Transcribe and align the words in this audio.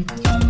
Mm-hmm. 0.00 0.49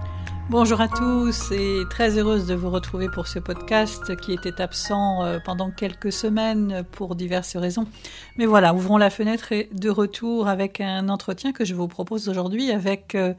Bonjour 0.51 0.81
à 0.81 0.89
tous 0.89 1.53
et 1.53 1.83
très 1.89 2.17
heureuse 2.17 2.45
de 2.45 2.55
vous 2.55 2.69
retrouver 2.69 3.07
pour 3.07 3.25
ce 3.25 3.39
podcast 3.39 4.17
qui 4.17 4.33
était 4.33 4.59
absent 4.59 5.23
euh, 5.23 5.39
pendant 5.39 5.71
quelques 5.71 6.11
semaines 6.11 6.83
pour 6.91 7.15
diverses 7.15 7.55
raisons. 7.55 7.87
Mais 8.35 8.45
voilà, 8.45 8.73
ouvrons 8.73 8.97
la 8.97 9.09
fenêtre 9.09 9.53
et 9.53 9.69
de 9.71 9.89
retour 9.89 10.49
avec 10.49 10.81
un 10.81 11.07
entretien 11.07 11.53
que 11.53 11.63
je 11.63 11.73
vous 11.73 11.87
propose 11.87 12.27
aujourd'hui 12.27 12.69
avec 12.69 13.15
euh, 13.15 13.33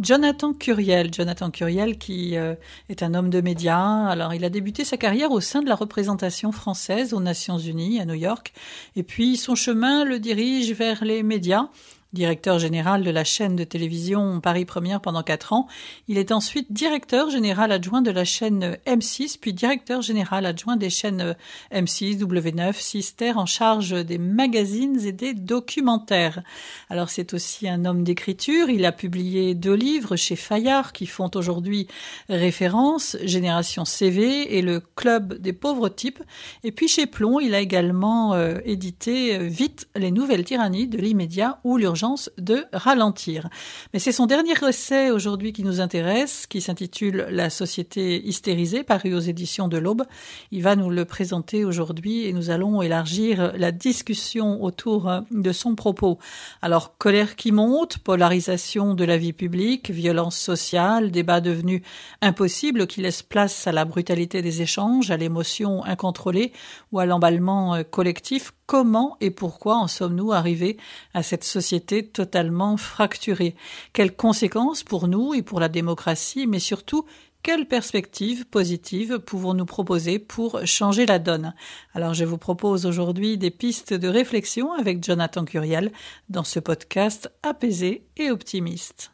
Jonathan 0.00 0.54
Curiel. 0.54 1.12
Jonathan 1.12 1.50
Curiel 1.50 1.98
qui 1.98 2.34
euh, 2.38 2.54
est 2.88 3.02
un 3.02 3.12
homme 3.12 3.28
de 3.28 3.42
médias. 3.42 4.06
Alors 4.06 4.32
il 4.32 4.42
a 4.42 4.48
débuté 4.48 4.84
sa 4.84 4.96
carrière 4.96 5.32
au 5.32 5.42
sein 5.42 5.60
de 5.60 5.68
la 5.68 5.74
représentation 5.74 6.50
française 6.50 7.12
aux 7.12 7.20
Nations 7.20 7.58
Unies 7.58 8.00
à 8.00 8.06
New 8.06 8.14
York 8.14 8.54
et 8.96 9.02
puis 9.02 9.36
son 9.36 9.54
chemin 9.54 10.06
le 10.06 10.18
dirige 10.18 10.72
vers 10.72 11.04
les 11.04 11.22
médias 11.22 11.68
directeur 12.14 12.58
général 12.58 13.02
de 13.02 13.10
la 13.10 13.24
chaîne 13.24 13.56
de 13.56 13.64
télévision 13.64 14.40
Paris 14.40 14.64
Première 14.64 15.00
pendant 15.00 15.22
quatre 15.22 15.52
ans. 15.52 15.66
Il 16.08 16.16
est 16.16 16.32
ensuite 16.32 16.72
directeur 16.72 17.28
général 17.28 17.72
adjoint 17.72 18.00
de 18.00 18.10
la 18.10 18.24
chaîne 18.24 18.78
M6, 18.86 19.36
puis 19.40 19.52
directeur 19.52 20.00
général 20.00 20.46
adjoint 20.46 20.76
des 20.76 20.90
chaînes 20.90 21.36
M6, 21.72 22.18
W9, 22.18 22.72
Sister, 22.80 23.32
en 23.32 23.46
charge 23.46 23.90
des 24.04 24.18
magazines 24.18 25.04
et 25.04 25.12
des 25.12 25.34
documentaires. 25.34 26.42
Alors 26.88 27.10
c'est 27.10 27.34
aussi 27.34 27.68
un 27.68 27.84
homme 27.84 28.04
d'écriture. 28.04 28.70
Il 28.70 28.86
a 28.86 28.92
publié 28.92 29.54
deux 29.54 29.74
livres 29.74 30.14
chez 30.14 30.36
Fayard 30.36 30.92
qui 30.92 31.06
font 31.06 31.30
aujourd'hui 31.34 31.88
référence, 32.28 33.16
Génération 33.24 33.84
CV 33.84 34.56
et 34.56 34.62
le 34.62 34.80
Club 34.80 35.34
des 35.34 35.52
pauvres 35.52 35.88
types. 35.88 36.22
Et 36.62 36.70
puis 36.70 36.86
chez 36.86 37.06
Plomb, 37.06 37.40
il 37.40 37.54
a 37.54 37.60
également 37.60 38.34
euh, 38.34 38.58
édité 38.64 39.36
euh, 39.36 39.44
Vite 39.44 39.88
les 39.96 40.12
nouvelles 40.12 40.44
tyrannies 40.44 40.86
de 40.86 40.98
l'immédiat 40.98 41.58
ou 41.64 41.76
l'urgence 41.76 42.03
de 42.38 42.64
ralentir. 42.72 43.48
Mais 43.92 43.98
c'est 43.98 44.12
son 44.12 44.26
dernier 44.26 44.54
essai 44.68 45.10
aujourd'hui 45.10 45.52
qui 45.52 45.62
nous 45.62 45.80
intéresse, 45.80 46.46
qui 46.46 46.60
s'intitule 46.60 47.26
La 47.30 47.50
société 47.50 48.22
hystérisée, 48.26 48.82
paru 48.82 49.14
aux 49.14 49.20
éditions 49.20 49.68
de 49.68 49.78
l'Aube. 49.78 50.04
Il 50.50 50.62
va 50.62 50.76
nous 50.76 50.90
le 50.90 51.04
présenter 51.04 51.64
aujourd'hui 51.64 52.26
et 52.26 52.32
nous 52.32 52.50
allons 52.50 52.82
élargir 52.82 53.52
la 53.56 53.72
discussion 53.72 54.62
autour 54.62 55.10
de 55.30 55.52
son 55.52 55.74
propos. 55.74 56.18
Alors, 56.62 56.96
colère 56.98 57.36
qui 57.36 57.52
monte, 57.52 57.98
polarisation 57.98 58.94
de 58.94 59.04
la 59.04 59.16
vie 59.16 59.32
publique, 59.32 59.90
violence 59.90 60.36
sociale, 60.36 61.10
débat 61.10 61.40
devenu 61.40 61.82
impossible 62.20 62.86
qui 62.86 63.00
laisse 63.00 63.22
place 63.22 63.66
à 63.66 63.72
la 63.72 63.84
brutalité 63.84 64.42
des 64.42 64.62
échanges, 64.62 65.10
à 65.10 65.16
l'émotion 65.16 65.84
incontrôlée 65.84 66.52
ou 66.92 66.98
à 66.98 67.06
l'emballement 67.06 67.82
collectif 67.90 68.52
Comment 68.66 69.16
et 69.20 69.30
pourquoi 69.30 69.76
en 69.76 69.88
sommes-nous 69.88 70.32
arrivés 70.32 70.78
à 71.12 71.22
cette 71.22 71.44
société 71.44 72.06
totalement 72.06 72.76
fracturée? 72.78 73.56
Quelles 73.92 74.16
conséquences 74.16 74.82
pour 74.82 75.06
nous 75.06 75.34
et 75.34 75.42
pour 75.42 75.60
la 75.60 75.68
démocratie, 75.68 76.46
mais 76.46 76.60
surtout 76.60 77.04
quelles 77.44 77.68
perspectives 77.68 78.46
positives 78.46 79.18
pouvons-nous 79.18 79.66
proposer 79.66 80.18
pour 80.18 80.66
changer 80.66 81.04
la 81.04 81.18
donne? 81.18 81.52
Alors 81.92 82.14
je 82.14 82.24
vous 82.24 82.38
propose 82.38 82.86
aujourd'hui 82.86 83.36
des 83.36 83.50
pistes 83.50 83.92
de 83.92 84.08
réflexion 84.08 84.72
avec 84.72 85.04
Jonathan 85.04 85.44
Curiel 85.44 85.92
dans 86.30 86.42
ce 86.42 86.58
podcast 86.58 87.30
apaisé 87.42 88.06
et 88.16 88.30
optimiste. 88.30 89.13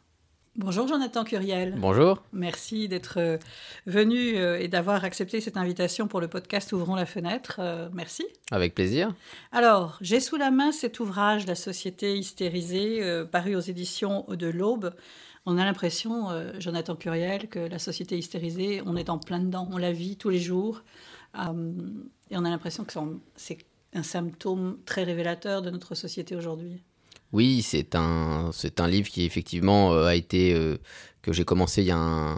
Bonjour 0.63 0.87
Jonathan 0.87 1.25
Curiel. 1.25 1.75
Bonjour. 1.79 2.23
Merci 2.35 2.87
d'être 2.87 3.19
euh, 3.19 3.39
venu 3.87 4.37
euh, 4.37 4.61
et 4.61 4.69
d'avoir 4.69 5.05
accepté 5.05 5.41
cette 5.41 5.57
invitation 5.57 6.07
pour 6.07 6.21
le 6.21 6.29
podcast 6.29 6.71
Ouvrons 6.75 6.97
la 6.97 7.07
fenêtre. 7.07 7.61
Euh, 7.61 7.89
merci. 7.95 8.27
Avec 8.51 8.75
plaisir. 8.75 9.15
Alors, 9.53 9.97
j'ai 10.03 10.21
sous 10.21 10.37
la 10.37 10.51
main 10.51 10.71
cet 10.71 11.01
ouvrage, 11.01 11.47
La 11.47 11.55
société 11.55 12.15
hystérisée, 12.15 13.03
paru 13.33 13.57
aux 13.57 13.61
éditions 13.61 14.27
de 14.29 14.49
l'Aube. 14.49 14.93
On 15.47 15.57
a 15.57 15.65
l'impression, 15.65 16.29
Jonathan 16.59 16.95
Curiel, 16.95 17.49
que 17.49 17.59
la 17.59 17.79
société 17.79 18.19
hystérisée, 18.19 18.83
on 18.85 18.97
est 18.97 19.09
en 19.09 19.17
plein 19.17 19.39
dedans, 19.39 19.67
on 19.73 19.79
la 19.79 19.93
vit 19.93 20.19
tous 20.19 20.29
les 20.29 20.41
jours. 20.41 20.83
et 21.35 22.37
on 22.37 22.45
a 22.45 22.51
l'impression 22.51 22.85
que 22.85 22.93
c'est 23.35 23.59
un 23.95 24.03
symptôme 24.03 24.79
très 24.85 25.05
révélateur 25.05 25.63
de 25.63 25.71
notre 25.71 25.95
société 25.95 26.37
aujourd'hui. 26.37 26.83
Oui, 27.33 27.63
c'est 27.63 27.95
un, 27.95 28.51
c'est 28.53 28.81
livre 28.81 29.09
qui 29.09 29.25
effectivement 29.25 29.93
euh, 29.93 30.07
a 30.07 30.15
été, 30.17 30.53
euh, 30.55 30.79
que 31.23 31.33
j'ai 31.33 31.45
commencé 31.45 31.83
il 31.83 31.87
y, 31.87 31.93
a 31.93 32.37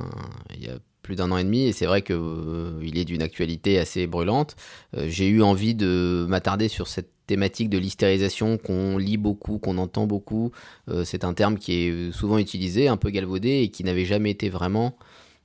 plus 1.03 1.17
d'un 1.17 1.31
an 1.33 1.39
et 1.39 1.45
demi, 1.45 1.65
et 1.65 1.73
c'est 1.73 1.87
vrai 1.87 2.03
qu'il 2.03 2.17
euh, 2.17 2.79
il 2.83 2.99
est 2.99 3.05
d'une 3.05 3.23
actualité 3.23 3.79
assez 3.79 4.07
brûlante. 4.07 4.55
j'ai 4.95 5.29
eu 5.29 5.43
envie 5.43 5.75
de 5.75 6.27
m'attarder 6.29 6.69
sur 6.69 6.87
cette 6.89 7.11
thématique 7.27 7.71
de 7.71 7.79
l'hystérisation 7.79 8.59
qu'on 8.59 8.99
lit 8.99 9.17
beaucoup, 9.17 9.59
qu'on 9.59 9.79
entend 9.79 10.07
beaucoup. 10.07 10.53
c'est 11.05 11.25
un 11.25 11.35
terme 11.35 11.57
qui 11.59 11.73
est 11.75 12.13
souvent 12.13 12.39
utilisé, 12.39 12.89
un 12.89 12.97
peu 12.97 13.11
galvaudé, 13.11 13.63
et 13.63 13.69
qui 13.71 13.85
n'avait 13.85 14.05
jamais 14.05 14.31
été 14.31 14.49
vraiment 14.51 14.97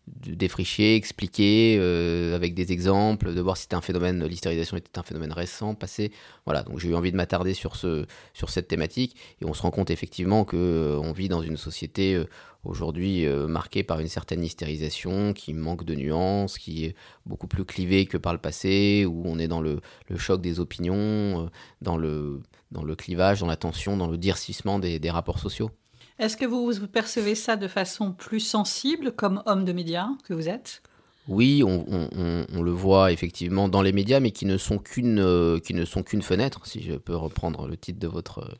défricher, 0.07 0.95
expliquer 0.95 1.77
euh, 1.79 2.35
avec 2.35 2.53
des 2.53 2.71
exemples, 2.71 3.33
de 3.33 3.41
voir 3.41 3.57
si 3.57 3.63
c'était 3.63 3.75
un 3.75 3.81
phénomène, 3.81 4.25
l'hystérisation 4.25 4.77
était 4.77 4.97
un 4.97 5.03
phénomène 5.03 5.33
récent, 5.33 5.75
passé. 5.75 6.11
Voilà, 6.45 6.63
donc 6.63 6.79
j'ai 6.79 6.89
eu 6.89 6.95
envie 6.95 7.11
de 7.11 7.17
m'attarder 7.17 7.53
sur, 7.53 7.75
ce, 7.75 8.05
sur 8.33 8.49
cette 8.49 8.67
thématique 8.67 9.15
et 9.41 9.45
on 9.45 9.53
se 9.53 9.61
rend 9.61 9.71
compte 9.71 9.91
effectivement 9.91 10.45
que 10.45 10.55
euh, 10.57 11.13
vit 11.13 11.27
dans 11.29 11.41
une 11.41 11.57
société 11.57 12.15
euh, 12.15 12.25
aujourd'hui 12.63 13.25
marquée 13.47 13.81
par 13.81 14.01
une 14.01 14.09
certaine 14.09 14.43
hystérisation 14.43 15.31
qui 15.31 15.53
manque 15.53 15.85
de 15.85 15.95
nuances, 15.95 16.57
qui 16.57 16.83
est 16.83 16.95
beaucoup 17.25 17.47
plus 17.47 17.63
clivée 17.63 18.05
que 18.05 18.17
par 18.17 18.33
le 18.33 18.39
passé, 18.39 19.05
où 19.07 19.23
on 19.25 19.39
est 19.39 19.47
dans 19.47 19.61
le, 19.61 19.79
le 20.09 20.17
choc 20.17 20.41
des 20.41 20.59
opinions, 20.59 21.49
dans, 21.81 21.95
le, 21.95 22.41
dans 22.71 22.83
le 22.83 22.95
clivage, 22.95 23.39
dans 23.39 23.47
la 23.47 23.55
tension, 23.55 23.95
dans 23.95 24.07
le 24.07 24.17
durcissement 24.17 24.79
des, 24.79 24.99
des 24.99 25.09
rapports 25.09 25.39
sociaux. 25.39 25.71
Est-ce 26.19 26.37
que 26.37 26.45
vous 26.45 26.71
percevez 26.87 27.35
ça 27.35 27.55
de 27.55 27.67
façon 27.67 28.11
plus 28.11 28.39
sensible 28.39 29.11
comme 29.11 29.43
homme 29.45 29.65
de 29.65 29.73
médias 29.73 30.09
que 30.23 30.33
vous 30.33 30.49
êtes? 30.49 30.81
Oui, 31.27 31.61
on, 31.61 32.63
le 32.63 32.71
voit 32.71 33.11
effectivement 33.11 33.67
dans 33.67 33.81
les 33.81 33.91
médias, 33.91 34.21
mais 34.21 34.31
qui 34.31 34.45
ne 34.45 34.57
sont 34.57 34.77
qu'une 34.77 35.19
euh, 35.19 35.59
qui 35.59 35.73
ne 35.73 35.83
sont 35.83 36.01
qu'une 36.01 36.21
fenêtre, 36.21 36.65
si 36.65 36.81
je 36.81 36.93
peux 36.93 37.15
reprendre 37.15 37.67
le 37.67 37.75
titre 37.75 37.99
de 37.99 38.07
votre 38.07 38.39
euh, 38.39 38.55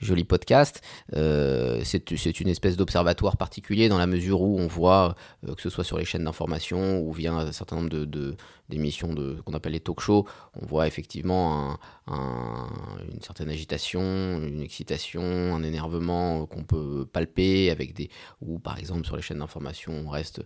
joli 0.00 0.24
podcast. 0.24 0.82
Euh, 1.14 1.80
c'est 1.84 2.40
une 2.40 2.48
espèce 2.48 2.76
d'observatoire 2.76 3.36
particulier 3.36 3.88
dans 3.88 3.98
la 3.98 4.06
mesure 4.06 4.42
où 4.42 4.58
on 4.58 4.66
voit, 4.66 5.14
que 5.46 5.62
ce 5.62 5.70
soit 5.70 5.84
sur 5.84 5.98
les 5.98 6.04
chaînes 6.04 6.24
d'information 6.24 7.00
ou 7.00 7.12
via 7.12 7.32
un 7.32 7.52
certain 7.52 7.76
nombre 7.76 7.88
de, 7.88 8.36
d'émissions 8.68 9.12
de, 9.12 9.40
qu'on 9.44 9.54
appelle 9.54 9.72
les 9.72 9.80
talk 9.80 10.00
shows, 10.00 10.26
on 10.60 10.66
voit 10.66 10.86
effectivement 10.86 11.78
une 12.08 13.20
certaine 13.20 13.50
agitation, 13.50 14.00
une 14.42 14.60
excitation, 14.60 15.22
un 15.22 15.62
énervement 15.62 16.46
qu'on 16.46 16.64
peut 16.64 17.06
palper 17.10 17.70
avec 17.70 17.94
des, 17.94 18.10
ou 18.40 18.58
par 18.58 18.78
exemple 18.78 19.04
sur 19.06 19.16
les 19.16 19.22
chaînes 19.22 19.38
d'information, 19.38 19.92
on 20.06 20.08
reste 20.08 20.42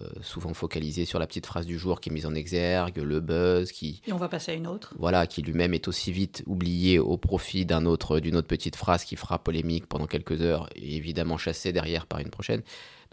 euh, 0.00 0.08
souvent 0.22 0.54
focalisé 0.54 1.04
sur 1.04 1.18
la 1.20 1.26
petite 1.26 1.46
phrase 1.46 1.66
du 1.66 1.78
jour 1.78 2.00
qui 2.00 2.08
est 2.08 2.12
mise 2.12 2.26
en 2.26 2.34
exergue, 2.34 2.96
le 2.96 3.20
buzz, 3.20 3.70
qui... 3.70 4.02
Et 4.06 4.12
on 4.12 4.16
va 4.16 4.28
passer 4.28 4.52
à 4.52 4.54
une 4.54 4.66
autre. 4.66 4.94
Voilà, 4.98 5.26
qui 5.26 5.40
lui-même 5.42 5.72
est 5.72 5.86
aussi 5.86 6.10
vite 6.10 6.42
oublié 6.46 6.98
au 6.98 7.16
profit 7.16 7.64
d'un 7.64 7.86
autre, 7.86 8.18
d'une 8.18 8.34
autre 8.34 8.48
petite 8.48 8.74
phrase 8.74 8.93
qui 9.02 9.16
fera 9.16 9.42
polémique 9.42 9.86
pendant 9.86 10.06
quelques 10.06 10.40
heures 10.42 10.68
et 10.76 10.94
évidemment 10.96 11.38
chassé 11.38 11.72
derrière 11.72 12.06
par 12.06 12.20
une 12.20 12.30
prochaine. 12.30 12.62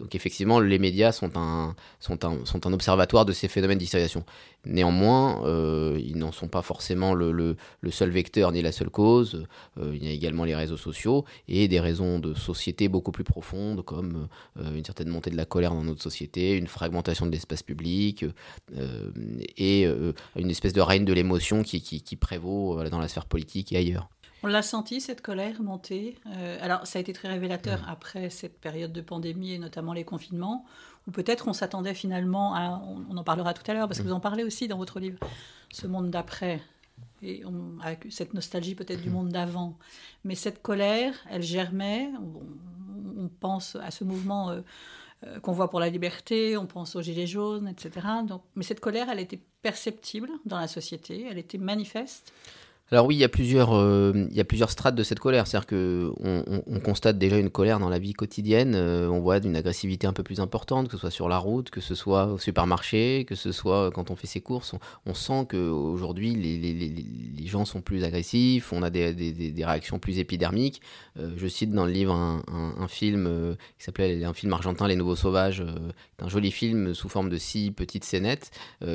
Donc 0.02 0.16
effectivement, 0.16 0.58
les 0.58 0.80
médias 0.80 1.12
sont 1.12 1.30
un, 1.36 1.76
sont 2.00 2.24
un, 2.24 2.44
sont 2.44 2.66
un 2.66 2.72
observatoire 2.72 3.24
de 3.24 3.32
ces 3.32 3.46
phénomènes 3.46 3.78
d'hystérisation. 3.78 4.24
Néanmoins, 4.64 5.44
euh, 5.44 6.00
ils 6.04 6.16
n'en 6.18 6.32
sont 6.32 6.48
pas 6.48 6.62
forcément 6.62 7.14
le, 7.14 7.30
le, 7.30 7.90
seul 7.92 8.10
vecteur 8.10 8.50
ni 8.50 8.62
la 8.62 8.72
seule 8.72 8.90
cause. 8.90 9.46
Euh, 9.78 9.92
il 9.94 10.04
y 10.04 10.08
a 10.08 10.10
également 10.10 10.44
les 10.44 10.56
réseaux 10.56 10.76
sociaux 10.76 11.24
et 11.46 11.68
des 11.68 11.78
raisons 11.78 12.18
de 12.18 12.34
société 12.34 12.88
beaucoup 12.88 13.12
plus 13.12 13.22
profondes 13.22 13.84
comme 13.84 14.26
euh, 14.58 14.74
une 14.74 14.84
certaine 14.84 15.08
montée 15.08 15.30
de 15.30 15.36
la 15.36 15.44
colère 15.44 15.72
dans 15.72 15.84
notre 15.84 16.02
société, 16.02 16.56
une 16.56 16.66
fragmentation 16.66 17.26
de 17.26 17.30
l'espace 17.30 17.62
public 17.62 18.24
et 19.56 19.84
une 19.84 20.50
espèce 20.50 20.72
de 20.72 20.80
règne 20.80 21.04
de 21.04 21.12
l'émotion 21.12 21.62
qui, 21.62 21.80
qui, 21.80 22.16
prévaut 22.16 22.82
dans 22.90 22.98
la 22.98 23.06
sphère 23.06 23.26
politique 23.26 23.72
et 23.72 23.76
ailleurs. 23.76 24.08
On 24.42 24.48
l'a 24.48 24.62
senti, 24.62 25.00
cette 25.00 25.20
colère 25.20 25.62
monter. 25.62 26.18
Euh, 26.26 26.58
alors, 26.60 26.86
ça 26.86 26.98
a 26.98 27.00
été 27.00 27.12
très 27.12 27.28
révélateur 27.28 27.84
après 27.88 28.28
cette 28.28 28.60
période 28.60 28.92
de 28.92 29.00
pandémie 29.00 29.52
et 29.52 29.58
notamment 29.58 29.92
les 29.92 30.04
confinements, 30.04 30.64
où 31.06 31.12
peut-être 31.12 31.46
on 31.46 31.52
s'attendait 31.52 31.94
finalement 31.94 32.54
à, 32.54 32.82
on, 33.08 33.16
en 33.16 33.24
parlera 33.24 33.54
tout 33.54 33.68
à 33.70 33.74
l'heure, 33.74 33.86
parce 33.86 33.98
que 34.00 34.04
mm. 34.04 34.08
vous 34.08 34.14
en 34.14 34.20
parlez 34.20 34.42
aussi 34.42 34.66
dans 34.66 34.78
votre 34.78 34.98
livre, 34.98 35.18
ce 35.70 35.86
monde 35.86 36.10
d'après, 36.10 36.60
et 37.22 37.44
on, 37.44 37.78
avec 37.82 38.06
cette 38.10 38.34
nostalgie 38.34 38.74
peut-être 38.74 39.00
du 39.00 39.10
mm. 39.10 39.12
monde 39.12 39.28
d'avant. 39.28 39.78
Mais 40.24 40.34
cette 40.34 40.60
colère, 40.60 41.14
elle 41.30 41.42
germait, 41.42 42.10
on, 43.16 43.28
pense 43.40 43.76
à 43.76 43.90
ce 43.90 44.04
mouvement... 44.04 44.50
Euh, 44.50 44.60
euh, 45.24 45.38
qu'on 45.38 45.52
voit 45.52 45.70
pour 45.70 45.78
la 45.78 45.88
liberté, 45.88 46.56
on 46.56 46.66
pense 46.66 46.96
aux 46.96 47.02
gilets 47.02 47.28
jaunes, 47.28 47.68
etc. 47.68 48.06
Donc, 48.26 48.42
mais 48.56 48.64
cette 48.64 48.80
colère, 48.80 49.08
elle 49.08 49.20
était 49.20 49.40
perceptible 49.62 50.28
dans 50.46 50.58
la 50.58 50.66
société, 50.66 51.26
elle 51.30 51.38
était 51.38 51.58
manifeste? 51.58 52.32
Alors 52.92 53.06
oui, 53.06 53.14
il 53.14 53.20
y 53.20 53.24
a 53.24 53.28
plusieurs, 53.30 53.74
euh, 53.74 54.12
il 54.30 54.36
y 54.36 54.40
a 54.40 54.44
plusieurs 54.44 54.70
strates 54.70 54.94
de 54.94 55.02
cette 55.02 55.18
colère. 55.18 55.46
C'est-à-dire 55.46 55.66
que 55.66 56.12
on, 56.20 56.78
constate 56.80 57.16
déjà 57.16 57.38
une 57.38 57.48
colère 57.48 57.78
dans 57.78 57.88
la 57.88 57.98
vie 57.98 58.12
quotidienne. 58.12 58.74
Euh, 58.74 59.08
on 59.08 59.20
voit 59.20 59.38
une 59.38 59.56
agressivité 59.56 60.06
un 60.06 60.12
peu 60.12 60.22
plus 60.22 60.40
importante, 60.40 60.88
que 60.88 60.92
ce 60.92 60.98
soit 60.98 61.10
sur 61.10 61.30
la 61.30 61.38
route, 61.38 61.70
que 61.70 61.80
ce 61.80 61.94
soit 61.94 62.26
au 62.26 62.38
supermarché, 62.38 63.24
que 63.26 63.34
ce 63.34 63.50
soit 63.50 63.90
quand 63.92 64.10
on 64.10 64.16
fait 64.16 64.26
ses 64.26 64.42
courses. 64.42 64.74
On, 65.06 65.14
sent 65.14 65.46
qu'aujourd'hui, 65.48 66.34
les, 66.34 66.58
les, 66.58 66.74
les, 66.74 67.46
gens 67.46 67.64
sont 67.64 67.80
plus 67.80 68.04
agressifs. 68.04 68.74
On 68.74 68.82
a 68.82 68.90
des, 68.90 69.14
des, 69.14 69.32
des 69.32 69.64
réactions 69.64 69.98
plus 69.98 70.18
épidermiques. 70.18 70.82
Euh, 71.18 71.30
je 71.38 71.46
cite 71.46 71.70
dans 71.70 71.86
le 71.86 71.92
livre 71.92 72.12
un, 72.12 72.42
un, 72.78 72.88
film 72.88 73.56
qui 73.78 73.84
s'appelait 73.84 74.22
un 74.22 74.34
film 74.34 74.52
argentin, 74.52 74.86
Les 74.86 74.96
Nouveaux 74.96 75.16
Sauvages, 75.16 75.64
un 76.18 76.28
joli 76.28 76.50
film 76.50 76.92
sous 76.92 77.08
forme 77.08 77.30
de 77.30 77.38
six 77.38 77.70
petites 77.70 78.04
scénettes 78.04 78.50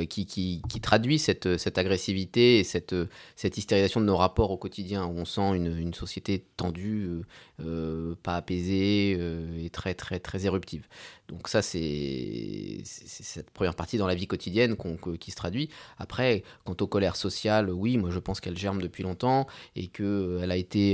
qui, 0.08 0.26
qui, 0.26 0.62
qui, 0.68 0.80
traduit 0.80 1.18
cette, 1.18 1.56
cette 1.56 1.78
agressivité 1.78 2.60
et 2.60 2.64
cette, 2.64 2.94
cette 3.34 3.58
hystérisation 3.58 3.87
de 3.96 4.04
nos 4.04 4.16
rapports 4.16 4.50
au 4.50 4.56
quotidien, 4.56 5.06
où 5.06 5.18
on 5.18 5.24
sent 5.24 5.56
une, 5.56 5.94
société 5.94 6.44
tendue, 6.56 7.06
euh, 7.06 7.22
euh, 7.60 8.14
pas 8.22 8.36
apaisée 8.36 9.16
euh, 9.18 9.64
et 9.64 9.70
très 9.70 9.94
très 9.94 10.20
très 10.20 10.46
éruptive. 10.46 10.86
Donc 11.28 11.48
ça, 11.48 11.62
c'est 11.62 12.80
cette 12.84 13.50
première 13.50 13.74
partie 13.74 13.98
dans 13.98 14.06
la 14.06 14.14
vie 14.14 14.26
quotidienne 14.26 14.76
qui 15.20 15.30
se 15.30 15.36
traduit. 15.36 15.68
Après, 15.98 16.42
quant 16.64 16.76
aux 16.80 16.86
colères 16.86 17.16
sociales, 17.16 17.70
oui, 17.70 17.98
moi 17.98 18.10
je 18.10 18.18
pense 18.18 18.40
qu'elle 18.40 18.56
germe 18.56 18.80
depuis 18.80 19.02
longtemps 19.02 19.46
et 19.76 19.88
qu'elle 19.88 20.50
a, 20.50 20.56
été, 20.56 20.92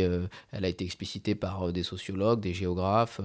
elle 0.53 0.65
a 0.65 0.69
été 0.69 0.85
explicitée 0.85 1.35
par 1.35 1.73
des 1.73 1.83
sociologues, 1.83 2.41
des 2.41 2.55
géographes. 2.55 3.21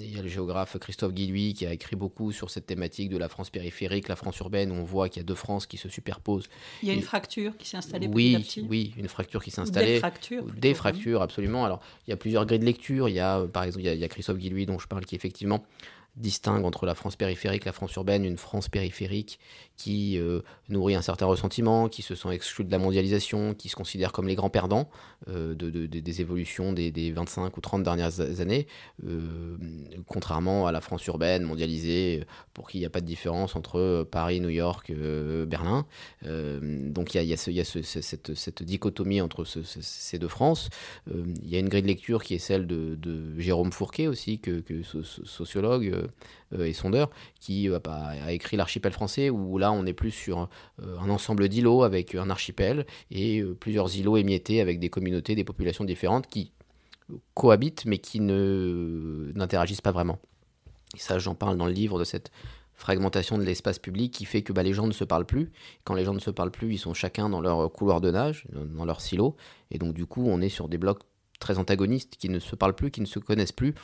il 0.00 0.14
y 0.14 0.18
a 0.18 0.22
le 0.22 0.28
géographe 0.28 0.76
Christophe 0.78 1.12
Guilluy 1.12 1.54
qui 1.54 1.66
a 1.66 1.72
écrit 1.72 1.96
beaucoup 1.96 2.32
sur 2.32 2.50
cette 2.50 2.66
thématique 2.66 3.08
de 3.08 3.18
la 3.18 3.28
France 3.28 3.50
périphérique, 3.50 4.08
la 4.08 4.16
France 4.16 4.38
urbaine, 4.38 4.70
où 4.70 4.74
on 4.74 4.84
voit 4.84 5.08
qu'il 5.08 5.20
y 5.20 5.24
a 5.24 5.26
deux 5.26 5.34
France 5.34 5.66
qui 5.66 5.76
se 5.76 5.88
superposent. 5.88 6.48
Il 6.82 6.88
y 6.88 6.90
a 6.90 6.94
une 6.94 7.02
fracture 7.02 7.56
qui 7.56 7.68
s'est 7.68 7.76
installée 7.76 8.06
oui, 8.06 8.34
petit 8.34 8.36
à 8.36 8.40
petit. 8.40 8.66
Oui, 8.68 8.94
une 8.96 9.08
fracture 9.08 9.42
qui 9.42 9.50
s'est 9.50 9.60
installée. 9.60 9.94
Des 9.94 9.98
fractures. 9.98 10.44
Des 10.44 10.74
fractures, 10.74 11.22
absolument. 11.22 11.64
Alors, 11.64 11.80
il 12.06 12.10
y 12.10 12.12
a 12.12 12.16
plusieurs 12.16 12.46
grilles 12.46 12.58
de 12.58 12.64
lecture. 12.64 13.08
Il 13.08 13.14
y 13.14 13.20
a, 13.20 13.46
par 13.46 13.64
exemple, 13.64 13.84
il 13.86 13.98
y 13.98 14.04
a, 14.04 14.08
Christophe 14.08 14.38
Guilluy 14.38 14.66
dont 14.66 14.78
je 14.78 14.86
parle, 14.86 15.04
qui 15.04 15.14
effectivement 15.14 15.64
distingue 16.16 16.64
entre 16.64 16.86
la 16.86 16.94
France 16.94 17.16
périphérique, 17.16 17.64
la 17.64 17.72
France 17.72 17.94
urbaine, 17.94 18.24
une 18.24 18.36
France 18.36 18.68
périphérique 18.68 19.38
qui 19.82 20.16
euh, 20.16 20.42
nourrit 20.68 20.94
un 20.94 21.02
certain 21.02 21.26
ressentiment, 21.26 21.88
qui 21.88 22.02
se 22.02 22.14
sent 22.14 22.28
exclu 22.30 22.64
de 22.64 22.70
la 22.70 22.78
mondialisation, 22.78 23.52
qui 23.52 23.68
se 23.68 23.74
considère 23.74 24.12
comme 24.12 24.28
les 24.28 24.36
grands 24.36 24.48
perdants 24.48 24.88
euh, 25.28 25.56
de, 25.56 25.86
des 25.86 26.20
évolutions 26.20 26.72
des, 26.72 27.10
25 27.10 27.56
ou 27.56 27.60
30 27.60 27.82
dernières 27.82 28.20
années, 28.40 28.68
euh, 29.04 29.56
contrairement 30.06 30.68
à 30.68 30.72
la 30.72 30.80
France 30.80 31.04
urbaine, 31.06 31.42
mondialisée, 31.42 32.24
pour 32.54 32.68
qui 32.68 32.78
il 32.78 32.80
n'y 32.82 32.86
a 32.86 32.90
pas 32.90 33.00
de 33.00 33.06
différence 33.06 33.56
entre 33.56 34.06
Paris, 34.08 34.40
New 34.40 34.50
York, 34.50 34.92
Berlin. 35.46 35.84
donc 36.22 37.14
il 37.14 37.22
y 37.24 37.32
a, 37.32 37.36
cette, 37.36 38.62
dichotomie 38.62 39.20
entre 39.20 39.44
ces 39.44 40.18
deux 40.18 40.28
France. 40.28 40.70
Il 41.08 41.48
y 41.48 41.56
a 41.56 41.58
une 41.58 41.68
grille 41.68 41.82
de 41.82 41.88
lecture 41.88 42.22
qui 42.22 42.34
est 42.34 42.38
celle 42.38 42.66
de, 42.66 42.98
Jérôme 43.38 43.72
Fourquet 43.72 44.06
aussi, 44.06 44.38
que 44.38 44.62
sociologue 45.02 46.08
et 46.60 46.72
sondeur, 46.72 47.10
qui 47.40 47.68
a 47.68 48.32
écrit 48.32 48.56
L'archipel 48.56 48.92
français, 48.92 49.30
où 49.30 49.58
là 49.58 49.72
on 49.72 49.86
est 49.86 49.92
plus 49.92 50.10
sur 50.10 50.48
euh, 50.80 50.98
un 50.98 51.10
ensemble 51.10 51.48
d'îlots 51.48 51.82
avec 51.82 52.14
un 52.14 52.30
archipel 52.30 52.86
et 53.10 53.40
euh, 53.40 53.54
plusieurs 53.54 53.96
îlots 53.96 54.16
émiettés 54.16 54.60
avec 54.60 54.78
des 54.78 54.90
communautés, 54.90 55.34
des 55.34 55.44
populations 55.44 55.84
différentes 55.84 56.26
qui 56.26 56.52
cohabitent 57.34 57.84
mais 57.86 57.98
qui 57.98 58.20
n'interagissent 58.20 59.80
pas 59.80 59.92
vraiment. 59.92 60.18
Et 60.94 60.98
ça, 60.98 61.18
j'en 61.18 61.34
parle 61.34 61.56
dans 61.56 61.66
le 61.66 61.72
livre 61.72 61.98
de 61.98 62.04
cette 62.04 62.30
fragmentation 62.74 63.38
de 63.38 63.44
l'espace 63.44 63.78
public 63.78 64.12
qui 64.12 64.24
fait 64.24 64.42
que 64.42 64.52
bah, 64.52 64.62
les 64.62 64.72
gens 64.72 64.86
ne 64.86 64.92
se 64.92 65.04
parlent 65.04 65.26
plus. 65.26 65.52
Quand 65.84 65.94
les 65.94 66.04
gens 66.04 66.14
ne 66.14 66.18
se 66.18 66.30
parlent 66.30 66.50
plus, 66.50 66.72
ils 66.72 66.78
sont 66.78 66.94
chacun 66.94 67.28
dans 67.28 67.40
leur 67.40 67.70
couloir 67.72 68.00
de 68.00 68.10
nage, 68.10 68.46
dans 68.52 68.84
leur 68.84 69.00
silo. 69.00 69.36
Et 69.70 69.78
donc 69.78 69.94
du 69.94 70.06
coup, 70.06 70.24
on 70.26 70.40
est 70.40 70.48
sur 70.48 70.68
des 70.68 70.78
blocs 70.78 71.02
très 71.42 71.58
antagonistes, 71.58 72.16
qui 72.16 72.28
ne 72.28 72.38
se 72.38 72.56
parlent 72.56 72.74
plus, 72.74 72.90
qui 72.90 73.00
ne 73.00 73.06
se 73.06 73.18
connaissent 73.18 73.52
plus. 73.52 73.74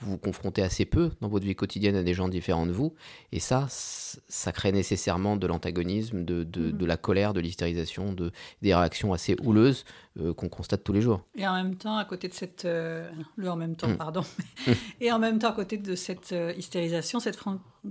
Vous 0.00 0.12
vous 0.12 0.18
confrontez 0.18 0.62
assez 0.62 0.84
peu 0.84 1.10
dans 1.20 1.28
votre 1.28 1.44
vie 1.44 1.56
quotidienne 1.56 1.96
à 1.96 2.04
des 2.04 2.14
gens 2.14 2.28
différents 2.28 2.66
de 2.66 2.72
vous. 2.72 2.94
Et 3.32 3.40
ça, 3.40 3.66
ça 3.68 4.52
crée 4.52 4.70
nécessairement 4.70 5.36
de 5.36 5.46
l'antagonisme, 5.46 6.24
de, 6.24 6.44
de, 6.44 6.70
mhm. 6.70 6.86
la 6.86 6.96
colère, 6.96 7.34
de 7.34 7.40
l'hystérisation, 7.40 8.12
de, 8.12 8.30
des 8.62 8.74
réactions 8.74 9.12
assez 9.12 9.36
houleuses 9.42 9.84
euh, 10.20 10.32
qu'on 10.32 10.48
constate 10.48 10.84
tous 10.84 10.92
les 10.92 11.00
jours. 11.00 11.22
Et 11.34 11.46
en 11.46 11.54
même 11.54 11.74
temps, 11.74 11.96
à 11.96 12.04
côté 12.04 12.28
de 12.28 12.34
cette... 12.34 12.64
Euh, 12.64 13.10
le 13.36 13.50
en 13.50 13.56
même 13.56 13.74
temps, 13.74 13.88
mm. 13.88 13.96
pardon. 13.96 14.22
et 15.00 15.10
en 15.10 15.18
même 15.18 15.40
temps, 15.40 15.50
à 15.50 15.54
côté 15.54 15.76
de 15.76 15.96
cette 15.96 16.32
euh, 16.32 16.54
hystérisation, 16.56 17.18
cette 17.18 17.38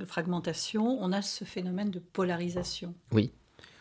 fragmentation, 0.07 0.97
on 1.01 1.11
a 1.11 1.21
ce 1.21 1.43
phénomène 1.43 1.91
de 1.91 1.99
polarisation. 1.99 2.95
Oui 3.11 3.33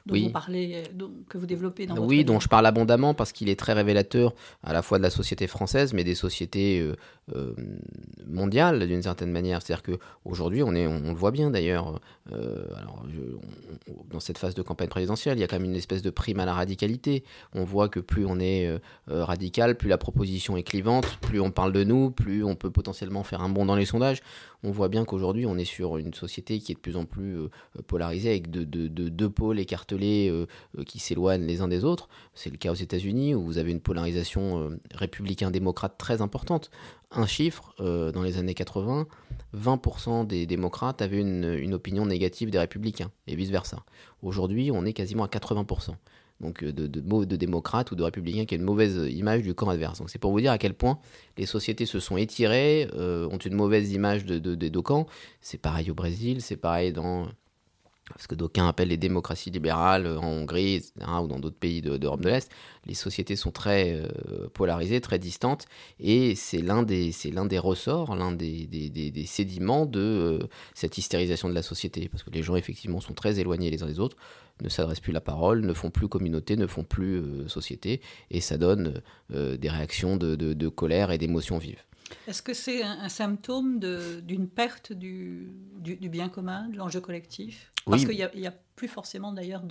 dont 0.06 0.14
oui. 0.14 0.24
vous 0.24 0.30
parlez, 0.30 0.84
que 1.28 1.36
vous 1.36 1.46
développez 1.46 1.86
dans 1.86 1.96
votre 1.96 2.06
Oui, 2.06 2.24
dont 2.24 2.38
je 2.38 2.48
parle 2.48 2.64
abondamment 2.66 3.12
parce 3.12 3.32
qu'il 3.32 3.48
est 3.48 3.58
très 3.58 3.72
révélateur 3.72 4.34
à 4.62 4.72
la 4.72 4.82
fois 4.82 4.98
de 4.98 5.02
la 5.02 5.10
société 5.10 5.48
française, 5.48 5.92
mais 5.92 6.04
des 6.04 6.14
sociétés 6.14 6.80
euh, 6.80 6.94
euh, 7.34 7.52
mondiales 8.28 8.86
d'une 8.86 9.02
certaine 9.02 9.32
manière. 9.32 9.60
C'est-à-dire 9.62 9.82
qu'aujourd'hui, 9.82 10.62
on, 10.62 10.74
est, 10.74 10.86
on, 10.86 11.08
le 11.08 11.14
voit 11.14 11.32
bien 11.32 11.50
d'ailleurs, 11.50 12.00
euh, 12.32 12.64
dans 14.10 14.20
cette 14.20 14.38
phase 14.38 14.54
de 14.54 14.62
campagne 14.62 14.88
présidentielle, 14.88 15.38
il 15.38 15.40
y 15.40 15.44
a 15.44 15.48
quand 15.48 15.58
même 15.58 15.68
une 15.68 15.76
espèce 15.76 16.02
de 16.02 16.10
prime 16.10 16.38
à 16.38 16.44
la 16.44 16.54
radicalité. 16.54 17.24
On 17.52 17.64
voit 17.64 17.88
que 17.88 17.98
plus 17.98 18.24
on 18.26 18.38
est 18.38 18.70
radical, 19.08 19.76
plus 19.76 19.88
la 19.88 19.98
proposition 19.98 20.56
est 20.56 20.62
clivante, 20.62 21.18
plus 21.20 21.40
on 21.40 21.50
parle 21.50 21.72
de 21.72 21.82
nous, 21.82 22.10
plus 22.10 22.44
on 22.44 22.54
peut 22.54 22.70
potentiellement 22.70 23.24
faire 23.24 23.40
un 23.40 23.48
bond 23.48 23.66
dans 23.66 23.76
les 23.76 23.86
sondages 23.86 24.22
on 24.66 24.72
voit 24.72 24.88
bien 24.88 25.04
qu'aujourd'hui, 25.04 25.46
on 25.46 25.56
est 25.56 25.64
sur 25.64 25.96
une 25.96 26.12
société 26.12 26.58
qui 26.58 26.72
est 26.72 26.74
de 26.74 26.80
plus 26.80 26.96
en 26.96 27.04
plus 27.04 27.36
euh, 27.36 27.48
polarisée, 27.86 28.30
avec 28.30 28.50
deux 28.50 29.30
pôles 29.30 29.60
écartelés 29.60 30.28
euh, 30.28 30.46
euh, 30.76 30.82
qui 30.82 30.98
s'éloignent 30.98 31.46
les 31.46 31.60
uns 31.60 31.68
des 31.68 31.84
autres. 31.84 32.08
C'est 32.34 32.50
le 32.50 32.56
cas 32.56 32.72
aux 32.72 32.74
États-Unis, 32.74 33.36
où 33.36 33.44
vous 33.44 33.58
avez 33.58 33.70
une 33.70 33.80
polarisation 33.80 34.76
républicain-démocrate 34.92 35.96
très 35.98 36.20
importante. 36.20 36.70
Un 37.12 37.26
chiffre, 37.26 37.74
dans 37.78 38.22
les 38.22 38.38
années 38.38 38.54
80, 38.54 39.06
20% 39.56 40.26
des 40.26 40.46
démocrates 40.46 41.00
avaient 41.00 41.20
une 41.20 41.72
opinion 41.74 42.04
négative 42.04 42.50
des 42.50 42.58
républicains, 42.58 43.10
et 43.28 43.36
vice-versa. 43.36 43.84
Aujourd'hui, 44.22 44.70
on 44.72 44.84
est 44.84 44.92
quasiment 44.92 45.24
à 45.24 45.28
80% 45.28 45.94
donc 46.40 46.62
euh, 46.62 46.72
de, 46.72 46.86
de, 46.86 47.24
de 47.24 47.36
démocrates 47.36 47.90
ou 47.90 47.94
de 47.94 48.02
républicains 48.02 48.44
qui 48.44 48.54
a 48.54 48.58
une 48.58 48.64
mauvaise 48.64 48.96
image 49.10 49.42
du 49.42 49.54
camp 49.54 49.68
adverse. 49.68 49.98
Donc 49.98 50.10
c'est 50.10 50.18
pour 50.18 50.32
vous 50.32 50.40
dire 50.40 50.52
à 50.52 50.58
quel 50.58 50.74
point 50.74 50.98
les 51.38 51.46
sociétés 51.46 51.86
se 51.86 52.00
sont 52.00 52.16
étirées, 52.16 52.88
euh, 52.94 53.28
ont 53.30 53.38
une 53.38 53.54
mauvaise 53.54 53.92
image 53.92 54.24
de, 54.24 54.38
deux 54.38 54.82
camps. 54.82 55.06
C'est 55.40 55.58
pareil 55.58 55.90
au 55.90 55.94
Brésil, 55.94 56.40
c'est 56.40 56.56
pareil 56.56 56.92
dans 56.92 57.28
ce 58.20 58.28
que 58.28 58.36
d'aucuns 58.36 58.68
appellent 58.68 58.88
les 58.88 58.96
démocraties 58.96 59.50
libérales 59.50 60.06
en 60.06 60.28
Hongrie, 60.28 60.80
ou 61.00 61.26
dans 61.26 61.40
d'autres 61.40 61.56
pays 61.56 61.82
d'Europe 61.82 62.20
de, 62.20 62.28
l'Est, 62.28 62.48
les 62.84 62.94
sociétés 62.94 63.34
sont 63.34 63.50
très 63.50 63.94
euh, 63.94 64.46
polarisées, 64.54 65.00
très 65.00 65.18
distantes, 65.18 65.66
et 65.98 66.36
c'est 66.36 66.62
l'un 66.62 66.84
des, 66.84 67.10
des 67.10 67.58
ressorts, 67.58 68.14
l'un 68.14 68.30
des, 68.30 68.68
des, 68.68 68.90
des, 68.90 69.26
sédiments 69.26 69.86
de 69.86 70.38
cette 70.72 70.98
hystérisation 70.98 71.48
de 71.48 71.54
la 71.54 71.62
société, 71.62 72.08
parce 72.08 72.22
que 72.22 72.30
les 72.30 72.44
gens 72.44 72.54
effectivement 72.54 73.00
sont 73.00 73.12
très 73.12 73.40
éloignés 73.40 73.70
les 73.70 73.82
uns 73.82 73.86
des 73.86 73.98
autres, 73.98 74.16
ne 74.62 74.68
s'adressent 74.68 75.00
plus 75.00 75.12
la 75.12 75.20
parole, 75.20 75.64
ne 75.64 75.72
font 75.72 75.90
plus 75.90 76.08
communauté, 76.08 76.56
ne 76.56 76.66
font 76.66 76.84
plus 76.84 77.16
euh, 77.16 77.48
société, 77.48 78.00
et 78.30 78.40
ça 78.40 78.56
donne 78.56 79.02
euh, 79.32 79.56
des 79.56 79.68
réactions 79.68 80.16
de, 80.16 80.68
colère 80.68 81.10
et 81.10 81.18
d'émotions 81.18 81.58
vives. 81.58 81.82
Est-ce 82.28 82.42
que 82.42 82.54
c'est 82.54 82.82
un, 82.82 83.08
symptôme 83.08 83.80
d'une 83.80 84.48
perte 84.48 84.92
du, 84.92 85.50
bien 85.82 86.28
commun, 86.28 86.68
de 86.68 86.76
l'enjeu 86.76 87.00
collectif? 87.00 87.72
Parce 87.84 88.04
qu'il 88.04 88.16
n'y 88.16 88.46
a, 88.46 88.54
plus 88.74 88.88
forcément 88.88 89.32
d'ailleurs 89.32 89.62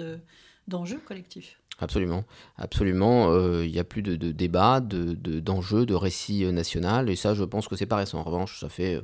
d'enjeux 0.68 1.02
collectifs. 1.06 1.60
Absolument, 1.80 2.24
absolument. 2.58 3.30
Euh, 3.32 3.66
il 3.66 3.72
n'y 3.72 3.80
a 3.80 3.84
plus 3.84 4.02
de, 4.02 4.16
débat, 4.32 4.80
d'enjeux, 4.80 5.86
de, 5.86 5.94
récits 5.94 6.46
national, 6.52 7.10
et 7.10 7.16
ça, 7.16 7.34
je 7.34 7.44
pense 7.44 7.68
que 7.68 7.76
c'est 7.76 7.86
pas 7.86 7.98
récent. 7.98 8.20
En 8.20 8.24
revanche, 8.24 8.60
ça 8.60 8.70
fait, 8.70 9.02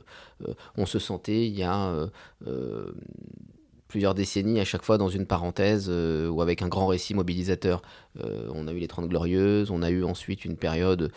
on 0.77 0.85
se 0.85 0.99
sentait 0.99 1.47
il 1.47 1.57
y 1.57 1.63
a 1.63 2.09
plusieurs 3.91 4.15
décennies 4.15 4.61
à 4.61 4.65
chaque 4.65 4.83
fois 4.83 4.97
dans 4.97 5.09
une 5.09 5.25
parenthèse 5.25 5.87
euh, 5.89 6.29
ou 6.29 6.41
avec 6.41 6.61
un 6.61 6.69
grand 6.69 6.87
récit 6.87 7.13
mobilisateur. 7.13 7.81
On 8.19 8.67
a 8.67 8.71
eu 8.71 8.79
les 8.79 8.87
Trente 8.87 9.07
Glorieuses, 9.07 9.71
on 9.71 9.81
a 9.81 9.89
eu 9.89 10.03
ensuite 10.03 10.45
une 10.45 10.57
période 10.57 11.11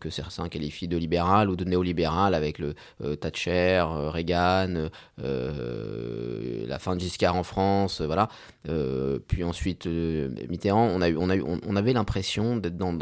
que 0.00 0.10
certains 0.10 0.48
qualifient 0.48 0.88
de 0.88 0.96
libérale 0.96 1.50
ou 1.50 1.56
de 1.56 1.64
néolibérale 1.64 2.34
avec 2.34 2.58
le 2.58 2.74
Thatcher, 3.16 3.84
Reagan, 3.86 4.88
la 5.18 6.78
fin 6.78 6.94
de 6.94 7.00
Giscard 7.00 7.36
en 7.36 7.42
France, 7.42 8.00
voilà. 8.00 8.28
puis 9.28 9.44
ensuite 9.44 9.86
Mitterrand, 10.48 10.88
on, 10.88 11.76
avait 11.76 11.92
l'impression 11.92 12.56
d'être 12.56 12.76
dans, 12.76 12.94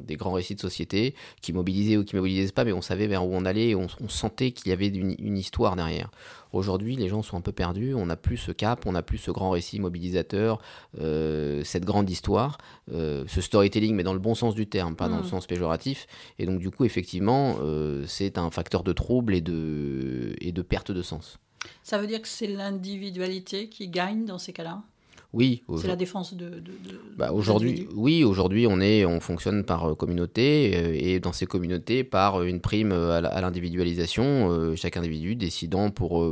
des 0.00 0.16
grands 0.16 0.32
récits 0.32 0.54
de 0.54 0.60
société 0.60 1.14
qui 1.40 1.52
mobilisaient 1.52 1.96
ou 1.96 2.04
qui 2.04 2.16
mobilisaient 2.16 2.52
pas, 2.52 2.64
mais 2.64 2.72
on 2.72 2.82
savait 2.82 3.06
vers 3.06 3.26
où 3.26 3.34
on 3.34 3.44
allait 3.44 3.70
et 3.70 3.74
on, 3.74 3.88
sentait 4.08 4.52
qu'il 4.52 4.68
y 4.68 4.72
avait 4.72 4.88
une, 4.88 5.36
histoire 5.36 5.76
derrière. 5.76 6.10
Aujourd'hui, 6.52 6.96
les 6.96 7.08
gens 7.08 7.22
sont 7.22 7.36
un 7.36 7.40
peu 7.40 7.52
perdus, 7.52 7.94
on 7.94 8.06
n'a 8.06 8.16
plus 8.16 8.36
ce 8.36 8.52
cap, 8.52 8.84
on 8.86 8.92
n'a 8.92 9.02
plus 9.02 9.18
ce 9.18 9.30
grand 9.30 9.50
récit 9.50 9.80
mobilisateur, 9.80 10.60
euh, 11.00 11.62
cette 11.64 11.84
grande 11.84 12.10
histoire, 12.10 12.58
euh, 12.92 13.24
ce 13.26 13.40
storytelling, 13.40 13.94
mais 13.94 14.02
dans 14.02 14.12
le 14.12 14.18
bon 14.18 14.34
sens 14.34 14.54
du 14.54 14.66
terme, 14.66 14.96
pas 14.96 15.08
dans 15.08 15.18
le 15.18 15.22
mm. 15.22 15.28
sens 15.28 15.46
péjoratif. 15.46 16.06
Et 16.38 16.46
donc, 16.46 16.58
du 16.58 16.70
coup, 16.70 16.84
effectivement, 16.84 17.56
euh, 17.60 18.04
c'est 18.06 18.38
un 18.38 18.50
facteur 18.50 18.82
de 18.82 18.92
trouble 18.92 19.34
et 19.34 19.40
de, 19.40 20.34
et 20.40 20.52
de 20.52 20.62
perte 20.62 20.90
de 20.90 21.02
sens. 21.02 21.38
Ça 21.82 21.98
veut 21.98 22.06
dire 22.06 22.20
que 22.20 22.28
c'est 22.28 22.46
l'individualité 22.46 23.68
qui 23.68 23.88
gagne 23.88 24.24
dans 24.24 24.38
ces 24.38 24.52
cas-là? 24.52 24.82
Oui. 25.32 25.62
C'est 25.78 25.88
la 25.88 25.96
défense 25.96 26.34
de. 26.34 26.60
de, 26.60 26.72
bah 27.16 27.32
aujourd'hui, 27.32 27.88
oui, 27.94 28.22
aujourd'hui, 28.22 28.66
on 28.66 28.80
est, 28.80 29.06
on 29.06 29.18
fonctionne 29.18 29.64
par 29.64 29.90
euh, 29.90 29.94
communauté 29.94 30.72
euh, 30.74 30.94
et 30.94 31.20
dans 31.20 31.32
ces 31.32 31.46
communautés 31.46 32.04
par 32.04 32.42
une 32.42 32.60
prime 32.60 32.92
euh, 32.92 33.22
à 33.22 33.40
l'individualisation, 33.40 34.76
chaque 34.76 34.96
individu 34.98 35.34
décidant 35.34 35.90
pour 35.90 36.26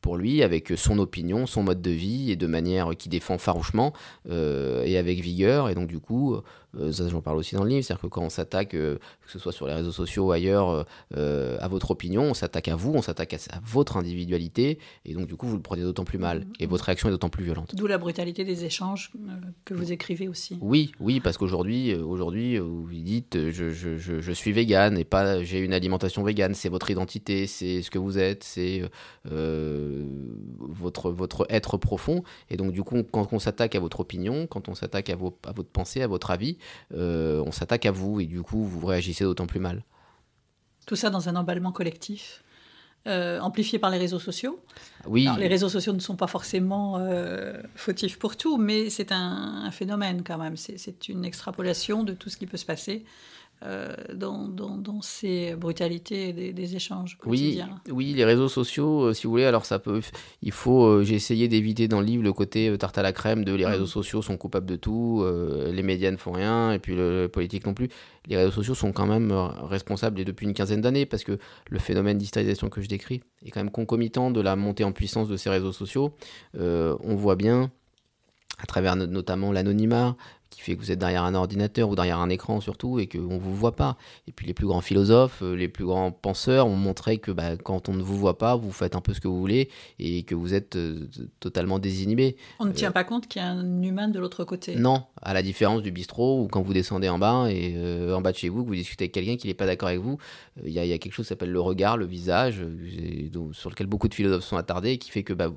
pour 0.00 0.16
lui 0.16 0.42
avec 0.42 0.72
son 0.76 0.98
opinion, 0.98 1.46
son 1.46 1.64
mode 1.64 1.82
de 1.82 1.90
vie 1.90 2.30
et 2.30 2.36
de 2.36 2.46
manière 2.46 2.90
qui 2.96 3.08
défend 3.08 3.38
farouchement 3.38 3.92
et 4.28 4.96
avec 4.96 5.20
vigueur 5.20 5.68
et 5.68 5.74
donc 5.74 5.88
du 5.88 5.98
coup 5.98 6.34
euh, 6.34 6.42
ça 6.92 7.08
j'en 7.08 7.20
parle 7.20 7.38
aussi 7.38 7.54
dans 7.54 7.64
le 7.64 7.70
livre, 7.70 7.84
c'est-à-dire 7.84 8.02
que 8.02 8.06
quand 8.08 8.22
on 8.22 8.30
s'attaque, 8.30 8.74
euh, 8.74 8.96
que 9.24 9.30
ce 9.30 9.38
soit 9.38 9.52
sur 9.52 9.66
les 9.66 9.74
réseaux 9.74 9.92
sociaux 9.92 10.26
ou 10.26 10.32
ailleurs, 10.32 10.86
euh, 11.16 11.56
à 11.60 11.68
votre 11.68 11.90
opinion, 11.90 12.22
on 12.22 12.34
s'attaque 12.34 12.68
à 12.68 12.76
vous, 12.76 12.92
on 12.94 13.02
s'attaque 13.02 13.34
à, 13.34 13.38
votre 13.64 13.96
individualité, 13.96 14.78
et 15.04 15.14
donc 15.14 15.26
du 15.26 15.36
coup 15.36 15.46
vous 15.46 15.56
le 15.56 15.62
prenez 15.62 15.82
d'autant 15.82 16.04
plus 16.04 16.18
mal, 16.18 16.46
et 16.60 16.66
votre 16.66 16.84
réaction 16.84 17.08
est 17.08 17.12
d'autant 17.12 17.28
plus 17.28 17.44
violente. 17.44 17.74
D'où 17.74 17.86
la 17.86 17.98
brutalité 17.98 18.44
des 18.44 18.64
échanges 18.64 19.12
que 19.64 19.74
vous 19.74 19.92
écrivez 19.92 20.28
aussi. 20.28 20.58
Oui, 20.60 20.92
oui, 21.00 21.20
parce 21.20 21.36
qu'aujourd'hui, 21.36 21.94
aujourd'hui, 21.94 22.58
vous 22.58 22.86
dites 22.90 23.50
je, 23.50 23.70
je, 23.70 23.96
je, 23.96 24.20
je, 24.20 24.32
suis 24.32 24.52
vegan 24.52 24.98
et 24.98 25.04
pas 25.04 25.42
j'ai 25.42 25.58
une 25.60 25.72
alimentation 25.72 26.22
végane, 26.22 26.54
c'est 26.54 26.68
votre 26.68 26.90
identité, 26.90 27.46
c'est 27.46 27.82
ce 27.82 27.90
que 27.90 27.98
vous 27.98 28.18
êtes, 28.18 28.44
c'est 28.44 28.82
votre, 30.58 31.10
votre 31.10 31.46
être 31.48 31.76
profond, 31.76 32.22
et 32.50 32.56
donc 32.56 32.72
du 32.72 32.82
coup 32.82 33.02
quand 33.10 33.32
on 33.32 33.38
s'attaque 33.38 33.74
à 33.74 33.80
votre 33.80 34.00
opinion, 34.00 34.46
quand 34.46 34.68
on 34.68 34.74
s'attaque 34.74 35.10
à, 35.10 35.16
vos, 35.16 35.36
à 35.46 35.52
votre 35.52 35.70
pensée, 35.70 36.02
à 36.02 36.06
votre 36.06 36.30
avis, 36.30 36.46
euh, 36.46 36.65
on 36.92 37.52
s'attaque 37.52 37.86
à 37.86 37.90
vous 37.90 38.20
et 38.20 38.26
du 38.26 38.42
coup, 38.42 38.64
vous 38.64 38.86
réagissez 38.86 39.24
d'autant 39.24 39.46
plus 39.46 39.60
mal. 39.60 39.84
Tout 40.86 40.96
ça 40.96 41.10
dans 41.10 41.28
un 41.28 41.36
emballement 41.36 41.72
collectif 41.72 42.42
euh, 43.06 43.38
amplifié 43.38 43.78
par 43.78 43.90
les 43.90 43.98
réseaux 43.98 44.18
sociaux. 44.18 44.58
Oui. 45.06 45.28
les 45.38 45.46
réseaux 45.46 45.68
sociaux 45.68 45.92
ne 45.92 46.00
sont 46.00 46.16
pas 46.16 46.26
forcément 46.26 46.96
euh, 46.98 47.62
fautifs 47.76 48.18
pour 48.18 48.36
tout, 48.36 48.56
mais 48.56 48.90
c'est 48.90 49.12
un, 49.12 49.70
phénomène 49.70 50.24
quand 50.24 50.38
même. 50.38 50.56
C'est 50.56 51.08
une 51.08 51.24
extrapolation 51.24 52.02
de 52.02 52.14
tout 52.14 52.30
ce 52.30 52.36
qui 52.36 52.46
peut 52.46 52.56
se 52.56 52.66
passer 52.66 53.04
euh, 53.62 53.94
dans, 54.12 54.48
dans, 54.48 55.00
ces 55.00 55.54
brutalités 55.54 56.32
des, 56.34 56.76
échanges 56.76 57.16
quotidiens. 57.16 57.80
Oui, 57.86 57.92
oui, 57.92 58.12
les 58.12 58.24
réseaux 58.24 58.48
sociaux, 58.48 59.04
euh, 59.04 59.14
si 59.14 59.24
vous 59.24 59.30
voulez, 59.30 59.46
alors 59.46 59.64
ça 59.64 59.78
peut, 59.78 60.02
il 60.42 60.52
faut, 60.52 60.84
euh, 60.84 61.04
j'ai 61.04 61.14
essayé 61.14 61.48
d'éviter 61.48 61.88
dans 61.88 62.00
le 62.00 62.06
livre 62.06 62.22
le 62.22 62.34
côté 62.34 62.76
tarte 62.78 62.98
à 62.98 63.02
la 63.02 63.14
crème 63.14 63.44
de 63.44 63.54
les 63.54 63.64
mm. 63.64 63.68
réseaux 63.68 63.86
sociaux 63.86 64.20
sont 64.20 64.36
coupables 64.36 64.66
de 64.66 64.76
tout, 64.76 65.24
les 65.70 65.82
médias 65.82 66.10
ne 66.10 66.18
font 66.18 66.32
rien, 66.32 66.72
et 66.72 66.78
puis 66.78 66.94
le, 66.94 67.28
politique 67.32 67.66
non 67.66 67.72
plus. 67.72 67.88
Les 68.26 68.36
réseaux 68.36 68.50
sociaux 68.50 68.74
sont 68.74 68.92
quand 68.92 69.06
même 69.06 69.32
responsables, 69.32 70.20
et 70.20 70.26
depuis 70.26 70.46
une 70.46 70.54
quinzaine 70.54 70.82
d'années, 70.82 71.06
parce 71.06 71.24
que 71.24 71.38
le 71.70 71.78
phénomène 71.78 72.18
d'hystérisation 72.18 72.68
que 72.68 72.82
je 72.82 72.88
décris 72.88 73.22
est 73.44 73.50
quand 73.50 73.60
même 73.60 73.70
concomitant 73.70 74.30
de 74.30 74.40
la 74.42 74.54
montée 74.56 74.84
en 74.84 74.92
puissance 74.92 75.28
de 75.28 75.36
ces 75.38 75.48
réseaux 75.48 75.72
sociaux. 75.72 76.14
on 76.54 77.14
voit 77.14 77.36
bien 77.36 77.70
à 78.58 78.66
travers 78.66 78.96
notamment 78.96 79.52
l'anonymat, 79.52 80.16
qui 80.56 80.62
fait 80.62 80.74
que 80.74 80.80
vous 80.80 80.90
êtes 80.90 80.98
derrière 80.98 81.22
un 81.24 81.34
ordinateur 81.34 81.90
ou 81.90 81.94
derrière 81.94 82.18
un 82.18 82.30
écran 82.30 82.62
surtout 82.62 82.98
et 82.98 83.06
qu'on 83.06 83.34
ne 83.34 83.38
vous 83.38 83.54
voit 83.54 83.76
pas. 83.76 83.98
Et 84.26 84.32
puis 84.32 84.46
les 84.46 84.54
plus 84.54 84.66
grands 84.66 84.80
philosophes, 84.80 85.40
euh, 85.42 85.54
les 85.54 85.68
plus 85.68 85.84
grands 85.84 86.10
penseurs 86.10 86.66
ont 86.66 86.76
montré 86.76 87.18
que 87.18 87.30
bah, 87.30 87.58
quand 87.58 87.90
on 87.90 87.92
ne 87.92 88.02
vous 88.02 88.16
voit 88.16 88.38
pas, 88.38 88.56
vous 88.56 88.72
faites 88.72 88.96
un 88.96 89.02
peu 89.02 89.12
ce 89.12 89.20
que 89.20 89.28
vous 89.28 89.38
voulez 89.38 89.68
et 89.98 90.22
que 90.22 90.34
vous 90.34 90.54
êtes 90.54 90.76
euh, 90.76 91.08
totalement 91.40 91.78
désinhibé. 91.78 92.36
On 92.58 92.64
ne 92.64 92.72
tient 92.72 92.88
euh, 92.88 92.92
pas 92.92 93.04
compte 93.04 93.26
qu'il 93.26 93.42
y 93.42 93.44
a 93.44 93.48
un 93.48 93.82
humain 93.82 94.08
de 94.08 94.18
l'autre 94.18 94.44
côté. 94.44 94.76
Non, 94.76 95.04
à 95.20 95.34
la 95.34 95.42
différence 95.42 95.82
du 95.82 95.90
bistrot 95.90 96.42
où 96.42 96.48
quand 96.48 96.62
vous 96.62 96.72
descendez 96.72 97.10
en 97.10 97.18
bas 97.18 97.48
et 97.50 97.76
en 98.10 98.22
bas 98.22 98.32
de 98.32 98.38
chez 98.38 98.48
vous, 98.48 98.62
que 98.62 98.68
vous 98.68 98.74
discutez 98.74 99.04
avec 99.04 99.12
quelqu'un 99.12 99.36
qui 99.36 99.48
n'est 99.48 99.54
pas 99.54 99.66
d'accord 99.66 99.90
avec 99.90 100.00
vous, 100.00 100.16
il 100.64 100.72
y, 100.72 100.78
a 100.78 100.98
quelque 100.98 101.12
chose 101.12 101.26
qui 101.26 101.28
s'appelle 101.28 101.52
le 101.52 101.60
regard, 101.60 101.98
le 101.98 102.06
visage, 102.06 102.62
sur 103.52 103.68
lequel 103.68 103.86
beaucoup 103.86 104.08
de 104.08 104.14
philosophes 104.14 104.44
sont 104.44 104.56
attardés, 104.56 104.96
qui 104.96 105.10
fait 105.10 105.22
que 105.22 105.34
bah, 105.34 105.50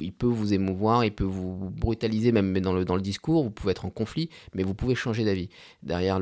il 0.00 0.12
peut 0.12 0.26
vous 0.26 0.54
émouvoir, 0.54 1.04
il 1.04 1.12
peut 1.12 1.24
vous 1.24 1.70
brutaliser 1.70 2.32
même 2.32 2.58
dans 2.60 2.72
le, 2.72 3.00
discours, 3.00 3.42
vous 3.44 3.50
pouvez 3.50 3.72
être 3.72 3.84
en 3.84 3.90
conflit, 3.90 4.30
mais 4.54 4.62
vous 4.62 4.74
pouvez 4.74 4.94
changer 4.94 5.24
d'avis. 5.24 5.48
Derrière, 5.82 6.18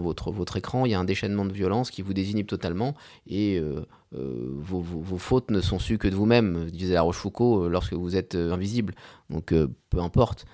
votre, 0.00 0.56
écran, 0.56 0.86
il 0.86 0.92
y 0.92 0.94
a 0.94 1.00
un 1.00 1.04
déchaînement 1.04 1.44
de 1.44 1.52
violence 1.52 1.90
qui 1.90 2.02
vous 2.02 2.14
désinhibe 2.14 2.46
totalement 2.46 2.94
et 3.26 3.58
euh, 3.58 3.84
euh, 4.14 4.54
vos, 4.58 5.18
fautes 5.18 5.50
ne 5.50 5.60
sont 5.60 5.78
sues 5.78 5.98
que 5.98 6.08
de 6.08 6.14
vous-même, 6.14 6.70
disait 6.70 6.94
la 6.94 7.02
Rochefoucauld, 7.02 7.64
euh, 7.64 7.68
lorsque 7.68 7.94
vous 7.94 8.16
êtes 8.16 8.34
invisible. 8.34 8.94
Donc 9.30 9.54
peu 9.90 9.98
importe. 9.98 10.44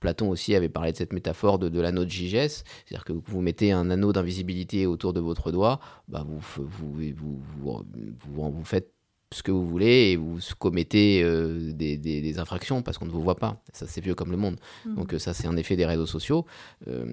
Platon 0.00 0.28
aussi 0.28 0.56
avait 0.56 0.68
parlé 0.68 0.90
de 0.90 0.96
cette 0.96 1.12
métaphore 1.12 1.60
de, 1.60 1.80
l'anneau 1.80 2.04
de 2.04 2.10
Gigès, 2.10 2.64
c'est-à-dire 2.84 3.04
que 3.04 3.12
vous 3.12 3.40
mettez 3.40 3.70
un 3.70 3.90
anneau 3.90 4.12
d'invisibilité 4.12 4.86
autour 4.86 5.12
de 5.12 5.20
votre 5.20 5.52
doigt, 5.52 5.78
bah 6.08 6.26
vous, 6.26 6.40
vous, 6.66 7.40
vous 7.60 8.64
faites 8.64 8.97
ce 9.32 9.42
que 9.42 9.50
vous 9.50 9.66
voulez 9.66 10.12
et 10.12 10.16
vous 10.16 10.38
commettez 10.58 11.22
euh, 11.22 11.72
des, 11.72 12.38
infractions 12.38 12.82
parce 12.82 12.98
qu'on 12.98 13.06
ne 13.06 13.10
vous 13.10 13.22
voit 13.22 13.36
pas. 13.36 13.60
Ça, 13.72 13.86
c'est 13.86 14.00
vieux 14.00 14.14
comme 14.14 14.30
le 14.30 14.36
monde. 14.36 14.56
Mmh. 14.86 14.94
Donc, 14.94 15.14
euh, 15.14 15.18
ça, 15.18 15.34
c'est 15.34 15.46
un 15.46 15.56
effet 15.56 15.76
des 15.76 15.86
réseaux 15.86 16.06
sociaux, 16.06 16.46
euh, 16.88 17.04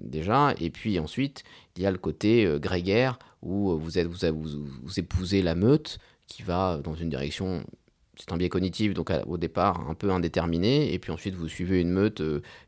déjà. 0.00 0.54
Et 0.60 0.70
puis 0.70 0.98
ensuite, 0.98 1.44
il 1.76 1.82
y 1.82 1.86
a 1.86 1.90
le 1.90 1.98
côté 1.98 2.48
grégaire 2.60 3.18
où 3.42 3.78
vous, 3.78 3.98
êtes, 3.98 4.06
vous, 4.06 4.66
vous, 4.82 4.98
épousez 5.00 5.42
la 5.42 5.54
meute 5.54 5.98
qui 6.26 6.42
va 6.42 6.80
dans 6.82 6.94
une 6.94 7.08
direction. 7.08 7.64
C'est 8.16 8.32
un 8.32 8.36
biais 8.36 8.48
cognitif, 8.48 8.92
donc 8.92 9.10
au 9.26 9.38
départ 9.38 9.88
un 9.88 9.94
peu 9.94 10.10
indéterminé, 10.10 10.92
et 10.92 10.98
puis 10.98 11.10
ensuite 11.12 11.34
vous 11.34 11.48
suivez 11.48 11.80
une 11.80 11.90
meute 11.90 12.22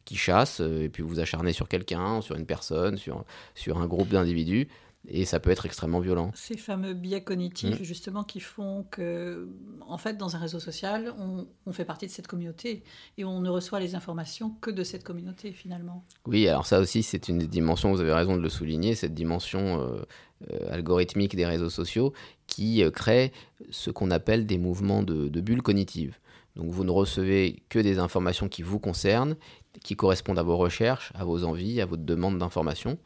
qui 0.05 0.17
chasse, 0.17 0.61
et 0.61 0.89
puis 0.89 1.03
vous 1.03 1.21
acharnez 1.21 1.53
sur 1.53 1.69
quelqu'un, 1.69 2.23
sur 2.23 2.35
une 2.35 2.47
personne, 2.47 2.97
sur, 2.97 3.25
sur 3.55 3.79
un 3.79 3.87
groupe 3.87 4.09
d'individus, 4.09 4.69
et 5.07 5.25
ça 5.25 5.39
peut 5.39 5.51
être 5.51 5.67
extrêmement 5.67 6.01
violent. 6.01 6.31
Ces 6.35 6.57
fameux 6.57 6.95
biais 6.95 7.23
cognitifs, 7.23 7.81
mm. 7.81 7.85
justement, 7.85 8.25
qui 8.25 8.41
font 8.41 8.87
que, 8.91 9.49
en 9.87 9.99
fait, 9.99 10.17
dans 10.17 10.35
un 10.35 10.39
réseau 10.39 10.61
social, 10.61 11.15
on, 11.19 11.73
fait 11.73 11.85
partie 11.85 12.07
de 12.07 12.11
cette 12.11 12.27
communauté 12.27 12.85
et 13.19 13.25
on 13.25 13.41
ne 13.41 13.51
reçoit 13.51 13.81
les 13.81 13.95
informations 13.95 14.51
que 14.61 14.71
de 14.71 14.83
cette 14.83 15.05
communauté, 15.05 15.53
finalement. 15.53 16.05
Oui, 16.27 16.49
alors 16.49 16.67
ça 16.67 16.81
aussi, 16.81 17.03
c'est 17.03 17.29
une 17.29 17.39
dimension, 17.39 17.93
vous 17.93 18.01
avez 18.01 18.13
raison 18.13 18.37
de 18.37 18.43
le 18.43 18.49
souligner, 18.49 18.95
cette 18.95 19.15
dimension 19.15 19.81
euh, 19.81 20.03
euh, 20.51 20.73
algorithmique 20.73 21.37
des 21.37 21.47
réseaux 21.47 21.71
sociaux 21.71 22.13
qui 22.47 22.83
euh, 22.83 22.91
crée 22.91 23.33
ce 23.71 23.91
qu'on 23.91 24.11
appelle 24.11 24.47
des 24.47 24.59
mouvements 24.59 25.03
de, 25.03 25.29
de 25.29 25.41
bulles 25.41 25.63
cognitives. 25.63 26.19
Donc 26.57 26.71
vous 26.71 26.85
ne 26.85 26.91
recevez 26.91 27.63
que 27.69 27.79
des 27.79 27.99
informations 27.99 28.49
qui 28.49 28.63
vous 28.63 28.79
concernent, 28.79 29.37
qui 29.83 29.97
correspondent 29.97 30.39
à 30.39 30.43
vos 30.43 30.57
recherches, 30.57 31.13
à 31.15 31.25
vos 31.25 31.45
envies, 31.45 31.81
à 31.81 31.87
votre 31.87 32.05
demande 32.05 32.39
d'information, 32.39 32.99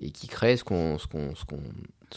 et 0.00 0.10
qui 0.10 0.26
créent 0.26 0.56
ce 0.56 0.64
qu'on 0.64 0.98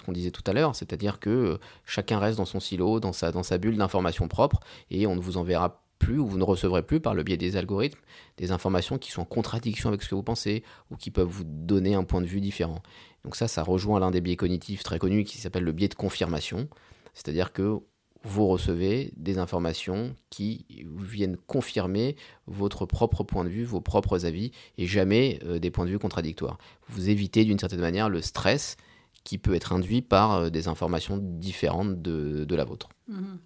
disait 0.09 0.31
tout 0.31 0.43
à 0.47 0.53
l'heure, 0.53 0.75
c'est-à-dire 0.75 1.19
que 1.19 1.29
euh, 1.29 1.57
chacun 1.85 2.17
reste 2.17 2.37
dans 2.37 2.45
son 2.45 2.59
silo, 2.59 2.99
dans 2.99 3.13
sa, 3.13 3.31
dans 3.31 3.43
sa 3.43 3.57
bulle 3.57 3.77
d'informations 3.77 4.27
propres, 4.27 4.59
et 4.89 5.05
on 5.05 5.15
ne 5.15 5.21
vous 5.21 5.37
enverra 5.37 5.83
plus 5.99 6.17
ou 6.17 6.25
vous 6.25 6.37
ne 6.37 6.43
recevrez 6.43 6.81
plus 6.81 7.01
par 7.01 7.13
le 7.13 7.23
biais 7.23 7.37
des 7.37 7.57
algorithmes 7.57 7.99
des 8.37 8.51
informations 8.51 8.97
qui 8.97 9.11
sont 9.11 9.21
en 9.21 9.25
contradiction 9.25 9.89
avec 9.89 10.01
ce 10.01 10.09
que 10.09 10.15
vous 10.15 10.23
pensez 10.23 10.63
ou 10.89 10.95
qui 10.95 11.11
peuvent 11.11 11.27
vous 11.27 11.43
donner 11.43 11.93
un 11.93 12.05
point 12.05 12.21
de 12.21 12.25
vue 12.25 12.39
différent. 12.39 12.81
Donc 13.25 13.35
ça, 13.35 13.49
ça 13.49 13.63
rejoint 13.63 13.99
l'un 13.99 14.09
des 14.09 14.21
biais 14.21 14.37
cognitifs 14.37 14.81
très 14.81 14.97
connus 14.97 15.25
qui 15.25 15.37
s'appelle 15.37 15.65
le 15.65 15.73
biais 15.73 15.89
de 15.89 15.95
confirmation, 15.95 16.69
c'est-à-dire 17.13 17.51
que 17.51 17.81
vous 18.23 18.47
recevez 18.47 19.13
des 19.15 19.37
informations 19.37 20.15
qui 20.29 20.65
viennent 20.97 21.37
confirmer 21.47 22.15
votre 22.47 22.85
propre 22.85 23.23
point 23.23 23.43
de 23.43 23.49
vue, 23.49 23.63
vos 23.63 23.81
propres 23.81 24.25
avis, 24.25 24.51
et 24.77 24.85
jamais 24.85 25.39
euh, 25.45 25.59
des 25.59 25.71
points 25.71 25.85
de 25.85 25.91
vue 25.91 25.99
contradictoires. 25.99 26.57
Vous 26.89 27.09
évitez 27.09 27.45
d'une 27.45 27.59
certaine 27.59 27.79
manière 27.79 28.09
le 28.09 28.21
stress 28.21 28.75
qui 29.23 29.37
peut 29.37 29.53
être 29.53 29.73
induit 29.73 30.01
par 30.01 30.35
euh, 30.35 30.49
des 30.49 30.67
informations 30.67 31.17
différentes 31.17 32.01
de, 32.01 32.55
la 32.55 32.65
vôtre. 32.65 32.89
Mhm. 33.07 33.39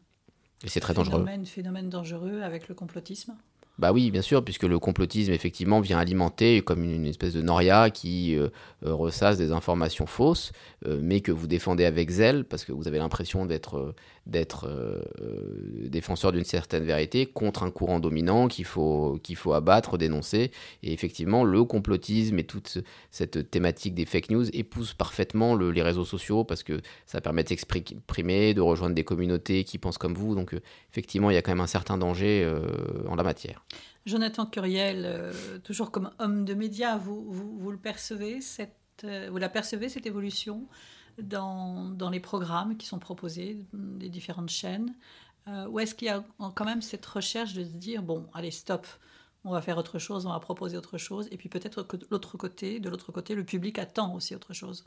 Et 0.63 0.69
c'est 0.69 0.79
très 0.79 0.93
dangereux. 0.93 1.25
Phénomène 1.45 1.89
dangereux 1.89 2.41
avec 2.41 2.67
le 2.67 2.73
complotisme? 2.73 3.35
Bah 3.79 3.91
oui, 3.91 4.11
bien 4.11 4.21
sûr, 4.21 4.43
puisque 4.43 4.63
le 4.63 4.77
complotisme, 4.77 5.31
effectivement, 5.31 5.79
vient 5.79 5.97
alimenter 5.97 6.61
comme 6.61 6.83
une, 6.83 7.05
espèce 7.05 7.33
de 7.33 7.41
noria 7.41 7.89
qui 7.89 8.35
euh, 8.35 8.49
euh, 8.85 8.93
ressasse 8.93 9.37
des 9.37 9.51
informations 9.51 10.05
fausses, 10.05 10.51
euh, 10.85 10.99
mais 11.01 11.21
que 11.21 11.31
vous 11.31 11.47
défendez 11.47 11.85
avec 11.85 12.11
zèle, 12.11 12.45
parce 12.45 12.65
que 12.65 12.71
vous 12.71 12.87
avez 12.87 12.99
l'impression 12.99 13.47
d'être 13.47 13.95
d'être 14.25 14.69
défenseur 15.89 16.31
d'une 16.31 16.43
certaine 16.43 16.83
vérité 16.83 17.25
contre 17.25 17.63
un 17.63 17.71
courant 17.71 17.99
dominant 17.99 18.47
qu'il 18.47 18.65
faut, 18.65 19.19
faut 19.35 19.53
abattre, 19.53 19.97
dénoncer. 19.97 20.51
Et 20.81 20.93
effectivement, 20.93 21.43
le 21.43 21.63
complotisme 21.63 22.39
et 22.39 22.43
toute 22.43 22.79
cette 23.11 23.51
thématique 23.51 23.93
des 23.93 24.05
fake 24.05 24.29
news 24.29 24.49
épouse 24.53 24.93
parfaitement 24.93 25.55
les 25.55 25.81
réseaux 25.81 26.05
sociaux, 26.05 26.43
parce 26.43 26.63
que 26.63 26.81
ça 27.05 27.21
permet 27.21 27.43
d'exprimer, 27.43 28.53
de 28.53 28.61
rejoindre 28.61 28.95
des 28.95 29.03
communautés 29.03 29.63
qui 29.63 29.77
pensent 29.77 29.97
comme 29.97 30.13
vous. 30.13 30.35
Donc, 30.35 30.55
effectivement, 30.91 31.29
il 31.29 31.33
y 31.33 31.37
a 31.37 31.41
quand 31.41 31.51
même 31.51 31.61
un 31.61 31.67
certain 31.67 31.97
danger 31.97 32.49
en 33.07 33.15
la 33.15 33.23
matière. 33.23 33.63
Jonathan 34.05 34.45
Curiel, 34.45 35.03
euh, 35.05 35.31
toujours 35.63 35.91
comme 35.91 36.11
homme 36.19 36.43
de 36.43 36.53
médias, 36.53 36.97
vous, 36.97 37.23
vous, 37.31 37.71
le 37.71 37.77
percevez, 37.77 38.39
euh, 39.05 39.27
vous 39.31 39.37
la 39.37 39.49
percevez, 39.49 39.89
cette 39.89 40.05
évolution? 40.05 40.67
Dans, 41.21 41.89
dans, 41.89 42.09
les 42.09 42.19
programmes 42.19 42.77
qui 42.77 42.87
sont 42.87 42.99
proposés 42.99 43.65
des 43.73 44.09
différentes 44.09 44.49
chaînes 44.49 44.93
euh, 45.47 45.67
Ou 45.67 45.79
est-ce 45.79 45.95
qu'il 45.95 46.07
y 46.07 46.11
a 46.11 46.23
quand 46.55 46.65
même 46.65 46.81
cette 46.81 47.05
recherche 47.05 47.53
de 47.53 47.63
se 47.63 47.69
dire, 47.69 48.01
bon, 48.01 48.27
allez, 48.33 48.51
stop, 48.51 48.87
on 49.45 49.51
va 49.51 49.61
faire 49.61 49.77
autre 49.77 49.99
chose, 49.99 50.25
on 50.25 50.29
va 50.31 50.39
proposer 50.39 50.77
autre 50.77 50.97
chose, 50.97 51.27
et 51.31 51.37
puis 51.37 51.49
peut-être 51.49 51.83
que 51.83 51.97
de 51.97 52.05
l'autre 52.09 52.37
côté, 52.37 52.79
de 52.79 52.89
l'autre 52.89 53.11
côté, 53.11 53.35
le 53.35 53.43
public 53.43 53.77
attend 53.77 54.15
aussi 54.15 54.35
autre 54.35 54.53
chose. 54.53 54.85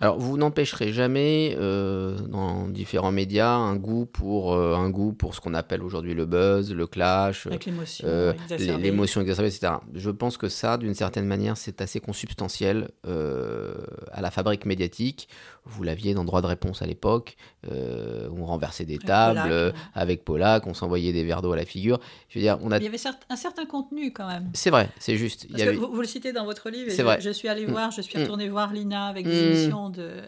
Alors, 0.00 0.18
vous 0.18 0.36
n'empêcherez 0.36 0.92
jamais 0.92 1.56
euh, 1.58 2.18
dans 2.18 2.68
différents 2.68 3.12
médias 3.12 3.54
un 3.54 3.76
goût 3.76 4.06
pour 4.06 4.52
euh, 4.52 4.74
un 4.74 4.90
goût 4.90 5.12
pour 5.12 5.34
ce 5.34 5.40
qu'on 5.40 5.54
appelle 5.54 5.82
aujourd'hui 5.82 6.14
le 6.14 6.26
buzz, 6.26 6.72
le 6.72 6.86
clash, 6.86 7.46
l'émotion, 7.46 8.06
euh, 8.06 8.34
exacerbée, 8.50 8.88
etc. 8.88 9.74
Je 9.94 10.10
pense 10.10 10.36
que 10.36 10.48
ça, 10.48 10.76
d'une 10.76 10.94
certaine 10.94 11.26
manière, 11.26 11.56
c'est 11.56 11.80
assez 11.80 12.00
consubstantiel 12.00 12.90
à 13.04 14.20
la 14.20 14.30
fabrique 14.30 14.66
médiatique. 14.66 15.28
Vous 15.66 15.82
l'aviez 15.82 16.14
dans 16.14 16.24
droit 16.24 16.42
de 16.42 16.46
réponse 16.46 16.82
à 16.82 16.86
l'époque, 16.86 17.36
on 17.70 18.44
renversait 18.44 18.84
des 18.84 18.98
tables 18.98 19.72
avec 19.94 20.24
Polak, 20.24 20.66
on 20.66 20.74
s'envoyait 20.74 21.12
des 21.12 21.24
verres 21.24 21.42
d'eau 21.42 21.52
à 21.52 21.56
la 21.56 21.64
figure. 21.64 21.98
Je 22.28 22.38
veux 22.38 22.42
dire, 22.42 22.58
on 22.62 22.70
a... 22.70 22.78
Il 22.78 22.84
y 22.84 22.86
avait 22.86 22.98
un 23.30 23.36
certain 23.36 23.66
contenu 23.66 24.12
quand 24.12 24.26
même. 24.26 24.50
C'est 24.52 24.70
vrai, 24.70 24.90
c'est 24.98 25.16
juste. 25.16 25.46
vous, 25.50 26.00
le 26.00 26.06
citez 26.06 26.32
dans 26.32 26.44
votre 26.44 26.70
livre. 26.70 26.90
C'est 26.90 27.02
vrai. 27.02 27.20
Je 27.20 27.30
suis 27.30 27.48
allé 27.48 27.66
mm. 27.66 27.70
voir, 27.70 27.90
je 27.90 28.00
suis 28.00 28.18
retourné 28.18 28.48
mm. 28.48 28.50
voir 28.50 28.72
Lina 28.72 29.06
avec 29.06 29.24
des 29.26 29.42
mm. 29.42 29.46
émissions 29.46 29.90
de, 29.90 30.22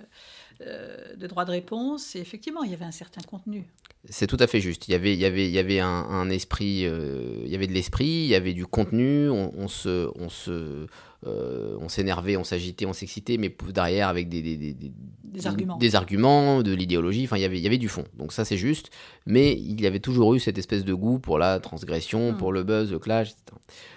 euh, 0.63 1.15
de 1.17 1.27
droit 1.27 1.45
de 1.45 1.51
réponse. 1.51 2.17
Et 2.17 2.21
effectivement, 2.21 2.63
il 2.63 2.71
y 2.71 2.75
avait 2.75 2.85
un 2.85 2.93
certain 2.93 3.21
contenu. 3.23 3.65
C'est 4.09 4.27
tout 4.27 4.37
à 4.41 4.47
fait 4.47 4.61
juste. 4.61 4.89
Il 4.89 4.93
y 4.93 4.95
avait, 4.95 5.13
il 5.13 5.19
y 5.19 5.25
avait, 5.25 5.47
il 5.47 5.53
y 5.53 5.59
avait 5.59 5.81
un, 5.81 6.31
esprit, 6.31 6.87
euh, 6.87 7.43
il 7.45 7.51
y 7.51 7.55
avait 7.55 7.67
de 7.67 7.73
l'esprit, 7.73 8.07
il 8.07 8.27
y 8.27 8.35
avait 8.35 8.55
du 8.55 8.67
contenu. 8.67 9.29
On, 9.29 9.69
se, 9.69 10.11
on 10.15 10.29
se, 10.29 10.87
euh, 11.27 11.77
on 11.81 11.89
s'énervait, 11.89 12.37
on 12.37 12.45
s'agitait, 12.45 12.87
on 12.87 12.93
s'excitait, 12.93 13.37
mais 13.37 13.55
derrière 13.75 14.09
avec 14.09 14.29
des, 14.29 14.43
des, 14.43 14.57
des, 14.57 14.93
des 15.37 15.47
arguments. 15.47 15.77
des 15.77 15.95
arguments, 15.95 16.63
de 16.63 16.73
l'idéologie. 16.73 17.25
Enfin, 17.25 17.37
il 17.37 17.43
y 17.43 17.45
avait, 17.45 17.59
il 17.59 17.63
y 17.63 17.67
avait 17.67 17.79
du 17.79 17.89
fond. 17.89 18.05
Donc 18.15 18.33
ça, 18.33 18.45
c'est 18.45 18.57
juste. 18.57 18.91
Mais 19.27 19.53
il 19.53 19.81
y 19.81 19.87
avait 19.87 20.01
toujours 20.01 20.35
eu 20.35 20.41
cette 20.41 20.59
espèce 20.59 20.85
de 20.85 20.95
goût 20.95 21.19
pour 21.19 21.39
la 21.39 21.61
transgression, 21.61 22.35
pour 22.35 22.53
le 22.53 22.63
buzz, 22.63 22.91
le 22.91 22.99
clash, 22.99 23.31
etc. 23.31 23.57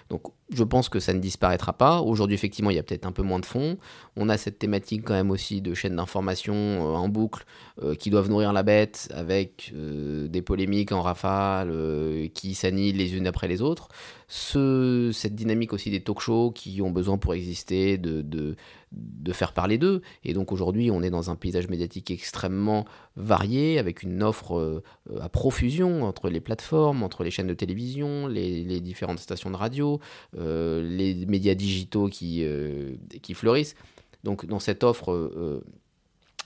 Donc 0.10 0.24
je 0.52 0.64
pense 0.64 0.90
que 0.90 1.00
ça 1.00 1.14
ne 1.14 1.20
disparaîtra 1.20 1.74
pas. 1.74 2.02
Aujourd'hui, 2.02 2.34
effectivement, 2.34 2.72
il 2.72 2.76
y 2.76 2.80
a 2.80 2.84
peut-être 2.84 3.06
un 3.06 3.12
peu 3.12 3.22
moins 3.22 3.40
de 3.40 3.46
fond. 3.46 3.78
On 4.16 4.30
a 4.30 4.38
cette 4.38 4.58
thématique 4.58 5.04
quand 5.06 5.14
même 5.14 5.30
aussi 5.30 5.62
de 5.62 5.76
chaînes 5.76 5.96
d'information 5.96 6.56
euh, 6.56 6.96
en 6.96 7.08
boucle 7.08 7.46
euh, 7.84 7.94
qui 7.94 8.10
doivent 8.10 8.30
nourrir 8.30 8.52
la 8.52 8.64
bête 8.64 9.10
avec 9.14 9.72
euh, 9.76 10.28
des 10.28 10.42
polémiques 10.42 10.92
en 10.92 11.02
rafale 11.02 11.72
qui 12.34 12.56
s'annihilent 12.56 12.98
les 12.98 13.16
unes 13.16 13.28
après 13.28 13.48
les 13.48 13.62
autres. 13.62 13.90
Ce, 14.28 15.12
cette 15.14 15.36
dynamique 15.36 15.74
aussi 15.74 15.92
des 15.92 16.02
talk 16.02 16.20
shows 16.20 16.52
qui 16.52 16.82
ont 16.82 16.92
besoin 16.92 17.18
pour 17.18 17.36
exister 17.36 17.98
de, 17.98 18.22
de, 18.22 18.56
de 18.92 19.32
faire 19.34 19.54
parler 19.54 19.78
d'eux. 19.78 20.02
Et 20.24 20.34
donc 20.34 20.52
aujourd'hui, 20.52 20.90
on 20.92 21.02
est 21.02 21.10
dans 21.10 21.30
un 21.30 21.36
paysage 21.36 21.68
médiatique 21.68 22.12
extrêmement 22.12 22.86
varié, 23.16 23.80
avec 23.80 24.04
une 24.04 24.24
offre 24.24 24.84
à 25.20 25.30
profusion 25.30 26.04
entre 26.04 26.30
les 26.30 26.40
plateformes, 26.40 27.04
entre 27.04 27.24
les 27.24 27.32
chaînes 27.32 27.48
de 27.48 27.54
télévision, 27.54 28.28
les, 28.28 28.80
différentes 28.82 29.20
stations 29.20 29.52
de 29.52 29.56
radio, 29.56 30.00
euh, 30.38 30.82
les 30.82 31.26
médias 31.26 31.56
digitaux 31.56 32.08
qui, 32.08 32.44
euh, 32.44 32.96
qui 33.22 33.34
fleurissent. 33.34 33.76
Donc 34.24 34.46
dans 34.46 34.60
cette 34.60 34.84
offre 34.84 35.12
euh, 35.12 35.64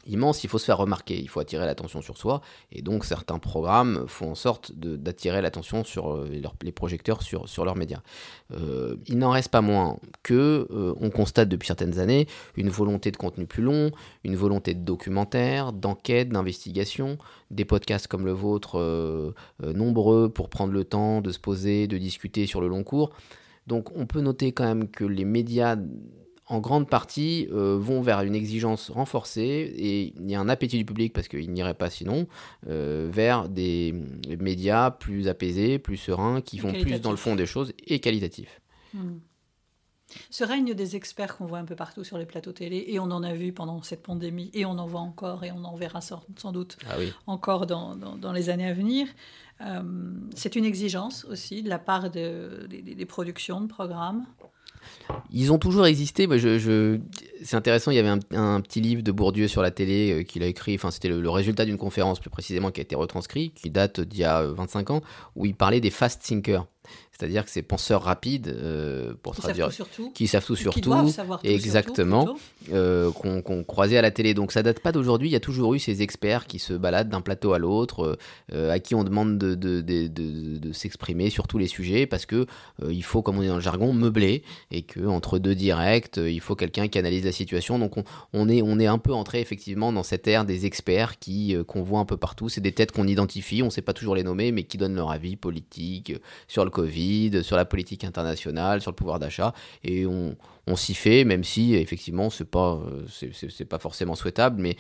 immense, 0.06 0.44
il 0.44 0.50
faut 0.50 0.58
se 0.58 0.66
faire 0.66 0.78
remarquer, 0.78 1.20
il 1.20 1.30
faut 1.30 1.40
attirer 1.40 1.66
l'attention 1.66 2.02
sur 2.02 2.18
soi, 2.18 2.42
et 2.72 2.82
donc 2.82 3.06
certains 3.06 3.40
programmes 3.40 4.06
font 4.08 4.32
en 4.32 4.36
sorte 4.36 4.72
d'attirer 4.74 5.42
l'attention 5.42 5.84
sur 5.84 6.24
les 6.62 6.72
projecteurs 6.72 7.22
sur, 7.22 7.48
sur 7.48 7.66
leurs 7.66 7.76
médias. 7.76 8.02
il 9.08 9.18
n'en 9.18 9.32
reste 9.32 9.50
pas 9.50 9.62
moins 9.62 9.98
que 10.24 10.68
on 11.00 11.10
constate 11.10 11.50
depuis 11.50 11.68
certaines 11.68 12.00
années 12.00 12.28
une 12.56 12.70
volonté 12.70 13.12
de 13.12 13.18
contenu 13.18 13.46
plus 13.46 13.64
long, 13.64 13.92
une 14.24 14.36
volonté 14.36 14.74
de 14.74 14.82
documentaire, 14.82 15.74
d'enquête, 15.74 16.30
d'investigation, 16.30 17.18
des 17.52 17.66
podcasts 17.66 18.08
comme 18.08 18.26
le 18.26 18.32
vôtre 18.32 19.34
nombreux 19.60 20.30
pour 20.30 20.50
prendre 20.50 20.74
le 20.74 20.84
temps 20.84 21.22
de 21.22 21.32
se 21.32 21.40
poser, 21.40 21.88
de 21.88 21.98
discuter 21.98 22.46
sur 22.46 22.62
le 22.62 22.68
long 22.68 22.84
cours. 22.84 23.12
Donc 23.68 23.96
on 23.96 24.06
peut 24.06 24.22
noter 24.22 24.52
quand 24.52 24.66
même 24.66 24.90
que 24.90 25.06
les 25.06 25.26
médias 25.26 25.78
en 26.54 26.60
grande 26.60 26.88
partie 26.88 27.48
euh, 27.52 27.78
vont 27.80 28.02
vers 28.02 28.22
une 28.22 28.36
exigence 28.36 28.92
renforcée 28.92 29.42
et 29.76 30.14
il 30.16 30.30
y 30.30 30.36
a 30.36 30.40
un 30.40 30.50
appétit 30.50 30.78
du 30.78 30.86
public 30.86 31.12
parce 31.12 31.28
qu'il 31.28 31.52
n'irait 31.52 31.74
pas 31.74 31.90
sinon 31.90 32.28
euh, 32.68 33.10
vers 33.12 33.50
des 33.50 33.96
médias 34.40 34.92
plus 34.92 35.28
apaisés, 35.28 35.80
plus 35.80 35.98
sereins, 35.98 36.42
qui 36.42 36.60
vont 36.60 36.72
plus 36.72 37.02
dans 37.02 37.10
le 37.10 37.18
fond 37.18 37.36
des 37.36 37.48
choses 37.48 37.74
et 37.88 38.00
qualitatifs. 38.00 38.62
Hmm. 38.94 39.18
Ce 40.30 40.44
règne 40.44 40.76
des 40.76 40.96
experts 40.96 41.38
qu'on 41.38 41.48
voit 41.48 41.58
un 41.58 41.66
peu 41.66 41.76
partout 41.76 42.04
sur 42.04 42.20
les 42.20 42.28
plateaux 42.28 42.52
télé, 42.52 42.86
et 42.88 43.00
on 43.00 43.06
en 43.06 43.24
a 43.24 43.34
vu 43.34 43.52
pendant 43.52 43.82
cette 43.82 44.04
pandémie, 44.04 44.52
et 44.54 44.64
on 44.64 44.78
en 44.78 44.86
voit 44.86 45.00
encore, 45.00 45.44
et 45.44 45.52
on 45.52 45.64
en 45.64 45.74
verra 45.74 46.02
sans, 46.02 46.52
doute 46.52 46.78
ah 46.88 46.98
encore 47.26 47.66
dans, 47.66 48.32
les 48.32 48.52
années 48.52 48.68
à 48.68 48.74
venir, 48.74 49.08
euh, 49.62 49.82
c'est 50.36 50.56
une 50.56 50.66
exigence 50.66 51.26
aussi 51.26 51.64
de 51.64 51.70
la 51.70 51.80
part 51.80 52.12
de, 52.12 52.68
des 52.70 53.06
productions 53.08 53.60
de 53.60 53.66
programmes. 53.66 54.28
Ils 55.32 55.52
ont 55.52 55.58
toujours 55.58 55.86
existé. 55.86 56.28
je, 56.38 57.00
C'est 57.44 57.56
intéressant, 57.56 57.92
il 57.92 57.96
y 57.96 58.00
avait 58.00 58.20
un, 58.32 58.62
petit 58.62 58.82
livre 58.82 59.02
de 59.02 59.12
Bourdieu 59.12 59.48
sur 59.48 59.62
la 59.62 59.72
télé 59.72 60.12
euh, 60.12 60.24
qu'il 60.24 60.44
a 60.44 60.48
écrit, 60.48 60.76
enfin 60.76 60.92
c'était 60.92 61.10
le, 61.10 61.30
résultat 61.30 61.66
d'une 61.66 61.78
conférence 61.78 62.20
plus 62.20 62.30
précisément 62.30 62.72
qui 62.72 62.82
a 62.82 62.84
été 62.84 62.96
retranscrit, 62.96 63.52
qui 63.52 63.70
date 63.70 64.00
d'il 64.00 64.20
y 64.20 64.24
a 64.24 64.44
25 64.44 64.92
ans, 64.92 65.02
où 65.36 65.46
il 65.46 65.56
parlait 65.56 65.82
des 65.82 65.90
fast 65.90 66.22
thinkers. 66.22 66.66
C'est-à-dire 67.18 67.46
que 67.46 67.52
ces 67.52 67.62
penseurs 67.62 68.02
rapides, 68.02 68.48
euh, 68.48 69.14
pour 69.22 69.36
qui 69.36 69.42
traduire, 69.42 69.72
savent 69.72 69.88
tout 69.96 70.12
qui 70.16 70.26
savent 70.26 70.46
tout 70.46 70.56
sur 70.56 70.74
tout, 70.74 70.94
exactement, 71.44 72.36
euh, 72.74 73.12
qu'on 73.12 73.64
croisait 73.64 73.98
à 73.98 74.02
la 74.02 74.10
télé. 74.10 74.34
Donc 74.34 74.52
ça 74.52 74.64
date 74.64 74.80
pas 74.80 74.92
d'aujourd'hui. 74.92 75.30
Il 75.30 75.32
y 75.32 75.36
a 75.36 75.40
toujours 75.40 75.76
eu 75.76 75.80
ces 75.80 76.02
experts 76.02 76.48
qui 76.48 76.58
se 76.58 76.74
baladent 76.74 77.10
d'un 77.10 77.22
plateau 77.22 77.54
à 77.54 77.60
l'autre, 77.60 78.18
euh, 78.52 78.72
à 78.72 78.80
qui 78.80 78.96
on 78.96 79.04
demande 79.04 79.38
de, 79.38 79.54
de, 79.54 79.82
de, 79.82 80.08
de 80.08 80.74
s'exprimer 80.74 81.30
sur 81.30 81.48
tous 81.48 81.60
les 81.60 81.68
sujets, 81.68 82.08
parce 82.08 82.26
que 82.26 82.48
il 82.90 83.04
faut, 83.04 83.22
comme 83.22 83.38
on 83.38 83.42
dit 83.42 83.48
dans 83.48 83.56
le 83.56 83.62
jargon, 83.62 83.94
meubler, 83.94 84.42
et 84.72 84.82
que 84.82 85.06
entre 85.06 85.38
deux 85.38 85.56
directs, 85.56 86.18
il 86.18 86.42
faut 86.42 86.56
quelqu'un 86.56 86.88
qui 86.88 86.98
analyse 86.98 87.24
la 87.26 87.32
situation. 87.32 87.78
Donc 87.78 87.98
on, 87.98 88.04
on, 88.34 88.50
est, 88.50 88.64
on 88.64 88.80
est 88.80 88.88
un 88.88 88.98
peu 88.98 89.14
entré 89.14 89.40
effectivement 89.40 89.94
dans 89.94 90.04
cette 90.04 90.28
ère 90.28 90.46
des 90.46 90.66
experts 90.66 91.20
qui 91.20 91.56
qu'on 91.68 91.84
voit 91.84 92.00
un 92.00 92.06
peu 92.06 92.18
partout. 92.18 92.50
C'est 92.50 92.62
des 92.62 92.72
têtes 92.72 92.92
qu'on 92.92 93.08
identifie, 93.08 93.62
on 93.62 93.68
ne 93.68 93.72
sait 93.72 93.84
pas 93.84 93.94
toujours 93.94 94.16
les 94.16 94.24
nommer, 94.24 94.52
mais 94.52 94.64
qui 94.64 94.78
donnent 94.78 94.96
leur 94.96 95.12
avis 95.12 95.36
politique 95.36 96.14
sur 96.48 96.66
le 96.66 96.72
Covid 96.72 97.03
sur 97.44 97.58
la 97.58 97.66
politique 97.66 98.04
internationale, 98.04 98.82
sur 98.82 98.92
le 98.92 98.96
pouvoir 98.96 99.20
d'achat, 99.20 99.54
et 99.84 100.06
on, 100.06 100.36
s'y 100.76 100.94
fait, 100.94 101.24
même 101.26 101.44
si 101.44 101.76
effectivement 101.76 102.30
c'est 102.30 102.50
pas 102.50 102.80
c'est 103.08 103.66
pas 103.66 103.80
forcément 103.80 104.16
souhaitable, 104.16 104.62
mais 104.62 104.78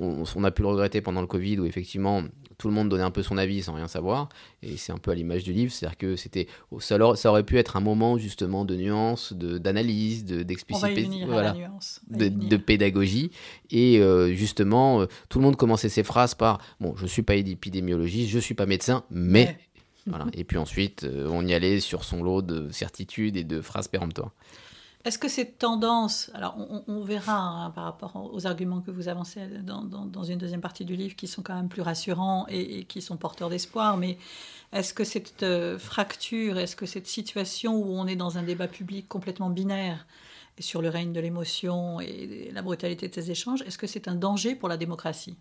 on, 0.00 0.44
a 0.44 0.50
pu 0.50 0.62
le 0.62 0.68
regretter 0.68 1.00
pendant 1.00 1.20
le 1.20 1.26
Covid 1.26 1.58
où 1.58 1.66
effectivement 1.66 2.22
tout 2.58 2.68
le 2.68 2.74
monde 2.74 2.88
donnait 2.88 3.02
un 3.02 3.10
peu 3.10 3.22
son 3.22 3.36
avis 3.36 3.62
sans 3.62 3.74
rien 3.74 3.88
savoir, 3.88 4.28
et 4.62 4.76
c'est 4.76 4.92
un 4.92 4.98
peu 4.98 5.10
à 5.10 5.14
l'image 5.14 5.44
du 5.44 5.52
livre, 5.52 5.72
c'est-à-dire 5.72 5.98
que 5.98 6.16
c'était 6.16 6.46
ça, 6.78 6.98
ça, 7.16 7.30
aurait 7.30 7.42
pu 7.42 7.58
être 7.58 7.76
un 7.76 7.80
moment 7.80 8.16
justement 8.16 8.64
de 8.64 8.76
nuance, 8.76 9.32
d'analyse, 9.32 10.24
de, 10.24 10.42
d'expliciter, 10.42 11.08
voilà, 11.26 11.54
de, 12.08 12.28
de, 12.28 12.56
pédagogie, 12.56 13.30
et 13.70 13.98
euh, 13.98 14.32
justement 14.34 15.02
euh, 15.02 15.06
tout 15.28 15.38
le 15.38 15.44
monde 15.44 15.56
commençait 15.56 15.88
ses 15.88 16.04
phrases 16.04 16.34
par 16.34 16.60
bon 16.80 16.94
je 16.96 17.06
suis 17.06 17.22
pas 17.22 17.34
épidémiologiste, 17.34 18.30
je 18.30 18.38
suis 18.38 18.54
pas 18.54 18.66
médecin, 18.66 19.04
mais 19.10 19.58
Et 20.34 20.44
puis 20.44 20.58
ensuite, 20.58 21.04
euh, 21.04 21.28
on 21.30 21.46
y 21.46 21.54
allait 21.54 21.80
sur 21.80 22.04
son 22.04 22.22
lot 22.22 22.42
de 22.42 22.70
certitudes 22.70 23.36
et 23.36 23.44
de 23.44 23.60
phrases 23.60 23.88
péremptoires. 23.88 24.32
Est-ce 25.04 25.18
que 25.18 25.28
cette 25.28 25.58
tendance, 25.58 26.30
alors 26.32 26.56
on, 26.88 27.02
verra 27.02 27.36
hein, 27.36 27.70
par 27.70 27.84
rapport 27.84 28.30
aux 28.32 28.46
arguments 28.46 28.80
que 28.80 28.90
vous 28.90 29.08
avancez 29.08 29.40
dans, 29.62 30.24
une 30.24 30.38
deuxième 30.38 30.62
partie 30.62 30.86
du 30.86 30.96
livre 30.96 31.14
qui 31.14 31.26
sont 31.26 31.42
quand 31.42 31.54
même 31.54 31.68
plus 31.68 31.82
rassurants 31.82 32.46
et, 32.48 32.84
qui 32.84 33.02
sont 33.02 33.18
porteurs 33.18 33.50
d'espoir, 33.50 33.98
mais 33.98 34.16
est-ce 34.72 34.94
que 34.94 35.04
cette 35.04 35.42
euh, 35.42 35.78
fracture, 35.78 36.56
est-ce 36.56 36.74
que 36.74 36.86
cette 36.86 37.06
situation 37.06 37.76
où 37.76 37.94
on 37.94 38.06
est 38.06 38.16
dans 38.16 38.38
un 38.38 38.42
débat 38.42 38.66
public 38.66 39.06
complètement 39.06 39.50
binaire 39.50 40.06
sur 40.58 40.80
le 40.80 40.88
règne 40.88 41.12
de 41.12 41.20
l'émotion 41.20 42.00
et 42.00 42.50
la 42.54 42.62
brutalité 42.62 43.06
de 43.06 43.14
ces 43.14 43.30
échanges, 43.30 43.60
est-ce 43.66 43.76
que 43.76 43.86
c'est 43.86 44.08
un 44.08 44.14
danger 44.14 44.54
pour 44.54 44.70
la 44.70 44.78
démocratie? 44.78 45.36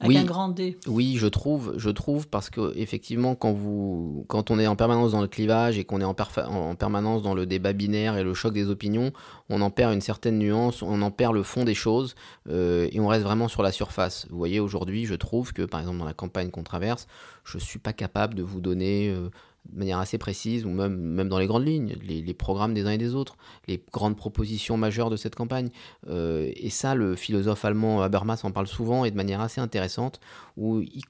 Avec 0.00 0.16
un 0.16 0.24
grand 0.24 0.48
D. 0.48 0.78
Oui, 0.86 1.16
je 1.16 1.26
trouve, 1.26 1.74
je 1.76 1.90
trouve 1.90 2.28
parce 2.28 2.50
que 2.50 2.72
effectivement, 2.76 3.34
quand 3.34 3.52
vous, 3.52 4.24
quand 4.28 4.50
on 4.50 4.58
est 4.58 4.66
en 4.66 4.76
permanence 4.76 5.12
dans 5.12 5.20
le 5.20 5.28
clivage 5.28 5.78
et 5.78 5.84
qu'on 5.84 6.00
est 6.00 6.04
en, 6.04 6.14
en, 6.14 6.74
permanence 6.76 7.22
dans 7.22 7.34
le 7.34 7.46
débat 7.46 7.72
binaire 7.72 8.16
et 8.16 8.22
le 8.22 8.32
choc 8.32 8.52
des 8.52 8.70
opinions, 8.70 9.12
on 9.48 9.60
en 9.60 9.70
perd 9.70 9.92
une 9.92 10.00
certaine 10.00 10.38
nuance, 10.38 10.82
on 10.82 11.02
en 11.02 11.10
perd 11.10 11.34
le 11.34 11.42
fond 11.42 11.64
des 11.64 11.74
choses 11.74 12.14
euh, 12.48 12.88
et 12.92 13.00
on 13.00 13.08
reste 13.08 13.24
vraiment 13.24 13.48
sur 13.48 13.62
la 13.62 13.72
surface. 13.72 14.26
Vous 14.30 14.38
voyez, 14.38 14.60
aujourd'hui, 14.60 15.04
je 15.04 15.14
trouve 15.14 15.52
que 15.52 15.62
par 15.62 15.80
exemple 15.80 15.98
dans 15.98 16.04
la 16.04 16.14
campagne 16.14 16.50
qu'on 16.50 16.62
traverse, 16.62 17.08
je 17.44 17.58
suis 17.58 17.80
pas 17.80 17.92
capable 17.92 18.34
de 18.34 18.42
vous 18.42 18.60
donner 18.60 19.08
euh, 19.08 19.30
de 19.72 19.78
manière 19.78 19.98
assez 19.98 20.18
précise, 20.18 20.64
ou 20.64 20.70
même, 20.70 20.96
même 20.96 21.28
dans 21.28 21.38
les 21.38 21.46
grandes 21.46 21.66
lignes, 21.66 21.94
les, 22.02 22.34
programmes 22.34 22.72
des 22.72 22.86
uns 22.86 22.90
et 22.90 22.98
des 22.98 23.14
autres, 23.14 23.36
les 23.66 23.82
grandes 23.92 24.16
propositions 24.16 24.76
majeures 24.76 25.10
de 25.10 25.16
cette 25.16 25.34
campagne. 25.34 25.68
Euh, 26.08 26.50
et 26.56 26.70
ça, 26.70 26.94
le 26.94 27.16
philosophe 27.16 27.64
allemand 27.64 28.00
Habermas 28.00 28.40
en 28.44 28.50
parle 28.50 28.66
souvent 28.66 29.04
et 29.04 29.10
de 29.10 29.16
manière 29.16 29.40
assez 29.40 29.60
intéressante, 29.60 30.20
où 30.56 30.80
il, 30.80 31.04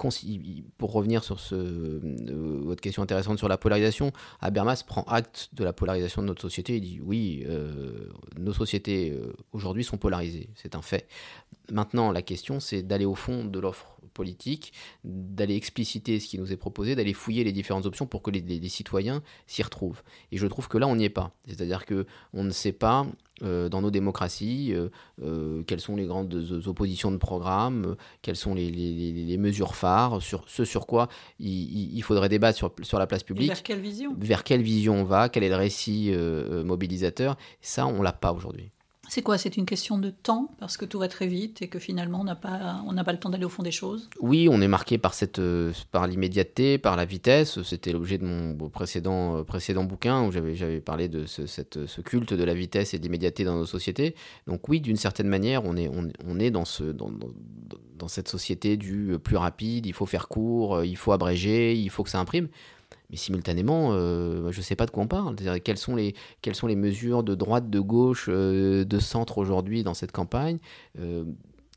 pour 0.76 0.92
revenir 0.92 1.22
sur 1.22 1.38
ce, 1.38 1.54
euh, 1.54 2.60
votre 2.64 2.80
question 2.80 3.02
intéressante 3.02 3.38
sur 3.38 3.48
la 3.48 3.58
polarisation, 3.58 4.12
Habermas 4.40 4.82
prend 4.86 5.02
acte 5.02 5.50
de 5.52 5.62
la 5.62 5.72
polarisation 5.72 6.22
de 6.22 6.26
notre 6.26 6.42
société 6.42 6.76
et 6.76 6.80
dit 6.80 7.00
oui, 7.02 7.44
euh, 7.48 8.08
nos 8.38 8.52
sociétés 8.52 9.16
aujourd'hui 9.52 9.84
sont 9.84 9.98
polarisées, 9.98 10.50
c'est 10.54 10.74
un 10.74 10.82
fait. 10.82 11.06
Maintenant, 11.70 12.10
la 12.12 12.22
question, 12.22 12.60
c'est 12.60 12.82
d'aller 12.82 13.04
au 13.04 13.14
fond 13.14 13.44
de 13.44 13.58
l'offre 13.58 13.97
politique, 14.08 14.72
d'aller 15.04 15.56
expliciter 15.56 16.20
ce 16.20 16.28
qui 16.28 16.38
nous 16.38 16.52
est 16.52 16.56
proposé, 16.56 16.94
d'aller 16.94 17.12
fouiller 17.12 17.44
les 17.44 17.52
différentes 17.52 17.86
options 17.86 18.06
pour 18.06 18.22
que 18.22 18.30
les, 18.30 18.68
citoyens 18.68 19.22
s'y 19.46 19.62
retrouvent. 19.62 20.02
Et 20.32 20.38
je 20.38 20.46
trouve 20.46 20.68
que 20.68 20.78
là, 20.78 20.86
on 20.86 20.96
n'y 20.96 21.04
est 21.04 21.10
pas. 21.10 21.32
C'est-à-dire 21.46 21.86
que 21.86 22.06
on 22.32 22.44
ne 22.44 22.50
sait 22.50 22.72
pas 22.72 23.06
euh, 23.42 23.68
dans 23.68 23.80
nos 23.80 23.90
démocraties 23.90 24.72
euh, 24.72 24.88
euh, 25.22 25.62
quelles 25.62 25.80
sont 25.80 25.94
les 25.94 26.06
grandes 26.06 26.34
oppositions 26.66 27.12
de 27.12 27.16
programme, 27.16 27.96
quelles 28.20 28.36
sont 28.36 28.54
les, 28.54 29.36
mesures 29.38 29.76
phares, 29.76 30.20
sur 30.20 30.44
ce 30.48 30.64
sur 30.64 30.86
quoi 30.86 31.08
il, 31.38 32.02
faudrait 32.02 32.28
débattre 32.28 32.58
sur, 32.58 32.72
sur 32.82 32.98
la 32.98 33.06
place 33.06 33.22
publique. 33.22 33.48
vers 33.48 33.62
quelle 33.62 33.80
vision? 33.80 34.14
Vers 34.18 34.44
quelle 34.44 34.62
vision 34.62 35.00
on 35.00 35.04
va? 35.04 35.28
Quel 35.28 35.44
est 35.44 35.48
le 35.48 35.56
récit 35.56 36.12
mobilisateur? 36.64 37.36
Ça, 37.60 37.86
on 37.86 38.02
l'a 38.02 38.12
pas 38.12 38.32
aujourd'hui. 38.32 38.70
C'est 39.08 39.22
quoi? 39.22 39.38
C'est 39.38 39.56
une 39.56 39.64
question 39.64 39.98
de 39.98 40.10
temps 40.10 40.50
parce 40.58 40.76
que 40.76 40.84
tout 40.84 40.98
va 40.98 41.08
très 41.08 41.26
vite 41.26 41.62
et 41.62 41.68
que 41.68 41.78
finalement 41.78 42.20
on 42.20 42.24
n'a 42.24 42.36
pas, 42.36 42.82
on 42.86 42.92
n'a 42.92 43.04
pas 43.04 43.12
le 43.12 43.18
temps 43.18 43.30
d'aller 43.30 43.44
au 43.44 43.48
fond 43.48 43.62
des 43.62 43.70
choses? 43.70 44.10
Oui, 44.20 44.48
on 44.50 44.60
est 44.60 44.68
marqué 44.68 44.98
par 44.98 45.14
cette, 45.14 45.38
euh, 45.38 45.72
par 45.90 46.06
l'immédiateté, 46.06 46.78
par 46.78 46.96
la 46.96 47.04
vitesse. 47.04 47.62
C'était 47.62 47.92
l'objet 47.92 48.18
de 48.18 48.24
mon 48.24 48.54
précédent, 48.68 49.38
euh, 49.38 49.44
précédent 49.44 49.84
bouquin 49.84 50.24
où 50.24 50.32
j'avais, 50.32 50.54
j'avais 50.54 50.80
parlé 50.80 51.08
de 51.08 51.24
ce, 51.26 52.00
culte 52.02 52.34
de 52.34 52.44
la 52.44 52.54
vitesse 52.54 52.94
et 52.94 52.98
de 52.98 53.02
l'immédiateté 53.02 53.44
dans 53.44 53.56
nos 53.56 53.66
sociétés. 53.66 54.14
Donc 54.46 54.68
oui, 54.68 54.80
d'une 54.80 54.96
certaine 54.96 55.28
manière, 55.28 55.64
on 55.64 55.76
est, 55.76 55.88
on, 55.88 56.08
on 56.26 56.38
est 56.38 56.50
dans 56.50 56.64
ce, 56.64 56.84
dans, 56.84 57.10
dans, 57.98 58.08
cette 58.08 58.28
société 58.28 58.76
du 58.76 59.16
plus 59.22 59.36
rapide. 59.36 59.86
Il 59.86 59.94
faut 59.94 60.06
faire 60.06 60.28
court, 60.28 60.76
euh, 60.76 60.86
il 60.86 60.96
faut 60.96 61.12
abréger, 61.12 61.74
il 61.74 61.90
faut 61.90 62.04
que 62.04 62.10
ça 62.10 62.20
imprime 62.20 62.48
mais 63.10 63.16
simultanément, 63.16 63.90
euh, 63.92 64.52
je 64.52 64.58
ne 64.58 64.62
sais 64.62 64.76
pas 64.76 64.86
de 64.86 64.90
quoi 64.90 65.02
on 65.02 65.08
parle. 65.08 65.36
Quelles 65.62 65.78
sont, 65.78 65.96
les, 65.96 66.14
quelles 66.42 66.54
sont 66.54 66.66
les 66.66 66.76
mesures 66.76 67.22
de 67.22 67.34
droite, 67.34 67.70
de 67.70 67.80
gauche, 67.80 68.26
euh, 68.28 68.84
de 68.84 68.98
centre 68.98 69.38
aujourd'hui 69.38 69.82
dans 69.82 69.94
cette 69.94 70.12
campagne 70.12 70.58
euh, 70.98 71.24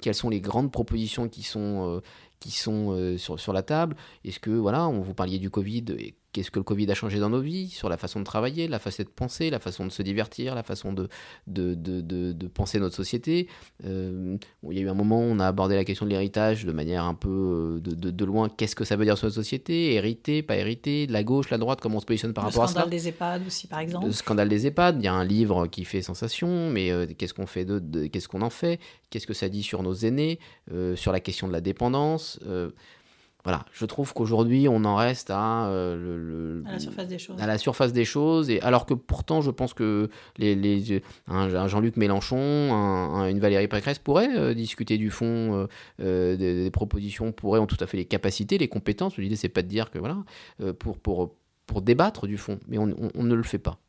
Quelles 0.02 0.16
sont 0.16 0.30
les 0.30 0.42
grandes 0.42 0.72
propositions 0.72 1.30
qui 1.30 1.44
sont, 1.44 2.02
qui 2.40 2.52
sont 2.52 3.18
sur, 3.18 3.40
sur 3.40 3.54
la 3.54 3.64
table? 3.64 3.96
Est-ce 4.26 4.40
que, 4.40 4.52
voilà, 4.52 4.88
on 4.88 5.02
vous 5.02 5.14
parliez 5.14 5.40
du 5.40 5.50
Covid, 5.50 5.86
qu'est-ce 6.32 6.52
que 6.52 6.60
le 6.60 6.64
Covid 6.64 6.90
a 6.92 6.94
changé 6.94 7.20
dans 7.20 7.30
nos 7.30 7.42
vies, 7.42 7.70
sur 7.70 7.90
la 7.90 7.98
façon 7.98 8.20
de 8.20 8.26
travailler, 8.26 8.68
la 8.68 8.80
façon 8.80 9.04
de 9.04 9.10
penser, 9.10 9.50
la 9.50 9.60
façon 9.60 9.86
de 9.86 9.92
se 9.92 10.02
divertir, 10.02 10.56
la 10.56 10.64
façon 10.64 10.94
de, 10.94 11.10
de, 11.48 11.76
de, 11.76 12.02
de, 12.02 12.48
penser 12.48 12.80
notre 12.80 12.96
société. 12.96 13.48
Euh, 13.86 14.38
il 14.70 14.78
y 14.78 14.80
a 14.80 14.84
eu 14.84 14.90
un 14.90 14.94
moment 14.94 15.20
où 15.20 15.24
on 15.24 15.40
a 15.40 15.48
abordé 15.48 15.76
la 15.76 15.84
question 15.84 16.06
de 16.06 16.12
l'héritage 16.12 16.66
de 16.66 16.72
manière 16.72 17.04
un 17.04 17.14
peu 17.14 17.80
euh, 17.86 17.96
de, 17.96 18.26
loin. 18.26 18.50
Qu'est-ce 18.50 18.76
que 18.76 18.86
ça 18.86 18.96
veut 18.96 19.06
dire 19.06 19.18
sur 19.18 19.26
notre 19.26 19.36
société? 19.36 19.94
Hériter, 19.94 20.42
pas 20.42 20.56
hériter 20.56 21.08
La 21.08 21.24
gauche, 21.24 21.50
la 21.50 21.58
droite, 21.58 21.80
comment 21.82 21.98
on 21.98 22.02
se 22.02 22.06
positionne 22.06 22.34
par 22.34 22.46
rapport 22.46 22.64
à 22.64 22.68
ça? 22.68 22.74
Le 22.74 22.80
scandale 22.80 22.90
des 22.90 23.08
EHPAD 23.08 23.48
aussi, 23.48 23.68
par 23.68 23.80
exemple. 23.80 24.06
Le 24.06 24.12
scandale 24.12 24.50
des 24.50 24.68
EHPAD, 24.68 24.98
il 25.00 25.06
y 25.06 25.08
a 25.08 25.14
un 25.14 25.26
livre 25.26 25.68
qui 25.68 25.86
fait 25.86 26.02
sensation, 26.02 26.70
mais 26.70 26.92
euh, 26.92 27.08
qu'est-ce 27.18 27.34
qu'on 27.34 27.48
fait 27.48 27.66
de, 27.66 28.08
qu'est-ce 28.08 28.28
qu'on 28.28 28.42
en 28.42 28.50
fait? 28.50 28.80
Qu'est-ce 29.10 29.28
que 29.28 29.34
ça 29.34 29.50
dit 29.50 29.64
sur 29.64 29.84
nos 29.84 29.94
aînés 29.94 30.40
Sur 30.96 31.12
la 31.12 31.20
question 31.20 31.48
de 31.48 31.54
la 31.54 31.60
dépendance 31.60 32.40
voilà, 33.44 33.66
je 33.72 33.86
trouve 33.86 34.14
qu'aujourd'hui, 34.14 34.68
on 34.70 34.86
en 34.86 34.96
reste 34.96 35.32
à, 35.32 35.68
euh, 35.68 36.62
la 36.64 36.80
surface 36.80 37.08
des 37.08 37.18
choses. 37.18 37.42
À 37.42 37.48
la 37.48 37.58
surface 37.58 37.92
des 37.92 38.06
choses, 38.06 38.50
et 38.50 38.62
alors 38.62 38.86
que 38.86 38.94
pourtant, 38.94 39.42
je 39.42 39.50
pense 39.50 39.74
que 39.74 40.10
les, 40.38 40.56
les 40.56 41.02
un, 41.28 41.68
Jean-Luc 41.68 41.98
Mélenchon, 41.98 42.38
un, 42.38 43.28
une 43.28 43.40
Valérie 43.40 43.68
Pécresse 43.68 43.98
pourraient 43.98 44.36
euh, 44.36 44.54
discuter 44.54 44.98
du 44.98 45.10
fond 45.10 45.68
euh, 46.00 46.38
des, 46.38 46.70
propositions, 46.72 47.32
pourraient 47.32 47.60
ont 47.60 47.68
tout 47.68 47.78
à 47.80 47.88
fait 47.88 47.98
les 47.98 48.06
capacités, 48.06 48.60
les 48.60 48.68
compétences. 48.68 49.18
L'idée, 49.18 49.36
c'est 49.36 49.50
pas 49.50 49.64
de 49.64 49.68
dire 49.68 49.90
que 49.90 49.98
voilà, 49.98 50.18
pour, 50.78 51.00
pour, 51.00 51.34
pour 51.66 51.82
débattre 51.82 52.28
du 52.28 52.38
fond, 52.38 52.60
mais 52.68 52.78
on, 52.78 52.94
on, 53.16 53.24
ne 53.24 53.34
le 53.34 53.44
fait 53.44 53.58
pas. 53.58 53.80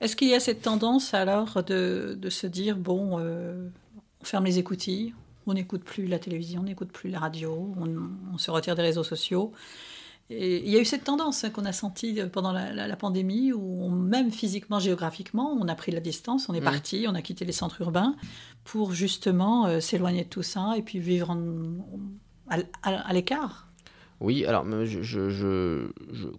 Est-ce 0.00 0.14
qu'il 0.14 0.28
y 0.28 0.34
a 0.34 0.40
cette 0.40 0.62
tendance 0.62 1.12
alors 1.12 1.62
de, 1.64 2.16
de 2.18 2.30
se 2.30 2.46
dire 2.46 2.76
bon, 2.76 3.18
on 3.18 4.24
ferme 4.24 4.44
les 4.44 4.58
écoutilles, 4.58 5.12
on 5.46 5.54
n'écoute 5.54 5.82
plus 5.84 6.06
la 6.06 6.18
télévision, 6.18 6.60
on 6.60 6.64
n'écoute 6.64 6.92
plus 6.92 7.10
la 7.10 7.18
radio, 7.18 7.74
on, 8.32 8.38
se 8.38 8.50
retire 8.50 8.74
des 8.74 8.82
réseaux 8.82 9.04
sociaux. 9.04 9.52
Et 10.32 10.58
il 10.58 10.70
y 10.70 10.76
a 10.76 10.80
eu 10.80 10.84
cette 10.84 11.04
tendance 11.04 11.42
hein, 11.42 11.50
qu'on 11.50 11.64
a 11.64 11.72
sentie 11.72 12.20
pendant 12.32 12.52
la, 12.52 12.96
pandémie, 12.96 13.52
où 13.52 13.88
même 13.88 14.30
physiquement, 14.30 14.78
géographiquement, 14.78 15.56
on 15.60 15.66
a 15.66 15.74
pris 15.74 15.90
la 15.90 16.00
distance, 16.00 16.48
on 16.48 16.54
est 16.54 16.60
mmh. 16.60 16.64
parti, 16.64 17.06
on 17.08 17.14
a 17.14 17.22
quitté 17.22 17.44
les 17.44 17.52
centres 17.52 17.80
urbains 17.80 18.14
pour 18.62 18.92
justement 18.92 19.66
euh, 19.66 19.80
s'éloigner 19.80 20.24
de 20.24 20.28
tout 20.28 20.44
ça 20.44 20.74
et 20.76 20.82
puis 20.82 21.00
vivre 21.00 21.36
à 22.82 23.12
l'écart. 23.12 23.69
Oui, 24.20 24.44
alors 24.44 24.66
je, 24.84 25.88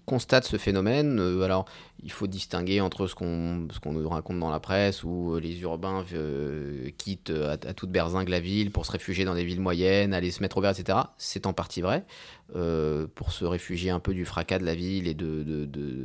constate 0.05 0.45
ce 0.45 0.57
phénomène. 0.57 1.19
Euh, 1.19 1.41
alors, 1.41 1.65
il 2.03 2.11
faut 2.11 2.27
distinguer 2.27 2.79
entre 2.79 3.07
ce 3.07 3.15
qu'on 3.15 3.91
nous 3.91 4.09
raconte 4.09 4.39
dans 4.39 4.51
la 4.51 4.59
presse, 4.59 5.03
où 5.03 5.33
euh, 5.33 5.39
les 5.39 5.59
urbains 5.61 6.05
euh, 6.13 6.91
quittent 6.97 7.31
à, 7.31 7.57
toute 7.73 7.89
berzingue 7.91 8.29
la 8.29 8.39
ville 8.39 8.71
pour 8.71 8.85
se 8.85 8.91
réfugier 8.91 9.25
dans 9.25 9.33
des 9.33 9.43
villes 9.43 9.59
moyennes, 9.59 10.13
aller 10.13 10.29
se 10.29 10.41
mettre 10.41 10.57
au 10.57 10.61
vert, 10.61 10.77
etc. 10.77 10.99
C'est 11.17 11.47
en 11.47 11.53
partie 11.53 11.81
vrai, 11.81 12.05
pour 13.15 13.31
se 13.31 13.45
réfugier 13.45 13.89
un 13.89 13.99
peu 13.99 14.13
du 14.13 14.25
fracas 14.25 14.59
de 14.59 14.65
la 14.65 14.75
ville 14.75 15.07
et 15.07 15.15
de, 15.15 15.41
de, 15.41 15.65
de, 15.65 15.97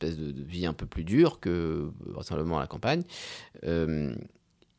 de 0.00 0.42
vie 0.44 0.66
un 0.66 0.74
peu 0.74 0.86
plus 0.86 1.04
dure 1.04 1.40
que 1.40 1.90
simplement 2.22 2.58
à 2.58 2.60
la 2.60 2.68
campagne. 2.68 3.02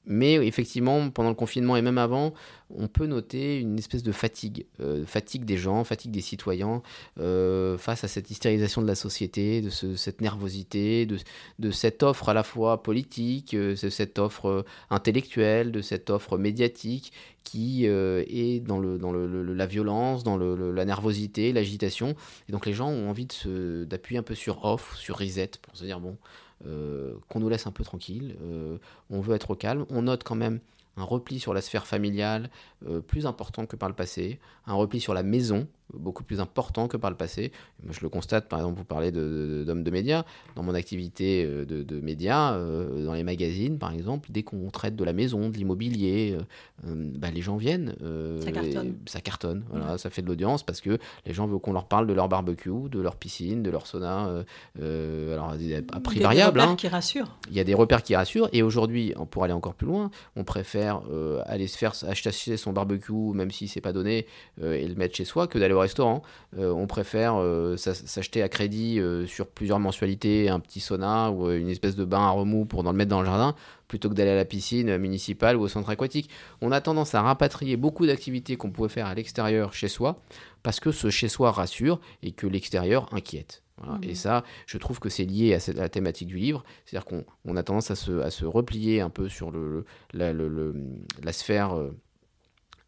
Mais 0.10 0.36
effectivement, 0.36 1.10
pendant 1.10 1.30
le 1.30 1.36
confinement 1.36 1.76
et 1.76 1.82
même 1.82 1.98
avant, 1.98 2.34
on 2.74 2.88
peut 2.88 3.08
noter 3.08 3.60
une 3.60 3.78
espèce 3.78 4.04
de 4.04 4.14
fatigue, 4.14 4.66
euh, 4.80 5.06
fatigue 5.06 5.44
des 5.44 5.58
gens, 5.58 5.84
fatigue 5.84 6.12
des 6.12 6.22
citoyens 6.22 6.82
euh, 7.20 7.78
face 7.78 8.06
à 8.06 8.08
cette 8.08 8.32
hystérisation 8.32 8.82
de 8.82 8.88
la 8.88 8.96
société, 8.96 9.62
de 9.62 9.70
cette 9.70 10.22
nervosité, 10.22 11.06
de, 11.06 11.72
cette 11.72 12.04
offre 12.04 12.30
à 12.30 12.34
la 12.34 12.44
fois 12.44 12.84
politique, 12.84 13.54
euh, 13.54 13.76
de 13.76 13.90
cette 13.90 14.18
offre 14.18 14.64
intellectuelle, 14.90 15.74
de 15.74 15.82
cette 15.82 16.10
offre 16.10 16.38
médiatique 16.38 17.12
qui 17.44 17.86
est 17.86 18.60
dans, 18.60 18.82
la 18.82 19.66
violence, 19.66 20.26
dans 20.26 20.38
la 20.38 20.86
nervosité, 20.86 21.54
l'agitation. 21.54 22.14
Et 22.50 22.52
donc 22.52 22.66
les 22.66 22.74
gens 22.74 22.90
ont 22.90 23.10
envie 23.10 23.28
d'appuyer 23.86 24.20
un 24.20 24.24
peu 24.24 24.36
sur 24.36 24.66
off, 24.66 24.98
sur 24.98 25.18
reset, 25.18 25.52
pour 25.62 25.78
se 25.78 25.86
dire, 25.86 26.02
bon, 26.02 26.18
qu'on 26.64 27.40
nous 27.40 27.50
laisse 27.50 27.68
un 27.68 27.72
peu 27.72 27.84
tranquille. 27.84 28.36
Euh, 28.42 28.78
on 29.10 29.22
veut 29.22 29.36
être 29.36 29.52
au 29.52 29.56
calme. 29.56 29.86
On 29.90 30.04
note 30.04 30.24
quand 30.24 30.36
même 30.36 30.60
un 30.98 31.04
repli 31.04 31.40
sur 31.40 31.54
la 31.54 31.62
sphère 31.62 31.88
familiale 31.88 32.50
euh, 32.88 33.00
plus 33.00 33.26
important 33.26 33.66
que 33.66 33.76
par 33.76 33.90
le 33.90 33.96
passé, 33.96 34.40
un 34.66 34.74
repli 34.74 35.00
sur 35.00 35.14
la 35.14 35.24
maison 35.24 35.68
beaucoup 35.94 36.24
plus 36.24 36.40
important 36.40 36.88
que 36.88 36.98
par 36.98 37.10
le 37.10 37.16
passé. 37.16 37.52
Moi, 37.84 37.94
je 37.94 38.02
le 38.02 38.10
constate, 38.10 38.48
par 38.50 38.60
exemple, 38.60 38.78
vous 38.78 38.86
parlez 38.86 39.12
d'hommes 39.12 39.84
de, 39.84 39.92
médias. 39.92 40.24
Dans 40.56 40.64
mon 40.64 40.76
activité 40.76 41.46
euh, 41.46 41.66
de, 41.66 42.00
médias, 42.00 42.54
euh, 42.54 43.06
dans 43.06 43.14
les 43.14 43.24
magazines, 43.24 43.78
par 43.78 43.94
exemple, 43.94 44.30
dès 44.32 44.44
qu'on 44.44 44.70
traite 44.70 44.96
de 44.96 45.04
la 45.04 45.14
maison, 45.14 45.50
de 45.50 45.58
l'immobilier, 45.58 46.38
euh, 46.86 46.94
bah, 47.18 47.30
les 47.32 47.42
gens 47.42 47.58
viennent. 47.58 47.96
ça 48.42 48.52
cartonne. 48.52 48.96
Ça 49.06 49.22
cartonne, 49.22 49.64
voilà, 49.70 49.98
ça 49.98 50.10
fait 50.10 50.22
de 50.22 50.28
l'audience 50.28 50.64
parce 50.64 50.82
que 50.82 50.98
les 51.26 51.34
gens 51.34 51.48
veulent 51.48 51.60
qu'on 51.60 51.74
leur 51.74 51.86
parle 51.86 52.08
de 52.08 52.14
leur 52.14 52.28
barbecue, 52.28 52.90
de 52.92 53.00
leur 53.00 53.16
piscine, 53.16 53.64
de 53.64 53.70
leur 53.70 53.88
sauna. 53.88 54.44
alors, 54.80 55.56
à 55.94 56.00
prix 56.00 56.20
variable. 56.20 56.28
Il 56.30 56.36
y 56.36 56.42
a 56.42 56.52
des 56.52 56.64
repères 56.64 56.70
hein. 56.70 56.76
qui 56.76 56.88
rassurent. 56.88 57.38
Il 57.50 57.56
y 57.56 57.60
a 57.60 57.64
des 57.64 57.74
repères 57.74 58.04
qui 58.04 58.16
rassurent. 58.16 58.50
Et 58.52 58.62
aujourd'hui, 58.62 59.14
pour 59.32 59.44
aller 59.44 59.54
encore 59.54 59.74
plus 59.74 59.88
loin, 59.88 60.12
on 60.36 60.44
préfère 60.44 61.02
aller 61.46 61.68
se 61.68 61.78
faire 61.78 61.94
acheter 62.08 62.58
son 62.58 62.74
barbecue, 62.74 63.14
même 63.14 63.52
si 63.52 63.68
c'est 63.68 63.82
pas 63.82 63.94
donné, 63.94 64.26
et 64.62 64.88
le 64.88 64.96
mettre 64.96 65.16
chez 65.16 65.26
soi, 65.26 65.48
que 65.48 65.58
d'aller 65.58 65.74
au 65.78 65.82
restaurant. 65.82 66.22
Euh, 66.58 66.72
on 66.72 66.88
préfère 66.88 67.36
euh, 67.38 67.78
s'acheter 67.78 68.42
à 68.42 68.50
crédit 68.50 69.00
euh, 69.00 69.26
sur 69.26 69.48
plusieurs 69.48 69.80
mensualités 69.80 70.50
un 70.50 70.60
petit 70.60 70.80
sauna 70.80 71.32
ou 71.32 71.50
une 71.52 71.70
espèce 71.70 71.96
de 71.96 72.06
bain 72.06 72.22
à 72.22 72.30
remous 72.30 72.66
pour 72.66 72.84
le 72.84 72.92
mettre 72.94 73.10
dans 73.10 73.22
le 73.22 73.26
jardin 73.26 73.56
plutôt 73.88 74.10
que 74.10 74.16
d'aller 74.16 74.32
à 74.32 74.36
la 74.36 74.46
piscine 74.46 74.98
municipale 74.98 75.56
ou 75.56 75.62
au 75.62 75.68
centre 75.70 75.90
aquatique. 75.90 76.30
On 76.62 76.72
a 76.72 76.82
tendance 76.82 77.16
à 77.16 77.22
rapatrier 77.22 77.78
beaucoup 77.78 78.06
d'activités 78.06 78.58
qu'on 78.58 78.70
pouvait 78.70 78.90
faire 78.90 79.08
à 79.08 79.16
l'extérieur 79.16 79.74
chez 79.74 79.88
soi 79.88 80.18
parce 80.62 80.82
que 80.82 80.92
ce 80.92 81.10
chez 81.10 81.30
soi 81.30 81.52
rassure 81.52 82.02
et 82.22 82.32
que 82.32 82.48
l'extérieur 82.48 83.08
inquiète. 83.14 83.64
Et 84.02 84.12
mmh. 84.12 84.16
ça, 84.16 84.44
je 84.66 84.78
trouve 84.80 85.00
que 85.00 85.08
c'est 85.08 85.24
lié 85.24 85.54
à, 85.54 85.72
la 85.74 85.88
thématique 85.88 86.28
du 86.28 86.38
livre. 86.38 86.64
C'est-à-dire 86.86 87.06
qu'on 87.06 87.56
a 87.56 87.64
tendance 87.64 87.92
à 87.92 87.96
se, 87.96 88.46
replier 88.46 89.02
un 89.02 89.12
peu 89.12 89.30
sur 89.30 89.52
le, 89.52 89.86
la, 90.14 91.32
sphère 91.32 91.76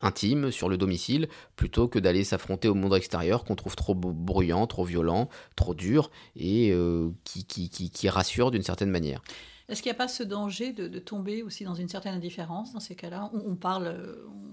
intime 0.01 0.51
sur 0.51 0.69
le 0.69 0.77
domicile 0.77 1.27
plutôt 1.55 1.87
que 1.87 1.99
d'aller 1.99 2.23
s'affronter 2.23 2.67
au 2.67 2.73
monde 2.73 2.95
extérieur 2.95 3.43
qu'on 3.43 3.55
trouve 3.55 3.75
trop 3.75 3.95
bruyant, 3.95 4.67
trop 4.67 4.83
violent, 4.83 5.29
trop 5.55 5.73
dur 5.73 6.11
et 6.35 6.73
qui, 7.23 7.69
qui 7.69 8.09
rassure 8.09 8.51
d'une 8.51 8.63
certaine 8.63 8.91
manière. 8.91 9.21
Est-ce 9.69 9.83
qu'il 9.83 9.91
n'y 9.91 9.95
a 9.95 9.97
pas 9.97 10.07
ce 10.07 10.23
danger 10.23 10.73
de, 10.73 10.99
tomber 10.99 11.43
aussi 11.43 11.63
dans 11.63 11.75
une 11.75 11.87
certaine 11.87 12.15
indifférence 12.15 12.73
dans 12.73 12.79
ces 12.79 12.95
cas-là 12.95 13.29
on, 13.33 13.55
parle, 13.55 13.95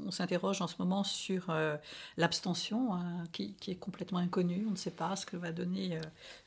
on 0.07 0.11
s'interroge 0.11 0.62
en 0.62 0.66
ce 0.66 0.74
moment 0.79 1.05
sur 1.05 1.46
euh, 1.48 1.76
l'abstention, 2.16 2.94
hein, 2.94 3.24
qui, 3.33 3.55
est 3.66 3.74
complètement 3.74 4.18
inconnue. 4.18 4.64
On 4.68 4.72
ne 4.72 4.76
sait 4.76 4.90
pas 4.90 5.16
ce 5.16 5.26
que 5.26 5.37
va 5.37 5.52
donner 5.52 5.96
euh, 5.96 6.00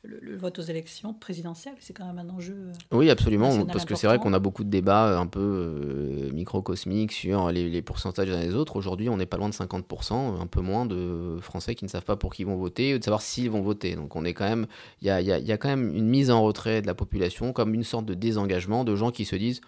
le, 0.04 0.38
vote 0.38 0.60
aux 0.60 0.64
élections 0.64 1.14
présidentielles. 1.14 1.76
C'est 1.80 1.94
quand 1.94 2.06
même 2.06 2.20
un 2.20 2.30
enjeu. 2.30 2.54
Euh, 2.54 2.98
oui, 2.98 3.10
absolument, 3.10 3.66
parce 3.66 3.86
que 3.86 3.96
c'est 3.96 4.08
vrai 4.08 4.20
qu'on 4.20 4.34
a 4.34 4.40
beaucoup 4.40 4.64
de 4.64 4.70
débats 4.70 5.20
un 5.20 5.28
peu 5.28 6.30
microcosmiques 6.32 7.12
sur 7.12 7.52
les, 7.52 7.82
pourcentages 7.82 8.28
des 8.30 8.36
uns 8.36 8.42
des 8.42 8.56
autres. 8.56 8.76
Aujourd'hui, 8.76 9.10
on 9.10 9.18
n'est 9.18 9.26
pas 9.26 9.38
loin 9.38 9.50
de 9.50 9.54
50%, 9.54 10.40
un 10.40 10.48
peu 10.48 10.62
moins 10.62 10.86
de 10.86 11.38
Français 11.42 11.76
qui 11.76 11.86
ne 11.86 11.90
savent 11.90 12.06
pas 12.06 12.16
pour 12.16 12.34
qui 12.34 12.44
ils 12.44 12.46
vont 12.46 12.56
voter, 12.56 12.96
ou 12.96 13.00
de 13.00 13.04
savoir 13.04 13.22
s'ils 13.22 13.50
vont 13.50 13.62
voter. 13.62 13.96
Donc 13.96 14.16
on 14.16 14.24
est 14.24 14.34
quand 14.34 14.48
même, 14.48 14.68
il 15.02 15.08
y 15.08 15.12
a, 15.12 15.20
y 15.20 15.52
a 15.52 15.58
quand 15.58 15.68
même 15.68 15.94
une 15.94 16.08
mise 16.08 16.32
en 16.32 16.42
retrait 16.42 16.82
de 16.82 16.88
la 16.88 16.94
population, 16.94 17.52
comme 17.52 17.74
une 17.74 17.84
sorte 17.84 18.06
de 18.06 18.14
désengagement 18.14 18.59
de 18.68 18.96
gens 18.96 19.12
qui 19.12 19.26
se 19.26 19.36
disent 19.36 19.62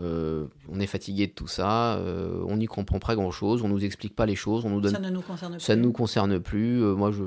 euh, 0.00 0.46
on 0.70 0.80
est 0.80 0.86
fatigué 0.86 1.26
de 1.26 1.32
tout 1.32 1.46
ça, 1.46 1.96
euh, 1.96 2.42
on 2.46 2.56
n'y 2.56 2.64
comprend 2.64 2.98
pas 2.98 3.14
grand 3.14 3.30
chose, 3.30 3.60
on 3.62 3.68
nous 3.68 3.84
explique 3.84 4.16
pas 4.16 4.24
les 4.24 4.36
choses, 4.36 4.64
on 4.64 4.70
nous 4.70 4.80
donne. 4.80 4.94
Ça 4.94 5.00
ne 5.00 5.10
nous 5.10 5.20
concerne 5.20 5.52
plus. 5.52 5.60
Ça 5.60 5.76
ne 5.76 5.82
nous 5.82 5.92
concerne 5.92 6.40
plus. 6.40 6.82
Euh, 6.82 6.94
moi, 6.94 7.12
je, 7.12 7.22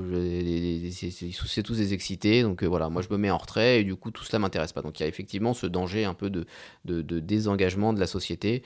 c'est 1.46 1.62
tous 1.62 1.76
des 1.76 1.94
excités, 1.94 2.42
donc 2.42 2.64
voilà, 2.64 2.88
moi 2.88 3.02
je 3.02 3.08
me 3.10 3.18
mets 3.18 3.30
en 3.30 3.38
retrait 3.38 3.80
et 3.80 3.84
du 3.84 3.94
coup 3.94 4.10
tout 4.10 4.24
cela 4.24 4.40
m'intéresse 4.40 4.72
pas. 4.72 4.82
Donc 4.82 4.98
il 4.98 5.04
y 5.04 5.06
a 5.06 5.08
effectivement 5.08 5.54
ce 5.54 5.68
danger 5.68 6.04
un 6.04 6.14
peu 6.14 6.28
de, 6.28 6.44
de, 6.84 7.02
de 7.02 7.20
désengagement 7.20 7.92
de 7.92 8.00
la 8.00 8.08
société 8.08 8.64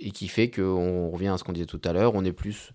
et 0.00 0.10
qui 0.10 0.28
fait 0.28 0.50
qu'on 0.50 1.10
revient 1.10 1.28
à 1.28 1.38
ce 1.38 1.44
qu'on 1.44 1.52
disait 1.52 1.66
tout 1.66 1.80
à 1.84 1.92
l'heure, 1.92 2.14
on 2.14 2.24
est 2.24 2.32
plus 2.32 2.72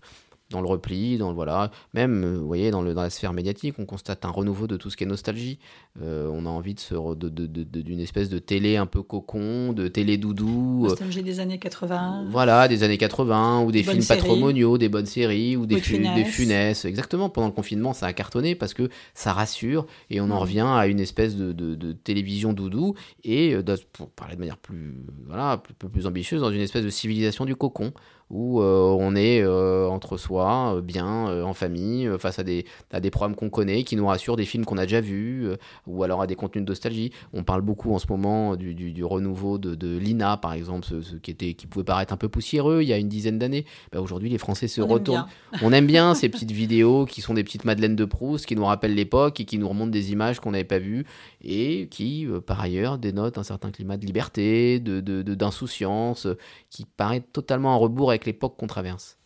dans 0.52 0.60
le 0.60 0.68
repli, 0.68 1.18
dans 1.18 1.30
le 1.30 1.34
voilà, 1.34 1.70
même, 1.94 2.24
euh, 2.24 2.38
vous 2.38 2.46
voyez, 2.46 2.70
dans, 2.70 2.82
le, 2.82 2.94
dans 2.94 3.02
la 3.02 3.10
sphère 3.10 3.32
médiatique, 3.32 3.74
on 3.78 3.86
constate 3.86 4.24
un 4.24 4.30
renouveau 4.30 4.66
de 4.66 4.76
tout 4.76 4.90
ce 4.90 4.96
qui 4.96 5.04
est 5.04 5.06
nostalgie. 5.06 5.58
Euh, 6.00 6.30
on 6.32 6.46
a 6.46 6.48
envie 6.48 6.74
de 6.74 7.80
d'une 7.82 8.00
espèce 8.00 8.28
de 8.28 8.38
télé 8.38 8.76
un 8.76 8.86
peu 8.86 9.02
cocon, 9.02 9.72
de 9.72 9.88
télé 9.88 10.16
doudou. 10.16 10.84
Euh, 10.84 10.90
nostalgie 10.90 11.22
des 11.22 11.40
années 11.40 11.58
80. 11.58 12.26
Voilà, 12.30 12.68
des 12.68 12.82
années 12.82 12.98
80, 12.98 13.62
ou 13.64 13.72
des, 13.72 13.82
films 13.82 14.04
patrimoniaux, 14.04 14.78
des 14.78 14.88
bonnes 14.88 15.06
séries, 15.06 15.56
ou 15.56 15.66
des, 15.66 15.76
des 15.80 16.24
funesses. 16.24 16.84
Exactement, 16.84 17.28
pendant 17.28 17.48
le 17.48 17.52
confinement, 17.52 17.92
ça 17.92 18.06
a 18.06 18.12
cartonné 18.12 18.54
parce 18.54 18.74
que 18.74 18.88
ça 19.14 19.32
rassure 19.32 19.86
et 20.10 20.20
on 20.20 20.30
en 20.30 20.38
revient 20.38 20.66
à 20.66 20.86
une 20.86 21.00
espèce 21.00 21.36
de, 21.36 21.52
de 21.52 21.92
télévision 21.92 22.52
doudou 22.52 22.94
et, 23.24 23.56
pour 23.92 24.10
parler 24.10 24.34
de 24.34 24.40
manière 24.40 24.58
plus, 24.58 24.94
voilà, 25.26 25.58
plus, 25.58 25.88
plus 25.88 26.06
ambitieuse, 26.06 26.40
dans 26.40 26.50
une 26.50 26.60
espèce 26.60 26.84
de 26.84 26.90
civilisation 26.90 27.44
du 27.44 27.56
cocon 27.56 27.92
où 28.32 28.62
euh, 28.62 28.96
on 28.98 29.14
est 29.14 29.42
euh, 29.42 29.86
entre 29.86 30.16
soi, 30.16 30.76
euh, 30.76 30.80
bien, 30.80 31.42
en 31.44 31.52
famille, 31.52 32.10
face 32.18 32.38
à 32.38 32.42
des, 32.42 32.64
à 32.90 33.00
des 33.00 33.10
programmes 33.10 33.36
qu'on 33.36 33.50
connaît, 33.50 33.84
qui 33.84 33.94
nous 33.94 34.06
rassurent, 34.06 34.36
des 34.36 34.46
films 34.46 34.64
qu'on 34.64 34.78
a 34.78 34.84
déjà 34.84 35.02
vus, 35.02 35.48
ou 35.86 36.02
alors 36.02 36.22
à 36.22 36.26
des 36.26 36.34
contenus 36.34 36.64
de 36.64 36.70
nostalgie. 36.70 37.12
On 37.34 37.44
parle 37.44 37.60
beaucoup 37.60 37.94
en 37.94 37.98
ce 37.98 38.06
moment 38.08 38.56
du, 38.56 38.74
du, 38.74 39.04
renouveau 39.04 39.58
de, 39.58 39.74
de 39.74 39.98
l'INA, 39.98 40.38
par 40.38 40.54
exemple, 40.54 40.86
ce, 40.86 41.16
qui, 41.16 41.30
était, 41.30 41.52
qui 41.52 41.66
pouvait 41.66 41.84
paraître 41.84 42.14
un 42.14 42.16
peu 42.16 42.28
poussiéreux 42.28 42.82
il 42.82 42.88
y 42.88 42.92
a 42.92 42.96
une 42.96 43.08
dizaine 43.08 43.38
d'années. 43.38 43.66
Bah, 43.92 44.00
aujourd'hui, 44.00 44.30
les 44.30 44.38
Français 44.38 44.66
se 44.66 44.80
retournent. 44.80 45.26
on 45.62 45.72
aime 45.72 45.86
bien 45.86 46.14
ces 46.14 46.28
petites 46.30 46.52
vidéos 46.52 47.04
qui 47.04 47.20
sont 47.20 47.34
des 47.34 47.44
petites 47.44 47.66
madeleines 47.66 47.96
de 47.96 48.06
Proust, 48.06 48.46
qui 48.46 48.56
nous 48.56 48.64
rappellent 48.64 48.94
l'époque 48.94 49.40
et 49.40 49.44
qui 49.44 49.58
nous 49.58 49.68
remontent 49.68 49.90
des 49.90 50.12
images 50.12 50.40
qu'on 50.40 50.52
n'avait 50.52 50.64
pas 50.64 50.78
vues, 50.78 51.04
et 51.44 51.88
qui, 51.90 52.26
par 52.46 52.60
ailleurs, 52.60 52.96
dénotent 52.96 53.36
un 53.36 53.42
certain 53.42 53.70
climat 53.70 53.98
de 53.98 54.06
liberté, 54.06 54.80
d'insouciance, 54.80 56.26
de, 56.26 56.32
de, 56.32 56.38
qui 56.70 56.86
paraît 56.96 57.20
totalement 57.20 57.74
en 57.74 57.78
rebours 57.78 58.08
avec 58.10 58.21
l'époque 58.26 58.56
qu'on 58.56 58.66
traverse. 58.66 59.18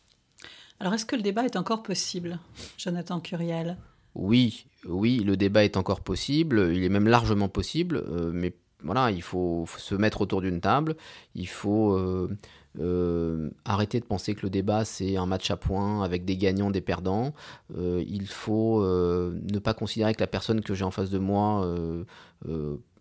Alors 0.81 0.95
est-ce 0.95 1.07
que 1.07 1.17
le 1.17 1.23
débat 1.23 1.45
est 1.45 1.57
encore 1.57 1.83
possible, 1.83 2.39
Jonathan 2.77 3.21
Curiel? 3.21 3.77
Oui, 4.15 4.67
oui, 4.87 5.19
le 5.19 5.37
débat 5.37 5.65
est 5.65 5.77
encore 5.77 6.01
possible, 6.01 6.71
il 6.75 6.85
est 6.85 6.89
même 6.89 7.09
largement 7.09 7.49
possible, 7.49 8.03
euh, 8.09 8.31
mais 8.33 8.55
voilà, 8.83 9.11
il 9.11 9.23
faut, 9.23 9.67
se 9.77 9.95
mettre 9.95 10.21
autour 10.23 10.41
d'une 10.41 10.61
table, 10.61 10.97
il 11.35 11.49
faut 11.49 11.93
euh, 11.93 12.35
euh, 12.79 13.51
arrêter 13.65 14.01
de 14.01 14.05
penser 14.05 14.35
que 14.35 14.43
le 14.43 14.51
débat 14.51 14.85
c'est 14.85 15.17
un 15.17 15.27
match 15.27 15.51
à 15.51 15.57
points 15.57 16.03
avec 16.03 16.25
des 16.25 16.37
gagnants, 16.37 16.71
des 16.71 16.81
perdants, 16.81 17.35
il 17.75 18.27
faut 18.27 18.83
ne 18.83 19.59
pas 19.59 19.75
considérer 19.75 20.15
que 20.15 20.21
la 20.21 20.27
personne 20.27 20.61
que 20.61 20.75
j'ai 20.75 20.85
en 20.85 20.91
face 20.91 21.11
de 21.11 21.19
moi 21.19 21.67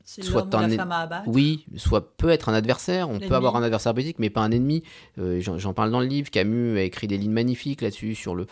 soit 0.06 0.54
un 0.56 0.68
la 0.68 0.76
femme 0.76 0.92
à 0.92 1.00
abattre. 1.00 1.28
oui 1.28 1.66
soit 1.76 2.16
peut 2.16 2.30
être 2.30 2.50
un 2.50 2.54
adversaire. 2.54 3.10
On 3.10 3.20
peut 3.20 3.34
avoir 3.34 3.56
un 3.56 3.64
adversaire 3.64 3.94
politique 3.94 4.20
mais 4.20 4.30
pas 4.30 4.42
un 4.42 4.52
ennemi. 4.52 4.84
Euh, 5.18 5.42
j'en 5.42 5.74
parle 5.74 5.92
dans 5.92 6.00
le 6.00 6.06
livre. 6.06 6.30
Camus 6.30 6.78
a 6.78 6.84
écrit 6.84 7.08
des 7.08 7.18
lignes 7.18 7.32
magnifiques 7.32 7.82
là-dessus 7.82 8.16
sur 8.16 8.36
le, 8.36 8.48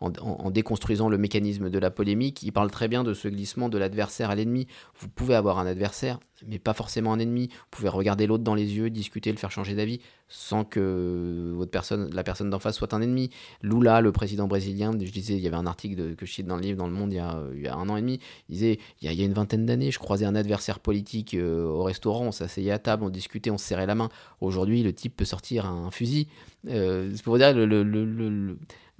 en, 0.00 0.50
déconstruisant 0.50 1.08
le 1.08 1.18
mécanisme 1.18 1.68
de 1.68 1.78
la 1.78 1.90
polémique. 1.90 2.42
Il 2.42 2.52
parle 2.52 2.70
très 2.70 2.88
bien 2.88 3.04
de 3.04 3.12
ce 3.12 3.28
glissement 3.28 3.68
de 3.68 3.78
l'adversaire 3.78 4.30
à 4.30 4.34
l'ennemi. 4.34 4.66
Vous 4.98 5.08
pouvez 5.08 5.34
avoir 5.34 5.58
un 5.58 5.66
adversaire 5.66 6.20
mais 6.48 6.58
pas 6.58 6.74
forcément 6.74 7.12
un 7.12 7.18
ennemi. 7.18 7.48
Vous 7.48 7.66
pouvez 7.70 7.88
regarder 7.88 8.26
l'autre 8.26 8.44
dans 8.44 8.54
les 8.54 8.74
yeux, 8.74 8.90
discuter, 8.90 9.30
le 9.30 9.38
faire 9.38 9.50
changer 9.50 9.74
d'avis, 9.74 10.00
sans 10.28 10.64
que 10.64 11.52
votre 11.54 11.70
personne, 11.70 12.10
la 12.12 12.24
personne 12.24 12.50
d'en 12.50 12.58
face 12.58 12.76
soit 12.76 12.94
un 12.94 13.00
ennemi. 13.00 13.30
Lula, 13.62 14.00
le 14.00 14.12
président 14.12 14.46
brésilien, 14.46 14.92
je 14.92 15.10
disais, 15.10 15.34
il 15.34 15.40
y 15.40 15.46
avait 15.46 15.56
un 15.56 15.66
article 15.66 16.14
que 16.16 16.26
je 16.26 16.32
cite 16.32 16.46
dans 16.46 16.56
le 16.56 16.62
livre, 16.62 16.78
dans 16.78 16.86
Le 16.86 16.92
Monde, 16.92 17.12
il 17.12 17.16
y 17.16 17.68
a, 17.68 17.74
un 17.74 17.88
an 17.88 17.96
et 17.96 18.00
demi, 18.00 18.20
il 18.48 18.54
disait, 18.54 18.78
il 19.02 19.12
y 19.12 19.22
a, 19.22 19.24
une 19.24 19.32
vingtaine 19.32 19.66
d'années, 19.66 19.90
je 19.90 19.98
croisais 19.98 20.24
un 20.24 20.34
adversaire 20.34 20.80
politique 20.80 21.34
euh, 21.34 21.66
au 21.66 21.82
restaurant, 21.82 22.26
on 22.26 22.32
s'asseyait 22.32 22.72
à 22.72 22.78
table, 22.78 23.04
on 23.04 23.10
discutait, 23.10 23.50
on 23.50 23.58
se 23.58 23.66
serrait 23.66 23.86
la 23.86 23.94
main. 23.94 24.08
Aujourd'hui, 24.40 24.82
le 24.82 24.92
type 24.92 25.16
peut 25.16 25.24
sortir 25.24 25.66
un 25.66 25.90
fusil. 25.90 26.28
Euh, 26.68 27.10
c'est 27.14 27.22
pour 27.22 27.36
dire, 27.38 27.52
le, 27.54 28.56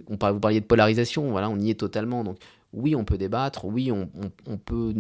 on 0.09 0.17
vous 0.33 0.41
parliez 0.41 0.61
de 0.61 0.67
polarisation, 0.67 1.31
voilà, 1.31 1.49
on 1.49 1.59
y 1.59 1.71
est 1.71 1.79
totalement. 1.79 2.25
Donc, 2.25 2.39
oui, 2.75 2.97
on 2.97 3.05
peut 3.05 3.17
débattre, 3.17 3.65
oui, 3.65 3.91
on, 3.93 4.59
peut 4.59 4.93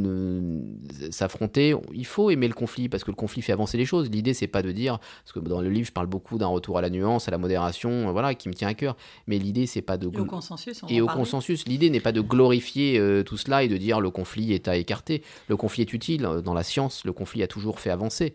s'affronter. 1.10 1.74
Il 1.92 2.06
faut 2.06 2.30
aimer 2.30 2.48
le 2.48 2.54
conflit 2.54 2.88
parce 2.88 3.04
que 3.04 3.10
le 3.10 3.16
conflit 3.16 3.42
fait 3.42 3.52
avancer 3.52 3.76
les 3.76 3.84
choses. 3.84 4.10
L'idée, 4.10 4.32
c'est 4.32 4.46
pas 4.46 4.62
de 4.62 4.70
dire, 4.72 4.98
parce 5.24 5.32
que 5.32 5.40
dans 5.40 5.60
le 5.60 5.68
livre, 5.68 5.88
je 5.88 5.92
parle 5.92 6.06
beaucoup 6.06 6.38
d'un 6.38 6.46
retour 6.46 6.78
à 6.78 6.82
la 6.82 6.90
nuance, 6.90 7.28
à 7.28 7.30
la 7.30 7.38
modération, 7.38 8.10
voilà, 8.12 8.34
qui 8.34 8.48
me 8.48 8.54
tient 8.54 8.68
à 8.68 8.74
cœur. 8.74 8.96
Mais 9.26 9.38
l'idée, 9.38 9.66
c'est 9.66 9.82
pas 9.82 9.96
de 9.96 10.08
et 10.12 10.20
au 10.20 10.24
consensus. 10.24 10.82
et 10.88 11.00
au 11.00 11.06
consensus, 11.06 11.66
l'idée 11.66 11.90
n'est 11.90 12.00
pas 12.00 12.12
de 12.12 12.20
glorifier 12.20 12.98
euh, 12.98 13.22
tout 13.22 13.36
cela 13.36 13.62
et 13.64 13.68
de 13.68 13.76
dire 13.76 14.00
le 14.00 14.10
conflit 14.10 14.52
est 14.52 14.68
à 14.68 14.76
écarter. 14.76 15.22
Le 15.48 15.56
conflit 15.56 15.82
est 15.82 15.92
utile 15.92 16.22
dans 16.22 16.54
la 16.54 16.62
science. 16.62 17.04
Le 17.04 17.12
conflit 17.12 17.42
a 17.42 17.48
toujours 17.48 17.80
fait 17.80 17.90
avancer. 17.90 18.34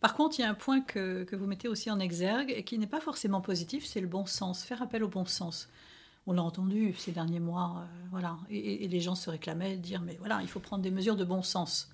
Par 0.00 0.14
contre, 0.14 0.38
il 0.38 0.42
y 0.42 0.44
a 0.44 0.50
un 0.50 0.54
point 0.54 0.80
que, 0.80 1.24
que 1.24 1.36
vous 1.36 1.46
mettez 1.46 1.68
aussi 1.68 1.90
en 1.90 2.00
exergue 2.00 2.52
et 2.54 2.64
qui 2.64 2.78
n'est 2.78 2.86
pas 2.86 3.00
forcément 3.00 3.40
positif, 3.40 3.84
c'est 3.86 4.00
le 4.00 4.06
bon 4.06 4.26
sens, 4.26 4.62
faire 4.64 4.82
appel 4.82 5.02
au 5.02 5.08
bon 5.08 5.24
sens 5.24 5.68
on 6.26 6.32
l'a 6.32 6.42
entendu 6.42 6.94
ces 6.98 7.12
derniers 7.12 7.40
mois, 7.40 7.76
euh, 7.78 8.06
voilà, 8.10 8.36
et, 8.50 8.88
les 8.88 9.00
gens 9.00 9.14
se 9.14 9.30
réclamaient, 9.30 9.76
dire 9.76 10.02
mais 10.02 10.16
voilà, 10.18 10.40
il 10.42 10.48
faut 10.48 10.60
prendre 10.60 10.82
des 10.82 10.90
mesures 10.90 11.16
de 11.16 11.24
bon 11.24 11.42
sens. 11.42 11.90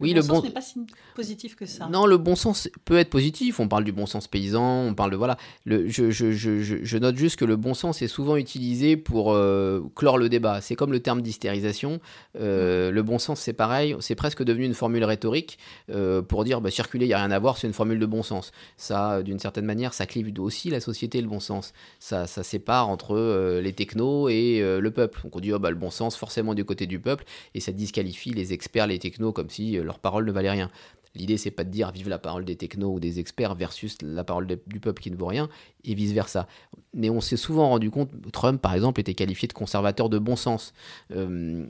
Oui, 0.00 0.12
le, 0.12 0.22
bon, 0.22 0.34
sens 0.34 0.44
n'est 0.44 0.50
pas 0.50 0.60
si 0.60 0.80
positif 1.14 1.54
que 1.54 1.66
ça. 1.66 1.88
Non, 1.88 2.06
le 2.06 2.16
bon 2.16 2.36
sens 2.36 2.68
peut 2.84 2.96
être 2.96 3.10
positif. 3.10 3.60
On 3.60 3.68
parle 3.68 3.84
du 3.84 3.92
bon 3.92 4.06
sens 4.06 4.28
paysan, 4.28 4.86
on 4.86 4.94
parle 4.94 5.10
de 5.10 5.16
voilà. 5.16 5.36
Le, 5.64 5.88
je, 5.88 6.10
je, 6.10 6.32
je, 6.32 6.60
je, 6.60 6.98
note 6.98 7.16
juste 7.16 7.36
que 7.36 7.44
le 7.44 7.56
bon 7.56 7.74
sens 7.74 8.02
est 8.02 8.08
souvent 8.08 8.36
utilisé 8.36 8.96
pour 8.96 9.32
euh, 9.32 9.80
clore 9.94 10.18
le 10.18 10.28
débat. 10.28 10.60
C'est 10.60 10.74
comme 10.74 10.92
le 10.92 11.00
terme 11.00 11.22
d'hystérisation. 11.22 12.00
Euh, 12.38 12.90
le 12.90 13.02
bon 13.02 13.18
sens, 13.18 13.40
c'est 13.40 13.52
pareil. 13.52 13.96
C'est 14.00 14.14
presque 14.14 14.42
devenu 14.42 14.64
une 14.64 14.74
formule 14.74 15.04
rhétorique 15.04 15.58
euh, 15.90 16.22
pour 16.22 16.44
dire 16.44 16.60
bah, 16.60 16.70
circuler, 16.70 17.06
il 17.06 17.08
n'y 17.08 17.14
a 17.14 17.18
rien 17.18 17.30
à 17.30 17.38
voir. 17.38 17.58
C'est 17.58 17.66
une 17.66 17.72
formule 17.72 17.98
de 17.98 18.06
bon 18.06 18.22
sens. 18.22 18.52
Ça, 18.76 19.22
d'une 19.22 19.38
certaine 19.38 19.66
manière, 19.66 19.94
ça 19.94 20.06
clive 20.06 20.32
aussi 20.38 20.70
la 20.70 20.80
société 20.80 21.20
le 21.20 21.28
bon 21.28 21.40
sens. 21.40 21.72
Ça, 21.98 22.26
ça 22.26 22.42
sépare 22.42 22.88
entre 22.88 23.60
les 23.62 23.72
technos 23.72 24.28
et 24.28 24.60
le 24.60 24.90
peuple. 24.90 25.20
Donc 25.24 25.36
on 25.36 25.40
dit 25.40 25.52
oh, 25.52 25.58
bah, 25.58 25.70
le 25.70 25.76
bon 25.76 25.90
sens 25.90 26.16
forcément 26.16 26.54
du 26.54 26.64
côté 26.64 26.86
du 26.86 26.98
peuple 26.98 27.24
et 27.54 27.60
ça 27.60 27.72
disqualifie 27.72 28.30
les 28.30 28.52
experts, 28.52 28.86
les 28.86 28.98
technos 28.98 29.32
comme 29.32 29.50
si 29.50 29.72
leur 29.72 29.91
parole 29.98 30.24
ne 30.24 30.32
valait 30.32 30.50
rien. 30.50 30.70
L'idée, 31.14 31.36
c'est 31.36 31.50
pas 31.50 31.64
de 31.64 31.70
dire 31.70 31.90
vive 31.92 32.08
la 32.08 32.18
parole 32.18 32.44
des 32.44 32.56
technos 32.56 32.94
ou 32.94 33.00
des 33.00 33.20
experts 33.20 33.54
versus 33.54 33.98
la 34.02 34.24
parole 34.24 34.46
du 34.46 34.80
peuple 34.80 35.02
qui 35.02 35.10
ne 35.10 35.16
vaut 35.16 35.26
rien, 35.26 35.48
et 35.84 35.94
vice-versa. 35.94 36.48
Mais 36.94 37.10
on 37.10 37.20
s'est 37.20 37.36
souvent 37.36 37.68
rendu 37.68 37.90
compte, 37.90 38.10
Trump, 38.32 38.60
par 38.60 38.74
exemple, 38.74 39.00
était 39.00 39.14
qualifié 39.14 39.46
de 39.46 39.52
conservateur 39.52 40.08
de 40.08 40.18
bon 40.18 40.36
sens. 40.36 40.72
Euh, 41.14 41.66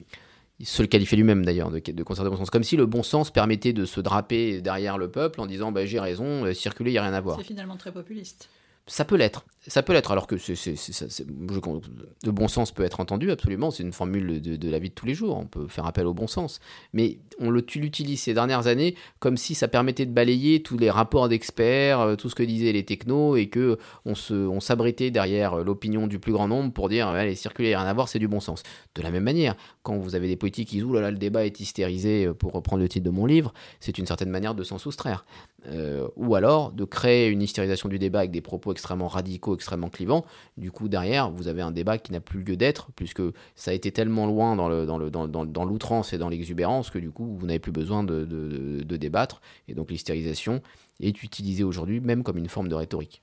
il 0.61 0.67
se 0.67 0.81
le 0.81 0.87
qualifiait 0.87 1.17
lui-même 1.17 1.45
d'ailleurs 1.45 1.73
de, 1.73 1.81
conservateur 2.05 2.25
de 2.25 2.37
bon 2.37 2.37
sens, 2.37 2.51
comme 2.51 2.63
si 2.63 2.77
le 2.77 2.87
bon 2.87 3.03
sens 3.03 3.33
permettait 3.33 3.73
de 3.73 3.85
se 3.85 4.01
draper 4.01 4.61
derrière 4.61 4.97
le 4.97 5.11
peuple 5.11 5.41
en 5.41 5.47
disant 5.47 5.73
bah, 5.73 5.87
j'ai 5.87 5.99
raison, 5.99 6.45
euh, 6.45 6.55
circuler, 6.55 6.91
il 6.91 6.95
n'y 6.95 6.99
a 6.99 7.03
rien 7.03 7.15
à 7.15 7.21
voir. 7.21 7.39
C'est 7.39 7.47
finalement 7.47 7.77
très 7.77 7.91
populiste. 7.91 8.49
Ça 8.87 9.05
peut 9.05 9.17
l'être. 9.17 9.45
Ça 9.69 9.85
peut 9.85 9.93
l'être, 9.93 10.11
alors 10.11 10.27
que 10.27 10.39
c'est, 10.39 10.57
le 10.57 12.31
bon 12.33 12.49
sens 12.49 12.73
peut 12.73 12.83
être 12.83 12.99
entendu, 12.99 13.31
absolument. 13.31 13.71
C'est 13.71 13.85
une 13.85 13.93
formule 13.93 14.41
de, 14.41 14.71
la 14.71 14.81
vie 14.81 14.89
de 14.89 14.95
tous 14.95 15.07
les 15.07 15.15
jours. 15.15 15.39
On 15.39 15.47
peut 15.47 15.69
faire 15.69 15.87
appel 15.87 16.05
au 16.09 16.15
bon 16.15 16.27
sens. 16.27 16.59
Mais 16.93 17.19
on 17.39 17.53
l'utilise 17.53 18.21
ces 18.21 18.35
dernières 18.35 18.67
années 18.67 18.97
comme 19.21 19.37
si 19.37 19.55
ça 19.55 19.69
permettait 19.69 20.05
de 20.05 20.11
balayer 20.11 20.63
tous 20.65 20.79
les 20.79 20.91
rapports 20.91 21.29
d'experts, 21.29 22.01
euh, 22.01 22.17
tout 22.17 22.29
ce 22.29 22.35
que 22.35 22.43
disaient 22.43 22.73
les 22.73 22.85
technos, 22.85 23.37
et 23.37 23.47
que 23.47 23.79
on, 24.05 24.17
se, 24.17 24.35
on 24.35 24.59
s'abritait 24.59 25.13
derrière 25.13 25.55
l'opinion 25.59 26.09
du 26.09 26.19
plus 26.19 26.33
grand 26.33 26.49
nombre 26.49 26.73
pour 26.73 26.89
dire 26.89 27.07
allez, 27.07 27.37
circuler, 27.37 27.77
rien 27.77 27.87
à 27.87 27.95
voir, 27.95 28.09
c'est 28.09 28.19
du 28.19 28.27
bon 28.27 28.41
sens. 28.41 28.65
De 28.97 29.03
la 29.03 29.13
même 29.13 29.23
manière, 29.23 29.55
quand 29.85 29.97
vous 29.97 30.17
avez 30.17 30.27
des 30.27 30.37
politiques 30.37 30.71
qui 30.71 30.83
disent 30.83 30.93
là, 30.93 31.13
le 31.13 31.19
débat 31.19 31.47
est 31.47 31.61
hystérisé, 31.61 32.27
euh, 32.27 32.35
pour 32.35 32.53
reprendre 32.53 32.83
le 32.83 32.89
titre 32.89 33.05
de 33.05 33.11
mon 33.11 33.27
livre, 33.27 33.55
c'est 33.79 33.97
une 33.97 34.07
certaine 34.07 34.31
manière 34.31 34.57
de 34.57 34.65
s'en 34.65 34.79
soustraire. 34.79 35.25
Euh, 35.69 36.09
ou 36.17 36.35
alors 36.35 36.73
de 36.73 36.85
créer 36.85 37.29
une 37.29 37.41
hystérisation 37.41 37.89
du 37.89 38.01
débat 38.01 38.19
avec 38.21 38.33
des 38.33 38.41
propos 38.41 38.72
extrêmement 38.73 39.09
radicaux, 39.09 39.55
extrêmement 39.55 39.89
clivants. 39.89 40.25
Du 40.57 40.71
coup, 40.71 40.89
derrière, 40.89 41.31
vous 41.31 41.49
avez 41.49 41.63
un 41.63 41.71
débat 41.71 41.99
qui 41.99 42.13
n'a 42.13 42.21
plus 42.21 42.43
lieu 42.43 42.57
d'être, 42.57 42.89
puisque 42.97 43.23
ça 43.55 43.71
a 43.71 43.75
été 43.75 43.93
tellement 43.93 44.27
loin 44.27 44.57
dans, 44.57 45.65
l'outrance 45.65 46.13
et 46.13 46.19
dans 46.19 46.29
l'exubérance 46.29 46.91
que 46.91 46.99
du 46.99 47.11
coup, 47.11 47.37
vous 47.39 47.47
n'avez 47.47 47.59
plus 47.59 47.73
besoin 47.73 48.03
de 48.05 48.97
débattre. 48.97 49.41
Et 49.69 49.75
donc, 49.75 49.91
l'hystérisation 49.91 50.63
est 51.01 51.23
utilisée 51.23 51.65
aujourd'hui 51.65 52.01
même 52.01 52.23
comme 52.23 52.39
une 52.39 52.49
forme 52.49 52.69
de 52.69 52.75
rhétorique. 52.75 53.23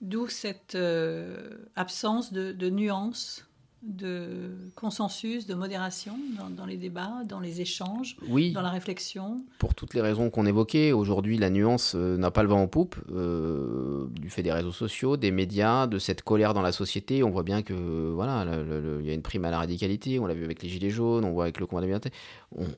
D'où 0.00 0.28
cette 0.28 0.74
euh, 0.74 1.66
absence 1.76 2.32
de, 2.32 2.52
de 2.52 2.68
nuance 2.68 3.46
de 3.86 4.50
consensus, 4.74 5.46
de 5.46 5.54
modération 5.54 6.16
dans, 6.56 6.66
les 6.66 6.76
débats, 6.76 7.22
dans 7.28 7.40
les 7.40 7.60
échanges, 7.60 8.16
dans 8.28 8.62
la 8.62 8.70
réflexion 8.70 9.44
Pour 9.58 9.74
toutes 9.74 9.94
les 9.94 10.00
raisons 10.00 10.30
qu'on 10.30 10.46
évoquait, 10.46 10.92
aujourd'hui 10.92 11.36
la 11.36 11.50
nuance 11.50 11.94
euh, 11.94 12.16
n'a 12.16 12.30
pas 12.30 12.42
le 12.42 12.48
vent 12.48 12.62
en 12.62 12.66
poupe, 12.66 12.96
euh, 13.12 14.06
du 14.10 14.30
fait 14.30 14.42
des 14.42 14.52
réseaux 14.52 14.72
sociaux, 14.72 15.16
des 15.16 15.30
médias, 15.30 15.86
de 15.86 15.98
cette 15.98 16.22
colère 16.22 16.54
dans 16.54 16.62
la 16.62 16.72
société. 16.72 17.22
On 17.22 17.30
voit 17.30 17.42
bien 17.42 17.62
que 17.62 18.12
voilà, 18.14 18.46
il 19.00 19.06
y 19.06 19.10
a 19.10 19.14
une 19.14 19.22
prime 19.22 19.44
à 19.44 19.50
la 19.50 19.58
radicalité, 19.58 20.18
on 20.18 20.26
l'a 20.26 20.34
vu 20.34 20.44
avec 20.44 20.62
les 20.62 20.68
Gilets 20.68 20.90
jaunes, 20.90 21.24
on 21.24 21.32
voit 21.32 21.44
avec 21.44 21.60
le 21.60 21.66
combat 21.66 21.82
de 21.82 21.86
la 21.86 22.00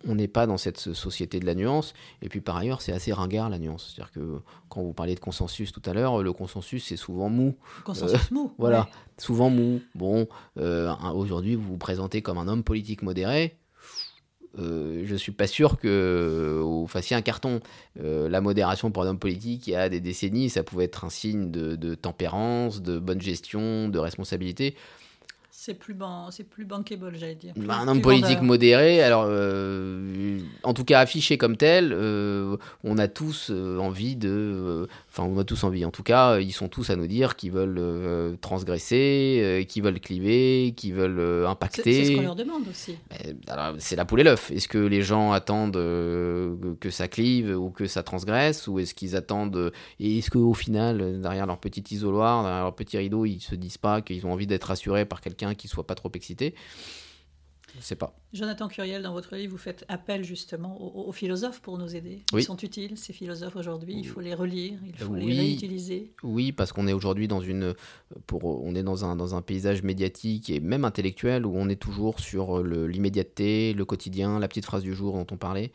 On 0.07 0.15
n'est 0.15 0.29
pas 0.29 0.47
dans 0.47 0.59
cette 0.59 0.79
société 0.79 1.41
de 1.41 1.47
la 1.47 1.55
nuance. 1.55 1.95
Et 2.23 2.29
puis 2.29 2.41
par 2.41 2.57
ailleurs, 2.57 2.81
c'est 2.81 2.93
assez 2.93 3.13
ringard 3.13 3.49
la 3.49 3.59
nuance. 3.59 3.95
C'est-à-dire 3.95 4.13
que 4.13 4.41
quand 4.69 4.83
vous 4.83 4.93
parliez 4.93 5.15
de 5.15 5.21
consensus 5.21 5.73
tout 5.73 5.83
à 5.85 5.93
l'heure, 5.93 6.23
le 6.23 6.33
consensus 6.33 6.85
c'est 6.85 6.97
souvent 6.97 7.29
mou. 7.29 7.55
Consensus 7.85 8.31
mou. 8.31 8.53
voilà, 8.59 8.89
souvent 9.19 9.51
mou. 9.51 9.81
Bon, 9.95 10.29
euh, 10.59 10.93
aujourd'hui 11.15 11.55
vous 11.55 11.69
vous 11.69 11.79
présentez 11.79 12.23
comme 12.23 12.39
un 12.39 12.49
homme 12.49 12.63
politique 12.63 13.03
modéré. 13.03 13.57
Euh, 14.59 15.03
je 15.05 15.15
suis 15.15 15.33
pas 15.33 15.47
sûr 15.47 15.79
que 15.79 16.61
vous 16.63 16.87
fassiez 16.87 17.15
un 17.17 17.23
carton. 17.23 17.61
Euh, 18.01 18.29
la 18.29 18.41
modération 18.41 18.91
pour 18.91 19.03
un 19.03 19.09
homme 19.09 19.19
politique, 19.19 19.67
il 19.67 19.73
y 19.73 19.77
a 19.77 19.89
des 19.89 20.01
décennies, 20.01 20.49
ça 20.49 20.63
pouvait 20.63 20.85
être 20.85 21.05
un 21.05 21.11
signe 21.11 21.51
de 21.51 21.95
tempérance, 21.95 22.83
de 22.83 22.99
bonne 22.99 23.21
gestion, 23.21 23.89
de 23.89 23.99
responsabilité. 23.99 24.75
C'est 25.67 25.75
plus, 25.75 25.95
ban 25.95 26.31
c'est 26.31 26.45
plus 26.45 26.65
bankable, 26.65 27.17
j'allais 27.19 27.35
dire. 27.35 27.53
Bah, 27.57 27.79
un 27.81 27.89
homme 27.89 28.01
politique 28.01 28.41
modéré, 28.41 29.03
alors 29.03 29.25
euh, 29.27 30.39
en 30.63 30.75
tout 30.75 30.85
cas 30.85 31.01
affiché 31.01 31.39
comme 31.39 31.57
tel, 31.57 31.93
euh, 31.93 32.57
on 32.85 32.99
a 32.99 33.09
tous 33.09 33.49
euh, 33.51 33.77
envie 33.81 34.15
de. 34.15 34.87
Enfin, 35.11 35.25
on 35.25 35.37
a 35.41 35.43
tous 35.43 35.65
envie, 35.65 35.85
en 35.85 35.91
tout 35.91 36.05
cas, 36.05 36.39
ils 36.39 36.53
sont 36.53 36.69
tous 36.69 36.91
à 36.91 36.95
nous 36.95 37.09
dire 37.09 37.35
qu'ils 37.35 37.51
veulent 37.51 38.39
transgresser, 38.41 39.67
qu'ils 39.69 39.83
veulent 39.83 39.99
cliver, 39.99 40.73
qu'ils 40.77 40.95
veulent 40.95 41.45
impacter. 41.47 41.83
C'est 41.83 42.05
ce 42.13 42.17
qu'on 42.17 42.23
leur 42.23 42.37
demande 42.37 42.69
aussi. 42.71 42.95
C'est 43.79 43.97
la 43.97 44.05
poule 44.05 44.21
et 44.21 44.25
l'œuf. 44.25 44.53
Est-ce 44.53 44.69
que 44.69 44.79
les 44.79 45.03
gens 45.03 45.33
attendent 45.33 45.73
que 45.73 46.91
ça 46.91 47.09
clive 47.09 47.59
ou 47.59 47.71
que 47.71 47.89
ça 47.89 48.05
transgresse 48.05 48.69
Ou 48.69 48.79
est-ce 48.79 48.95
qu'ils 48.95 49.17
attendent. 49.17 49.73
Et 49.99 50.19
est-ce 50.19 50.31
qu'au 50.31 50.55
final, 50.55 51.21
derrière 51.21 51.47
leur 51.47 51.59
petit 51.59 51.83
isoloir, 51.91 52.45
derrière 52.45 52.63
leur 52.63 52.77
petit 52.77 52.99
rideau, 52.99 53.25
ils 53.25 53.41
se 53.41 53.57
disent 53.57 53.79
pas 53.79 54.01
qu'ils 54.01 54.27
ont 54.27 54.33
envie 54.33 54.47
d'être 54.47 54.65
rassurés 54.65 55.07
par 55.07 55.21
quelqu'un 55.21 55.56
qui 55.57 55.69
soit 55.69 55.87
pas 55.87 55.95
trop 55.95 56.11
excité. 56.15 56.55
Je 57.75 57.83
sais 57.83 57.97
pas. 57.97 58.17
Jonathan 58.33 58.69
Curiel, 58.69 59.03
dans 59.03 59.13
votre 59.13 59.35
livre, 59.37 59.53
vous 59.53 59.59
faites 59.59 59.85
appel 59.89 60.25
justement 60.25 60.81
aux, 60.81 61.13
philosophes 61.13 61.61
pour 61.61 61.79
nous 61.79 61.95
aider. 61.97 62.23
Ils 62.33 62.43
sont 62.43 62.57
utiles, 62.57 62.97
ces 62.97 63.13
philosophes 63.13 63.57
aujourd'hui. 63.57 63.95
Il 63.99 64.07
faut 64.07 64.21
les 64.21 64.35
relire, 64.35 64.79
il 64.87 64.97
faut 64.97 65.15
les 65.15 65.37
réutiliser. 65.37 66.13
Oui, 66.23 66.53
parce 66.53 66.73
qu'on 66.73 66.87
est 66.87 66.93
aujourd'hui 66.93 67.29
dans 67.29 67.41
une, 67.41 67.75
pour, 68.27 68.45
on 68.45 68.75
est 68.75 68.83
dans 68.83 69.05
un, 69.05 69.17
dans 69.17 69.35
un 69.35 69.43
paysage 69.43 69.83
médiatique 69.83 70.49
et 70.49 70.61
même 70.61 70.85
intellectuel 70.85 71.45
où 71.45 71.53
on 71.55 71.69
est 71.69 71.81
toujours 71.81 72.21
sur 72.21 72.63
l'immédiateté, 72.63 73.75
le, 73.75 73.85
quotidien, 73.85 74.39
la 74.39 74.49
petite 74.49 74.65
phrase 74.65 74.83
du 74.83 74.95
jour 74.95 75.15
dont 75.15 75.27
on 75.31 75.37
parlait. 75.37 75.73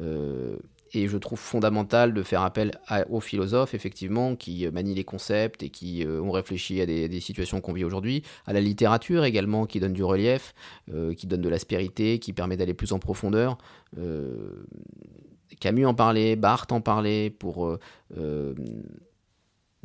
Euh, 0.00 0.56
et 0.94 1.08
je 1.08 1.18
trouve 1.18 1.38
fondamental 1.38 2.14
de 2.14 2.22
faire 2.22 2.42
appel 2.42 2.72
aux 3.10 3.20
philosophes, 3.20 3.74
effectivement, 3.74 4.36
qui 4.36 4.66
euh, 4.66 4.70
manient 4.70 4.94
les 4.94 5.04
concepts 5.04 5.62
et 5.62 5.70
qui 5.70 6.04
euh, 6.04 6.20
ont 6.20 6.30
réfléchi 6.30 6.80
à 6.80 6.86
des, 6.86 7.20
situations 7.20 7.60
qu'on 7.60 7.72
vit 7.72 7.84
aujourd'hui, 7.84 8.22
à 8.46 8.52
la 8.52 8.60
littérature 8.60 9.24
également, 9.24 9.66
qui 9.66 9.80
donne 9.80 9.92
du 9.92 10.04
relief, 10.04 10.54
euh, 10.92 11.14
qui 11.14 11.26
donne 11.26 11.40
de 11.40 11.48
l'aspérité, 11.48 12.18
qui 12.18 12.32
permet 12.32 12.56
d'aller 12.56 12.74
plus 12.74 12.92
en 12.92 12.98
profondeur. 12.98 13.58
Camus 15.60 15.86
en 15.86 15.94
parlait, 15.94 16.36
Barthes 16.36 16.72
en 16.72 16.80
parlait 16.80 17.30
pour 17.30 17.78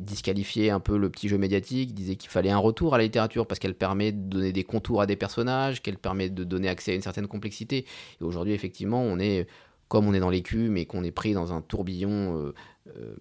disqualifier 0.00 0.70
un 0.70 0.80
peu 0.80 0.96
le 0.96 1.10
petit 1.10 1.28
jeu 1.28 1.38
médiatique, 1.38 1.94
disait 1.94 2.16
qu'il 2.16 2.30
fallait 2.30 2.50
un 2.50 2.58
retour 2.58 2.94
à 2.94 2.98
la 2.98 3.04
littérature 3.04 3.46
parce 3.46 3.58
qu'elle 3.58 3.74
permet 3.74 4.12
de 4.12 4.18
donner 4.18 4.52
des 4.52 4.64
contours 4.64 5.00
à 5.02 5.06
des 5.06 5.16
personnages, 5.16 5.82
qu'elle 5.82 5.98
permet 5.98 6.30
de 6.30 6.42
donner 6.42 6.68
accès 6.68 6.92
à 6.92 6.94
une 6.94 7.02
certaine 7.02 7.28
complexité. 7.28 7.86
Et 8.20 8.24
aujourd'hui, 8.24 8.52
effectivement, 8.52 9.02
on 9.02 9.18
est 9.18 9.46
comme 9.90 10.06
on 10.06 10.14
est 10.14 10.20
dans 10.20 10.30
l'écume 10.30 10.76
et 10.76 10.86
qu'on 10.86 11.02
est 11.02 11.10
pris 11.10 11.34
dans 11.34 11.52
un 11.52 11.60
tourbillon 11.62 12.38
euh, 12.38 12.54
euh, 12.96 13.16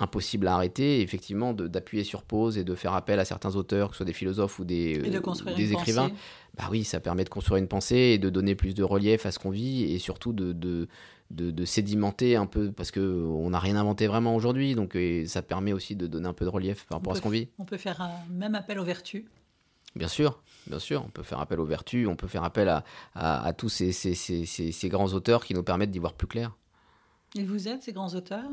impossible 0.00 0.48
à 0.48 0.54
arrêter, 0.54 1.02
effectivement, 1.02 1.54
d'appuyer 1.54 2.02
sur 2.02 2.24
pause 2.24 2.58
et 2.58 2.64
de 2.64 2.74
faire 2.74 2.94
appel 2.94 3.20
à 3.20 3.24
certains 3.24 3.54
auteurs, 3.54 3.90
que 3.90 3.94
ce 3.94 3.98
soit 3.98 4.06
des 4.06 4.12
philosophes 4.12 4.58
ou 4.58 4.64
des, 4.64 4.98
euh, 4.98 5.54
des 5.54 5.72
écrivains, 5.72 6.10
bah 6.58 6.64
oui, 6.68 6.82
ça 6.82 6.98
permet 6.98 7.22
de 7.22 7.28
construire 7.28 7.58
une 7.58 7.68
pensée 7.68 7.96
et 7.96 8.18
de 8.18 8.28
donner 8.28 8.56
plus 8.56 8.74
de 8.74 8.82
relief 8.82 9.24
à 9.24 9.30
ce 9.30 9.38
qu'on 9.38 9.50
vit 9.50 9.84
et 9.84 10.00
surtout 10.00 10.32
de, 10.32 10.52
de, 10.52 10.88
de, 11.30 11.64
sédimenter 11.64 12.34
un 12.34 12.46
peu, 12.46 12.72
parce 12.72 12.90
qu'on 12.90 13.48
n'a 13.50 13.60
rien 13.60 13.76
inventé 13.76 14.08
vraiment 14.08 14.34
aujourd'hui, 14.34 14.74
donc 14.74 14.98
ça 15.26 15.42
permet 15.42 15.72
aussi 15.72 15.94
de 15.94 16.08
donner 16.08 16.26
un 16.26 16.32
peu 16.32 16.44
de 16.44 16.50
relief 16.50 16.86
par 16.86 16.98
rapport 16.98 17.12
à 17.12 17.16
ce 17.16 17.22
qu'on 17.22 17.28
vit. 17.28 17.46
On 17.60 17.64
peut 17.64 17.76
faire 17.76 18.00
un 18.00 18.10
même 18.32 18.56
appel 18.56 18.80
aux 18.80 18.84
vertus. 18.84 19.26
Bien 19.96 20.08
sûr, 20.08 20.40
bien 20.66 20.78
sûr, 20.78 21.02
on 21.04 21.10
peut 21.10 21.22
faire 21.22 21.40
appel 21.40 21.58
aux 21.58 21.64
vertus, 21.64 22.06
on 22.06 22.16
peut 22.16 22.28
faire 22.28 22.44
appel 22.44 22.68
à, 22.68 22.84
à, 23.14 23.52
tous 23.52 23.68
ces, 23.68 23.92
ces, 23.92 24.14
ces, 24.14 24.44
ces, 24.46 24.88
grands 24.88 25.12
auteurs 25.12 25.44
qui 25.44 25.54
nous 25.54 25.62
permettent 25.62 25.90
d'y 25.90 25.98
voir 25.98 26.14
plus 26.14 26.28
clair. 26.28 26.52
Et 27.36 27.44
vous 27.44 27.68
êtes 27.68 27.82
ces 27.82 27.92
grands 27.92 28.14
auteurs 28.14 28.50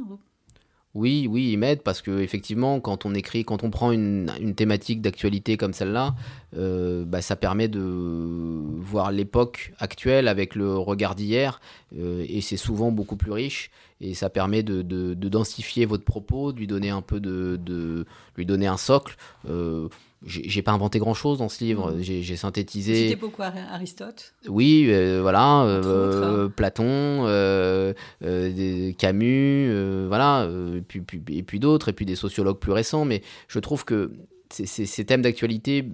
oui, 0.97 1.28
oui, 1.30 1.52
ils 1.52 1.58
m'aident 1.58 1.84
parce 1.84 2.02
que 2.02 2.21
effectivement, 2.21 2.80
quand 2.80 3.06
on 3.06 3.13
écrit, 3.13 3.45
quand 3.45 3.63
on 3.63 3.69
prend 3.69 3.91
une, 3.91 4.32
une 4.39 4.56
thématique 4.56 5.00
d'actualité 5.00 5.56
comme 5.56 5.73
celle-là, 5.73 6.15
euh, 6.56 7.06
bah, 7.06 7.21
ça 7.21 7.36
permet 7.36 7.67
de 7.67 7.80
voir 7.80 9.12
l'époque 9.12 9.73
actuelle 9.78 10.28
avec 10.28 10.56
le 10.56 10.76
regard 10.76 11.13
d'hier, 11.13 11.62
euh, 12.00 12.26
et 12.28 12.41
c'est 12.41 12.58
souvent 12.58 12.91
beaucoup 12.91 13.15
plus 13.15 13.32
riche, 13.32 13.69
et 14.02 14.15
ça 14.15 14.32
permet 14.32 14.63
de, 14.63 14.82
de, 14.82 15.13
densifier 15.13 15.86
votre 15.86 16.04
propos, 16.04 16.52
de 16.52 16.58
lui 16.58 16.67
donner 16.67 16.89
un 16.89 17.04
peu 17.04 17.19
de, 17.19 17.60
de 17.63 18.08
lui 18.36 18.47
donner 18.47 18.65
un 18.65 18.78
socle. 18.78 19.17
Euh, 19.47 19.89
j'ai 20.25 20.62
pas 20.63 20.71
inventé 20.71 20.97
grand 20.97 21.13
chose 21.13 21.38
dans 21.38 21.49
ce 21.49 21.63
livre. 21.63 21.91
Mmh. 21.91 22.01
J'ai 22.01 22.36
synthétisé. 22.36 22.95
C'était 23.10 23.15
beaucoup 23.15 23.43
Aristote. 23.43 24.34
Oui, 24.47 24.88
euh, 24.89 25.19
voilà, 25.21 25.63
euh. 25.63 26.49
Platon, 26.49 27.25
euh, 27.27 27.93
Camus, 28.97 30.08
voilà, 30.08 30.49
et 30.75 30.82
puis, 30.82 31.01
puis, 31.01 31.21
et 31.30 31.43
puis 31.43 31.60
d'autres, 31.60 31.89
et 31.89 31.93
puis 31.93 32.06
des 32.06 32.15
sociologues 32.15 32.60
plus 32.60 32.71
récents. 32.71 33.06
Mais 33.06 33.21
je 33.47 33.60
trouve 33.60 33.86
que 33.86 34.12
ces 34.49 35.06
thèmes 35.06 35.21
d'actualité 35.21 35.86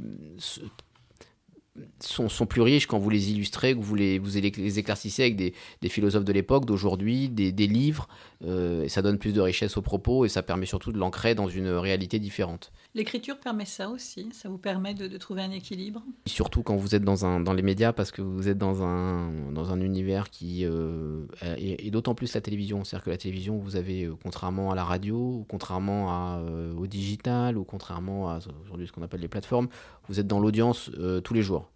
sont, 2.06 2.30
sont, 2.30 2.46
plus 2.46 2.62
riches 2.62 2.88
quand 2.88 3.00
vous 3.00 3.10
les 3.10 3.32
illustrez, 3.32 3.76
que 3.76 3.82
vous 3.82 3.96
les, 3.96 4.20
vous 4.20 4.30
les 4.36 4.80
éclaircissez 4.80 5.24
avec 5.24 5.36
des, 5.36 5.54
des 5.82 5.89
philosophes 5.89 6.26
de 6.26 6.34
l'époque, 6.34 6.66
d'aujourd'hui, 6.66 7.30
des, 7.30 7.52
des, 7.52 7.68
livres, 7.68 8.08
euh, 8.46 8.84
et 8.84 8.89
ça 8.89 9.02
donne 9.02 9.18
plus 9.18 9.34
de 9.34 9.42
richesse 9.42 9.78
aux 9.78 9.82
propos, 9.82 10.26
et 10.26 10.30
ça 10.30 10.44
permet 10.44 10.66
surtout 10.66 10.92
de 10.92 10.98
l'ancrer 10.98 11.36
dans 11.36 11.48
une 11.48 11.70
réalité 11.70 12.20
différente. 12.20 12.72
L'écriture 12.96 13.39
permet 13.39 13.66
ça 13.66 13.89
aussi, 13.89 14.30
ça 14.34 14.50
vous 14.50 14.60
permet 14.60 14.94
de, 14.94 15.08
de, 15.08 15.18
trouver 15.18 15.42
un 15.42 15.52
équilibre? 15.52 16.04
Surtout 16.28 16.62
quand 16.62 16.76
vous 16.76 16.94
êtes 16.94 17.04
dans, 17.04 17.26
un, 17.26 17.39
dans 17.39 17.54
les 17.54 17.63
médias, 17.63 17.92
parce 17.92 18.12
que 18.12 18.22
vous 18.22 18.48
êtes 18.48 18.58
dans 18.58 18.84
un, 18.84 19.52
dans 19.52 19.72
un 19.72 19.82
univers 19.82 20.30
qui... 20.30 20.63
Euh, 20.63 21.26
et, 21.58 21.89
d'autant 21.89 22.13
plus 22.13 22.34
la 22.34 22.42
télévision, 22.42 22.84
c'est-à-dire 22.84 23.06
que 23.06 23.10
la 23.10 23.18
télévision, 23.18 23.58
vous 23.58 23.76
avez, 23.76 24.04
euh, 24.04 24.16
contrairement 24.22 24.72
à 24.72 24.76
la 24.76 24.84
radio, 24.84 25.16
ou 25.16 25.46
contrairement 25.48 26.12
à, 26.12 26.39
euh, 26.39 26.74
au 26.76 26.86
digital, 26.86 27.58
ou 27.58 27.63
contrairement 27.63 28.30
à 28.30 28.39
aujourd'hui 28.63 28.88
ce 28.88 28.92
qu'on 28.92 29.02
appelle 29.02 29.22
les 29.22 29.28
plateformes, 29.28 29.70
vous 30.08 30.20
êtes 30.20 30.28
dans 30.28 30.39
l'audience 30.39 30.92
tous 31.24 31.34
les 31.34 31.42
jours 31.42 31.70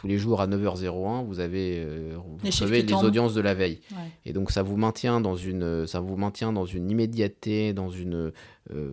tous 0.00 0.06
les 0.06 0.16
jours 0.16 0.40
à 0.40 0.46
9h01, 0.46 1.26
vous 1.26 1.40
avez 1.40 1.84
euh, 1.84 2.14
vous 2.16 2.38
recevez 2.42 2.80
les 2.80 2.94
audiences 2.94 3.34
de 3.34 3.42
la 3.42 3.52
veille. 3.52 3.80
Et 4.24 4.32
donc 4.32 4.50
ça 4.50 4.62
vous 4.62 4.78
maintient 4.78 5.20
dans 5.20 5.36
une 5.36 5.86
ça 5.86 6.00
vous 6.00 6.16
maintient 6.16 6.54
dans 6.54 6.64
une 6.64 6.90
immédiateté, 6.90 7.74
dans 7.74 7.90
une 7.90 8.32
euh, 8.72 8.92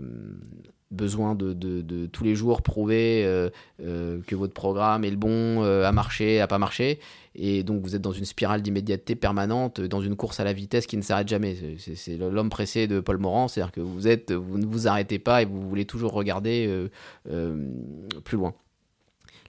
besoin 0.92 1.34
de, 1.34 1.54
de, 1.54 1.82
de, 1.82 2.08
tous 2.08 2.26
les 2.26 2.36
jours 2.36 2.62
prouver 2.62 3.24
euh, 3.26 3.50
que 3.80 4.36
votre 4.36 4.54
programme 4.54 5.06
est 5.06 5.10
le 5.10 5.16
bon, 5.16 5.64
a 5.64 5.92
marché, 5.94 6.42
a 6.42 6.48
pas 6.48 6.58
marché. 6.58 7.00
Et 7.36 7.64
donc 7.64 7.84
vous 7.84 7.96
êtes 7.96 8.02
dans 8.02 8.12
une 8.12 8.26
spirale 8.26 8.62
d'immédiateté 8.62 9.16
permanente, 9.16 9.80
dans 9.80 10.02
une 10.02 10.18
course 10.18 10.42
à 10.42 10.44
la 10.44 10.52
vitesse 10.52 10.88
qui 10.88 10.98
ne 10.98 11.02
s'arrête 11.02 11.30
jamais. 11.30 11.56
C'est 11.78 12.18
l'homme 12.18 12.50
pressé 12.50 12.86
de 12.88 13.00
Paul 13.00 13.18
Morand, 13.18 13.48
c'est-à-dire 13.48 13.72
que 13.72 13.80
vous 13.80 14.10
êtes, 14.10 14.34
vous 14.34 14.58
ne 14.58 14.66
vous 14.66 14.90
arrêtez 14.90 15.20
pas 15.20 15.42
et 15.42 15.46
vous 15.46 15.62
voulez 15.62 15.86
toujours 15.86 16.12
regarder 16.12 16.90
plus 17.24 18.36
loin. 18.36 18.54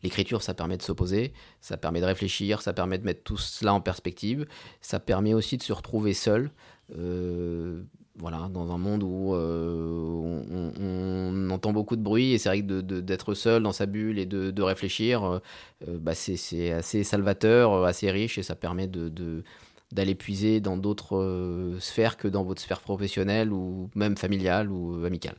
L'écriture, 0.02 0.42
ça 0.42 0.54
permet 0.54 0.76
de 0.76 0.82
s'opposer, 0.82 1.32
ça 1.60 1.76
permet 1.76 2.00
de 2.00 2.06
réfléchir, 2.06 2.62
ça 2.62 2.72
permet 2.72 2.98
de 2.98 3.04
mettre 3.04 3.22
tout 3.22 3.36
cela 3.36 3.74
en 3.74 3.80
perspective, 3.80 4.46
ça 4.80 5.00
permet 5.00 5.34
aussi 5.34 5.56
de 5.56 5.62
se 5.62 5.72
retrouver 5.72 6.14
seul. 6.14 6.50
Euh, 6.96 7.82
voilà, 8.16 8.48
dans 8.52 8.72
un 8.72 8.78
monde 8.78 9.04
où 9.04 9.34
euh, 9.34 10.72
on, 10.80 11.50
entend 11.50 11.72
beaucoup 11.72 11.94
de 11.94 12.02
bruit 12.02 12.32
et 12.32 12.38
c'est 12.38 12.48
vrai 12.48 12.62
que 12.62 12.80
d'être 12.80 13.34
seul 13.34 13.62
dans 13.62 13.72
sa 13.72 13.86
bulle 13.86 14.18
et 14.18 14.26
de, 14.26 14.62
réfléchir, 14.62 15.24
euh, 15.24 15.98
bah 16.00 16.14
c'est 16.14 16.72
assez 16.72 17.04
salvateur, 17.04 17.84
assez 17.84 18.10
riche 18.10 18.38
et 18.38 18.42
ça 18.42 18.56
permet 18.56 18.88
de, 18.88 19.44
d'aller 19.92 20.16
puiser 20.16 20.60
dans 20.60 20.76
d'autres 20.76 21.76
sphères 21.78 22.16
que 22.16 22.26
dans 22.26 22.42
votre 22.42 22.60
sphère 22.60 22.80
professionnelle 22.80 23.52
ou 23.52 23.88
même 23.94 24.16
familiale 24.16 24.68
ou 24.68 25.04
amicale. 25.04 25.36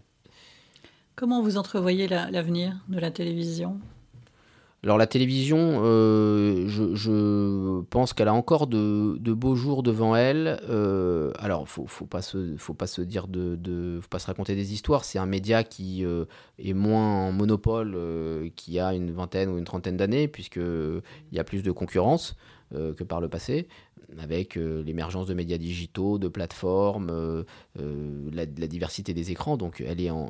Comment 1.17 1.41
vous 1.41 1.57
entrevoyez 1.57 2.07
l'avenir 2.07 2.77
de 2.87 2.97
la 2.97 3.11
télévision? 3.11 3.81
Alors 4.83 4.97
la 4.97 5.07
télévision, 5.07 5.81
euh, 5.83 6.65
je, 6.67 7.81
pense 7.89 8.13
qu'elle 8.13 8.29
a 8.29 8.33
encore 8.33 8.67
de, 8.67 9.33
beaux 9.33 9.55
jours 9.55 9.83
devant 9.83 10.15
elle. 10.15 10.59
Euh, 10.69 11.31
alors 11.37 11.67
faut, 11.67 11.85
faut 11.85 12.05
pas 12.05 12.21
se, 12.21 12.55
faut 12.57 12.73
pas 12.73 12.87
se 12.87 13.01
dire 13.01 13.27
de, 13.27 13.99
faut 14.01 14.07
pas 14.07 14.19
se 14.19 14.27
raconter 14.27 14.55
des 14.55 14.73
histoires. 14.73 15.03
C'est 15.03 15.19
un 15.19 15.25
média 15.25 15.65
qui 15.65 16.05
euh, 16.05 16.25
est 16.57 16.73
moins 16.73 17.27
en 17.27 17.31
monopole 17.33 17.97
qu'il 18.55 18.73
y 18.73 18.79
a 18.79 18.93
une 18.93 19.11
vingtaine 19.11 19.49
ou 19.49 19.57
une 19.57 19.65
trentaine 19.65 19.97
d'années, 19.97 20.29
puisque 20.29 20.55
il 20.55 21.01
y 21.33 21.39
a 21.39 21.43
plus 21.43 21.61
de 21.61 21.71
concurrence 21.71 22.37
que 22.71 23.03
par 23.03 23.19
le 23.19 23.27
passé 23.27 23.67
avec 24.17 24.57
euh, 24.57 24.83
l'émergence 24.83 25.27
de 25.27 25.33
médias 25.33 25.57
digitaux, 25.57 26.17
de 26.17 26.27
plateformes, 26.27 27.09
euh, 27.09 27.43
euh, 27.79 28.29
la, 28.33 28.45
diversité 28.45 29.13
des 29.13 29.31
écrans. 29.31 29.57
Donc 29.57 29.83
elle 29.85 30.01
est, 30.01 30.09
en, 30.09 30.29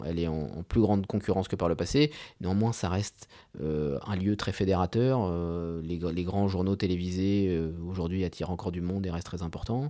plus 0.67 0.81
grande 0.81 1.05
concurrence 1.05 1.47
que 1.47 1.55
par 1.55 1.69
le 1.69 1.75
passé. 1.75 2.11
Néanmoins, 2.41 2.71
ça 2.71 2.89
reste 2.89 3.27
un 3.59 4.15
lieu 4.15 4.35
très 4.35 4.51
fédérateur. 4.51 5.29
Les, 5.81 6.23
grands 6.23 6.47
journaux 6.47 6.75
télévisés 6.75 7.59
aujourd'hui 7.87 8.23
attirent 8.23 8.51
encore 8.51 8.71
du 8.71 8.81
monde 8.81 9.05
et 9.05 9.11
restent 9.11 9.27
très 9.27 9.41
importants. 9.41 9.89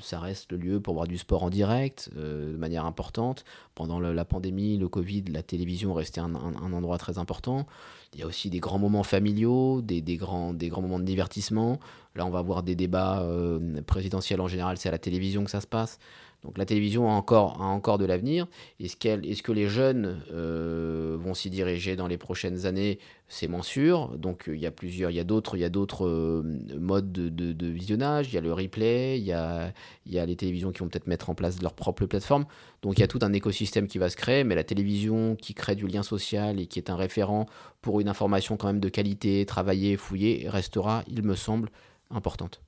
ça 0.00 0.20
reste 0.20 0.52
le 0.52 0.58
lieu 0.58 0.80
pour 0.80 0.94
voir 0.94 1.06
du 1.06 1.18
sport 1.18 1.42
en 1.42 1.50
direct 1.50 2.10
de 2.14 2.56
manière 2.56 2.86
importante. 2.86 3.44
Pendant 3.74 4.00
la, 4.00 4.24
pandémie, 4.24 4.76
le 4.76 4.88
Covid, 4.88 5.24
la 5.30 5.42
télévision 5.42 5.94
restait 5.94 6.20
un, 6.20 6.34
un, 6.34 6.72
endroit 6.72 6.98
très 6.98 7.18
important. 7.18 7.66
Il 8.14 8.20
y 8.20 8.22
a 8.22 8.26
aussi 8.26 8.50
des 8.50 8.60
grands 8.60 8.78
moments 8.78 9.02
familiaux, 9.02 9.82
des 9.82 10.02
grands 10.16 10.52
moments 10.52 10.98
de 10.98 11.04
divertissement. 11.04 11.78
Là, 12.14 12.26
on 12.26 12.30
va 12.30 12.42
voir 12.42 12.62
des 12.62 12.74
débats 12.74 13.22
euh, 13.22 13.80
présidentiels 13.82 14.40
en 14.40 14.48
général, 14.48 14.76
c'est 14.76 14.88
à 14.88 14.92
la 14.92 14.98
télévision 14.98 15.44
que 15.44 15.50
ça 15.50 15.60
se 15.60 15.66
passe. 15.66 15.98
Donc 16.44 16.56
la 16.56 16.64
télévision 16.64 17.10
a 17.10 17.12
encore, 17.12 17.60
a 17.60 17.64
encore 17.64 17.98
de 17.98 18.04
l'avenir. 18.04 18.46
Est-ce, 18.78 18.96
est 19.08 19.42
que 19.42 19.50
les 19.50 19.68
jeunes 19.68 20.22
euh, 20.30 21.16
vont 21.18 21.34
s'y 21.34 21.50
diriger 21.50 21.96
dans 21.96 22.06
les 22.06 22.16
prochaines 22.16 22.64
années? 22.64 23.00
C'est 23.26 23.48
moins 23.48 23.62
sûr. 23.62 24.16
Donc 24.16 24.44
il 24.46 24.58
y 24.58 24.66
a 24.66 24.70
plusieurs, 24.70 25.10
il 25.10 25.16
y 25.16 25.20
a 25.20 25.24
d'autres, 25.24 25.56
il 25.56 25.60
y 25.60 25.64
a 25.64 25.68
d'autres 25.68 26.06
euh, 26.06 26.42
modes 26.78 27.10
de, 27.10 27.66
visionnage. 27.66 28.28
Il 28.28 28.34
y 28.34 28.38
a 28.38 28.40
le 28.40 28.52
replay, 28.52 29.18
il 29.18 29.24
y 29.24 29.32
a, 29.32 29.72
il 30.06 30.12
y 30.12 30.20
a 30.20 30.26
les 30.26 30.36
télévisions 30.36 30.70
qui 30.70 30.78
vont 30.78 30.88
peut-être 30.88 31.08
mettre 31.08 31.28
en 31.28 31.34
place 31.34 31.60
leur 31.60 31.74
propre 31.74 32.06
plateforme. 32.06 32.46
Donc 32.82 32.98
il 32.98 33.00
y 33.00 33.04
a 33.04 33.08
tout 33.08 33.20
un 33.22 33.32
écosystème 33.32 33.88
qui 33.88 33.98
va 33.98 34.08
se 34.08 34.16
créer. 34.16 34.44
Mais 34.44 34.54
la 34.54 34.64
télévision 34.64 35.34
qui 35.34 35.54
crée 35.54 35.74
du 35.74 35.88
lien 35.88 36.04
social 36.04 36.60
et 36.60 36.66
qui 36.66 36.78
est 36.78 36.88
un 36.88 36.96
référent 36.96 37.46
pour 37.82 37.98
une 37.98 38.08
information 38.08 38.56
quand 38.56 38.68
même 38.68 38.80
de 38.80 38.88
qualité, 38.88 39.44
travaillée, 39.44 39.96
fouillée, 39.96 40.46
restera, 40.48 41.02
il 41.08 41.24
me 41.24 41.34
semble, 41.34 41.68
importante. 42.10 42.60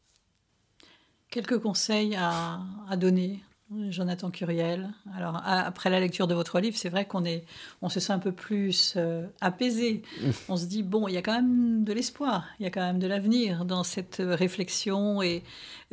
Quelques 1.30 1.58
conseils 1.58 2.16
à, 2.16 2.60
à 2.88 2.96
donner 2.96 3.42
Jonathan 3.88 4.30
Curiel. 4.30 4.90
Alors 5.16 5.40
après 5.44 5.90
la 5.90 6.00
lecture 6.00 6.26
de 6.26 6.34
votre 6.34 6.58
livre, 6.58 6.76
c'est 6.76 6.88
vrai 6.88 7.04
qu'on 7.04 7.24
est, 7.24 7.44
on 7.82 7.88
se 7.88 8.00
sent 8.00 8.12
un 8.12 8.18
peu 8.18 8.32
plus 8.32 8.94
euh, 8.96 9.26
apaisé. 9.40 10.02
On 10.48 10.56
se 10.56 10.66
dit 10.66 10.82
bon, 10.82 11.06
il 11.06 11.14
y 11.14 11.16
a 11.16 11.22
quand 11.22 11.34
même 11.34 11.84
de 11.84 11.92
l'espoir, 11.92 12.46
il 12.58 12.64
y 12.64 12.66
a 12.66 12.70
quand 12.70 12.80
même 12.80 12.98
de 12.98 13.06
l'avenir 13.06 13.64
dans 13.64 13.84
cette 13.84 14.20
réflexion 14.20 15.22
et 15.22 15.44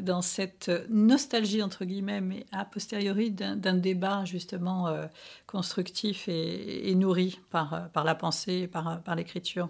dans 0.01 0.23
cette 0.23 0.71
nostalgie 0.89 1.61
entre 1.61 1.85
guillemets, 1.85 2.21
mais 2.21 2.45
a 2.51 2.65
posteriori 2.65 3.29
d'un 3.29 3.75
débat 3.75 4.25
justement 4.25 4.87
euh, 4.87 5.05
constructif 5.45 6.27
et, 6.27 6.95
nourri 6.95 7.39
par, 7.51 7.89
par 7.93 8.03
la 8.03 8.15
pensée, 8.15 8.61
et 8.63 8.67
par, 8.67 9.01
par 9.03 9.15
l'écriture. 9.15 9.69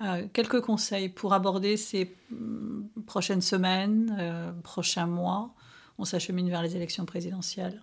Euh, 0.00 0.26
quelques 0.32 0.60
conseils 0.60 1.08
pour 1.08 1.32
aborder 1.32 1.76
ces 1.76 2.14
mm, 2.30 3.02
prochaines 3.06 3.42
semaines, 3.42 4.54
prochains 4.62 5.06
mois 5.06 5.54
on 5.98 6.04
s'achemine 6.04 6.48
vers 6.48 6.62
les 6.62 6.76
élections 6.76 7.04
présidentielles 7.04 7.82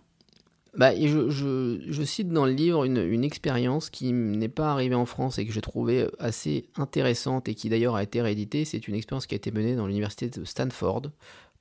bah, 0.78 0.92
je, 0.94 1.30
je, 1.30 2.04
cite 2.04 2.30
dans 2.30 2.46
le 2.46 2.52
livre 2.52 2.84
une, 2.84 2.98
une 2.98 3.24
expérience 3.24 3.90
qui 3.90 4.12
n'est 4.12 4.50
pas 4.50 4.72
arrivée 4.74 4.96
en 4.96 5.06
France 5.06 5.38
et 5.38 5.46
que 5.46 5.54
j'ai 5.54 5.62
trouvée 5.62 6.08
assez 6.20 6.68
intéressante 6.76 7.48
et 7.48 7.56
qui 7.56 7.70
d'ailleurs 7.70 7.96
a 7.96 8.04
été 8.04 8.22
rééditée. 8.22 8.66
C'est 8.66 8.88
une 8.88 8.96
expérience 8.96 9.26
qui 9.26 9.36
a 9.36 9.38
été 9.38 9.52
menée 9.52 9.76
dans 9.76 9.88
l'université 9.88 10.30
de 10.30 10.44
Stanford 10.44 11.04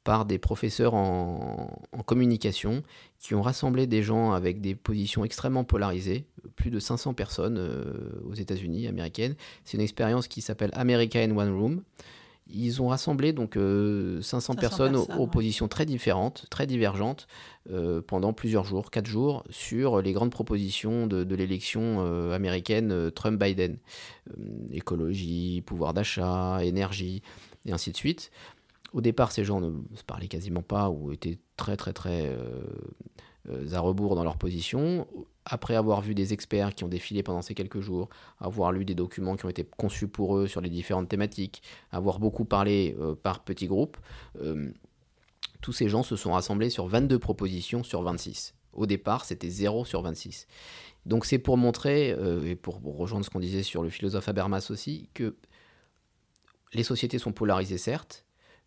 par 0.05 0.27
des 0.27 0.39
professeurs 0.39 0.95
en, 0.95 1.71
en, 1.93 2.03
communication 2.03 2.83
qui 3.19 3.35
ont 3.35 3.43
rassemblé 3.43 3.87
des 3.87 4.03
gens 4.03 4.33
avec 4.33 4.61
des 4.61 4.75
positions 4.75 5.25
extrêmement 5.25 5.65
polarisées, 5.65 6.27
plus 6.57 6.71
de 6.71 6.79
500 6.79 7.15
personnes 7.15 7.57
euh, 7.59 8.21
aux 8.29 8.35
États-Unis, 8.35 8.87
américaines. 8.87 9.35
C'est 9.65 9.79
une 9.79 9.83
expérience 9.83 10.29
qui 10.29 10.43
s'appelle 10.43 10.71
America 10.75 11.19
in 11.19 11.37
One 11.37 11.59
Room. 11.59 11.83
Ils 12.53 12.83
ont 12.83 12.89
rassemblé 12.89 13.33
donc 13.33 13.55
500, 13.55 13.61
euh, 13.61 14.57
personnes, 14.57 14.97
aux, 14.97 15.27
positions 15.27 15.67
très 15.67 15.87
différentes, 15.87 16.45
très 16.51 16.67
divergentes, 16.67 17.27
euh, 17.71 18.03
pendant 18.07 18.35
plusieurs 18.35 18.65
jours, 18.65 18.91
quatre 18.91 19.07
jours, 19.07 19.45
sur 19.49 20.03
les 20.03 20.13
grandes 20.13 20.31
propositions 20.31 21.07
de, 21.07 21.35
l'élection 21.35 22.05
euh, 22.05 22.33
américaine 22.35 23.11
Trump-Biden. 23.13 23.79
écologie, 24.73 25.63
pouvoir 25.65 25.95
d'achat, 25.95 26.59
énergie, 26.63 27.23
et 27.65 27.73
ainsi 27.73 27.93
de 27.93 27.97
suite. 27.97 28.31
Au 28.95 29.03
départ, 29.03 29.31
ces 29.33 29.45
gens 29.45 29.61
ne 29.61 29.71
se 29.95 30.05
parlaient 30.05 30.29
quasiment 30.29 30.63
pas 30.63 30.89
ou 30.89 31.13
étaient 31.13 31.39
très 31.57 31.77
très 31.77 31.93
très 31.93 32.35
à 33.73 33.81
rebours 33.81 34.15
dans 34.15 34.25
leur 34.25 34.39
position 34.39 35.07
après 35.45 35.77
avoir 35.77 36.01
vu 36.01 36.15
des 36.15 36.33
experts 36.33 36.75
qui 36.75 36.85
ont 36.85 36.89
défilé 36.89 37.23
pendant 37.23 37.43
ces 37.43 37.55
quelques 37.55 37.81
jours, 37.81 38.09
avoir 38.39 38.73
lu 38.73 38.85
des 38.85 38.95
documents 38.95 39.37
qui 39.37 39.45
ont 39.45 39.51
été 39.51 39.65
conçus 39.65 40.09
pour 40.09 40.37
eux 40.37 40.47
sur 40.47 40.61
les 40.61 40.71
différentes 40.71 41.09
thématiques, 41.09 41.63
avoir 41.91 42.19
beaucoup 42.19 42.45
parlé 42.45 42.97
euh, 42.99 43.15
par 43.15 43.45
petits 43.45 43.67
groupes, 43.67 43.97
euh, 44.41 44.71
tous 45.61 45.73
ces 45.73 45.89
gens 45.89 46.03
se 46.03 46.17
sont 46.17 46.33
rassemblés 46.33 46.71
sur 46.71 46.87
22 46.87 47.19
propositions 47.19 47.83
sur 47.83 48.03
26. 48.03 48.55
Au 48.73 48.87
départ, 48.87 49.25
c'était 49.25 49.49
0 49.49 49.85
sur 49.85 50.03
26. 50.03 50.47
Donc 51.07 51.27
c'est 51.27 51.39
pour 51.39 51.57
montrer, 51.57 52.13
euh, 52.13 52.45
et 52.45 52.57
pour, 52.57 52.81
rejoindre 52.83 53.25
ce 53.25 53.31
qu'on 53.31 53.41
disait 53.41 53.63
sur 53.63 53.83
le 53.83 53.91
philosophe 53.91 54.29
Habermas 54.29 54.69
aussi, 54.71 55.09
que 55.15 55.37
les 56.73 56.83
sociétés 56.83 57.19
sont 57.19 57.33
polarisées 57.33 57.79
certes, 57.79 58.25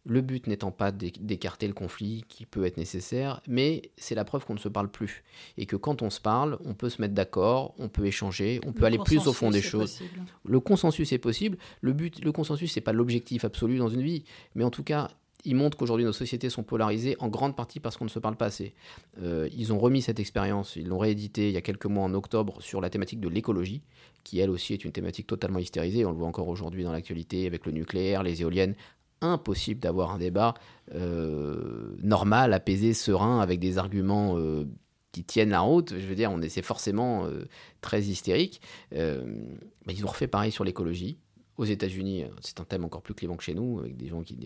le 0.07 0.21
but 0.21 0.47
n'étant 0.47 0.71
pas 0.71 0.91
d'écarter 0.91 1.67
le 1.67 1.73
conflit 1.73 2.23
qui 2.29 2.45
peut 2.45 2.65
être 2.65 2.77
nécessaire, 2.77 3.41
mais 3.47 3.91
c'est 3.97 4.15
la 4.15 4.23
preuve 4.23 4.45
qu'on 4.45 4.53
ne 4.53 4.59
se 4.59 4.69
parle 4.69 4.89
plus. 4.89 5.23
Et 5.57 5.65
que 5.65 5.75
quand 5.75 6.01
on 6.01 6.09
se 6.09 6.21
parle, 6.21 6.57
on 6.65 6.73
peut 6.73 6.89
se 6.89 7.01
mettre 7.01 7.13
d'accord, 7.13 7.75
on 7.77 7.89
peut 7.89 8.05
échanger, 8.05 8.61
on 8.65 8.71
peut 8.71 8.85
aller 8.85 8.97
plus 8.97 9.27
au 9.27 9.33
fond 9.33 9.51
des 9.51 9.61
choses. 9.61 10.01
Le 10.45 10.59
consensus 10.59 11.11
est 11.11 11.17
possible. 11.17 11.57
Le 11.81 11.91
but, 11.93 12.23
le 12.23 12.31
consensus, 12.31 12.71
c'est 12.71 12.81
pas 12.81 12.93
l'objectif 12.93 13.43
absolu 13.43 13.77
dans 13.77 13.89
une 13.89 14.01
vie, 14.01 14.23
mais 14.55 14.63
en 14.63 14.71
tout 14.71 14.83
cas, 14.83 15.09
il 15.45 15.55
montre 15.55 15.77
qu'aujourd'hui 15.77 16.05
nos 16.05 16.13
sociétés 16.13 16.49
sont 16.49 16.63
polarisées 16.63 17.15
en 17.19 17.27
grande 17.27 17.55
partie 17.55 17.79
parce 17.79 17.95
qu'on 17.95 18.05
ne 18.05 18.09
se 18.09 18.19
parle 18.19 18.35
pas 18.35 18.47
assez. 18.47 18.73
Euh, 19.21 19.47
ils 19.55 19.71
ont 19.71 19.79
remis 19.79 20.01
cette 20.01 20.19
expérience, 20.19 20.75
ils 20.75 20.87
l'ont 20.87 20.97
réédité 20.97 21.49
il 21.49 21.53
y 21.53 21.57
a 21.57 21.61
quelques 21.61 21.85
mois 21.85 22.03
en 22.03 22.13
octobre 22.13 22.61
sur 22.61 22.81
la 22.81 22.89
thématique 22.89 23.19
de 23.19 23.29
l'écologie, 23.29 23.81
qui 24.23 24.39
elle 24.39 24.49
aussi 24.49 24.73
est 24.73 24.83
une 24.83 24.91
thématique 24.91 25.27
totalement 25.27 25.59
hystérisée. 25.59 26.05
On 26.05 26.11
le 26.11 26.17
voit 26.17 26.27
encore 26.27 26.47
aujourd'hui 26.47 26.83
dans 26.83 26.91
l'actualité 26.91 27.45
avec 27.45 27.65
le 27.65 27.71
nucléaire, 27.71 28.23
les 28.23 28.41
éoliennes 28.41 28.75
impossible 29.21 29.79
d'avoir 29.79 30.11
un 30.11 30.17
débat 30.17 30.53
euh, 30.93 31.95
normal, 32.01 32.53
apaisé, 32.53 32.93
serein, 32.93 33.39
avec 33.39 33.59
des 33.59 33.77
arguments 33.77 34.37
euh, 34.37 34.65
qui 35.11 35.23
tiennent 35.23 35.49
la 35.49 35.61
route. 35.61 35.93
Je 35.97 36.05
veux 36.05 36.15
dire, 36.15 36.31
on 36.31 36.41
c'est 36.47 36.61
forcément 36.61 37.25
euh, 37.25 37.45
très 37.81 38.03
hystérique. 38.03 38.61
mais 38.91 39.93
ils 39.93 40.05
ont 40.05 40.09
refait 40.09 40.27
pareil 40.27 40.51
sur 40.51 40.63
l'écologie. 40.63 41.17
Aux 41.57 41.65
États-Unis, 41.65 42.25
c'est 42.41 42.59
un 42.59 42.65
thème 42.65 42.85
encore 42.85 43.01
plus 43.01 43.15
clivant 43.15 43.35
que 43.35 43.43
chez 43.43 43.55
nous, 43.55 43.79
avec 43.79 43.97
des 43.97 44.09
gens 44.09 44.21
qui 44.21 44.37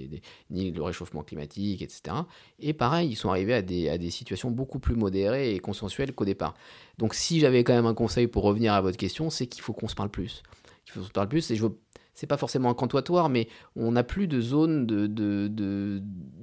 nient 0.49 0.71
le 0.71 0.81
réchauffement 0.81 1.23
climatique, 1.23 1.81
etc. 1.81 2.15
Et 2.57 2.71
pareil, 2.71 3.09
ils 3.09 3.17
sont 3.17 3.29
arrivés 3.29 3.53
à 3.53 3.61
des, 3.61 3.89
à 3.89 3.97
des 3.97 4.09
situations 4.09 4.49
beaucoup 4.49 4.79
plus 4.79 4.95
modérées 4.95 5.53
et 5.53 5.59
consensuelles 5.59 6.13
qu'au 6.13 6.23
départ. 6.23 6.53
Donc, 6.99 7.13
si 7.13 7.41
j'avais 7.41 7.65
quand 7.65 7.73
même 7.73 7.85
un 7.85 7.93
conseil 7.93 8.27
pour 8.27 8.43
revenir 8.43 8.71
à 8.71 8.79
votre 8.79 8.95
question, 8.95 9.29
c'est 9.29 9.45
qu'il 9.45 9.61
faut 9.61 9.73
qu'on 9.73 9.89
se 9.89 9.95
parle 9.95 10.09
plus. 10.09 10.41
Il 10.87 10.91
faut 10.91 11.03
se 11.03 11.11
parle 11.11 11.27
plus. 11.27 11.51
Et 11.51 11.57
je 11.57 11.63
veux 11.63 11.77
c'est 12.21 12.27
pas 12.27 12.37
forcément 12.37 12.69
un 12.69 12.75
cantoitoire, 12.75 13.29
mais 13.29 13.47
on 13.75 13.93
n'a 13.93 14.03
plus 14.03 14.27
de 14.27 14.39
zone 14.39 14.85
de, 14.85 15.07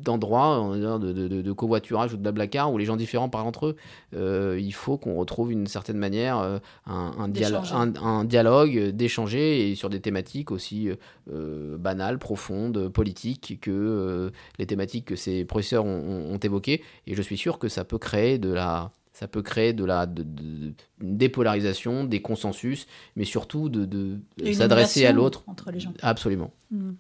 d'endroits 0.02 0.76
de, 0.76 1.12
de, 1.12 1.28
de, 1.28 1.52
covoiturage 1.52 2.12
ou 2.12 2.16
de 2.16 2.22
blablacar 2.22 2.72
où 2.72 2.78
les 2.78 2.84
gens 2.84 2.96
différents 2.96 3.28
parlent 3.28 3.46
entre 3.46 3.66
eux. 3.66 3.76
Euh, 4.16 4.58
il 4.60 4.74
faut 4.74 4.98
qu'on 4.98 5.14
retrouve 5.14 5.52
une 5.52 5.68
certaine 5.68 5.96
manière 5.96 6.40
euh, 6.40 6.58
un, 6.86 7.12
un, 7.16 7.94
un, 8.02 8.24
dialogue, 8.24 8.88
d'échanger 8.88 9.70
et 9.70 9.76
sur 9.76 9.88
des 9.88 10.00
thématiques 10.00 10.50
aussi 10.50 10.90
euh, 11.32 11.78
banales, 11.78 12.18
profondes, 12.18 12.88
politiques 12.88 13.60
que 13.60 14.32
les 14.58 14.66
thématiques 14.66 15.04
que 15.04 15.16
ces 15.16 15.44
professeurs 15.44 15.84
ont, 15.84 16.32
ont 16.34 16.38
évoquées. 16.38 16.82
Et 17.06 17.14
je 17.14 17.22
suis 17.22 17.38
sûr 17.38 17.60
que 17.60 17.68
ça 17.68 17.84
peut 17.84 17.98
créer 17.98 18.38
de 18.38 18.52
la 18.52 18.90
ça 19.12 19.28
peut 19.28 19.42
créer 19.42 19.72
de 19.72 19.84
la 19.84 20.06
de, 20.06 20.72
dépolarisation, 21.00 22.04
des 22.04 22.22
consensus, 22.22 22.86
mais 23.16 23.24
surtout 23.24 23.68
de, 23.68 24.18
s'adresser 24.52 25.06
à 25.06 25.12
l'autre. 25.12 25.44
Entre 25.46 25.70
les 25.70 25.80
gens. 25.80 25.92
Absolument. 26.02 26.52
Hmm. 26.70 26.92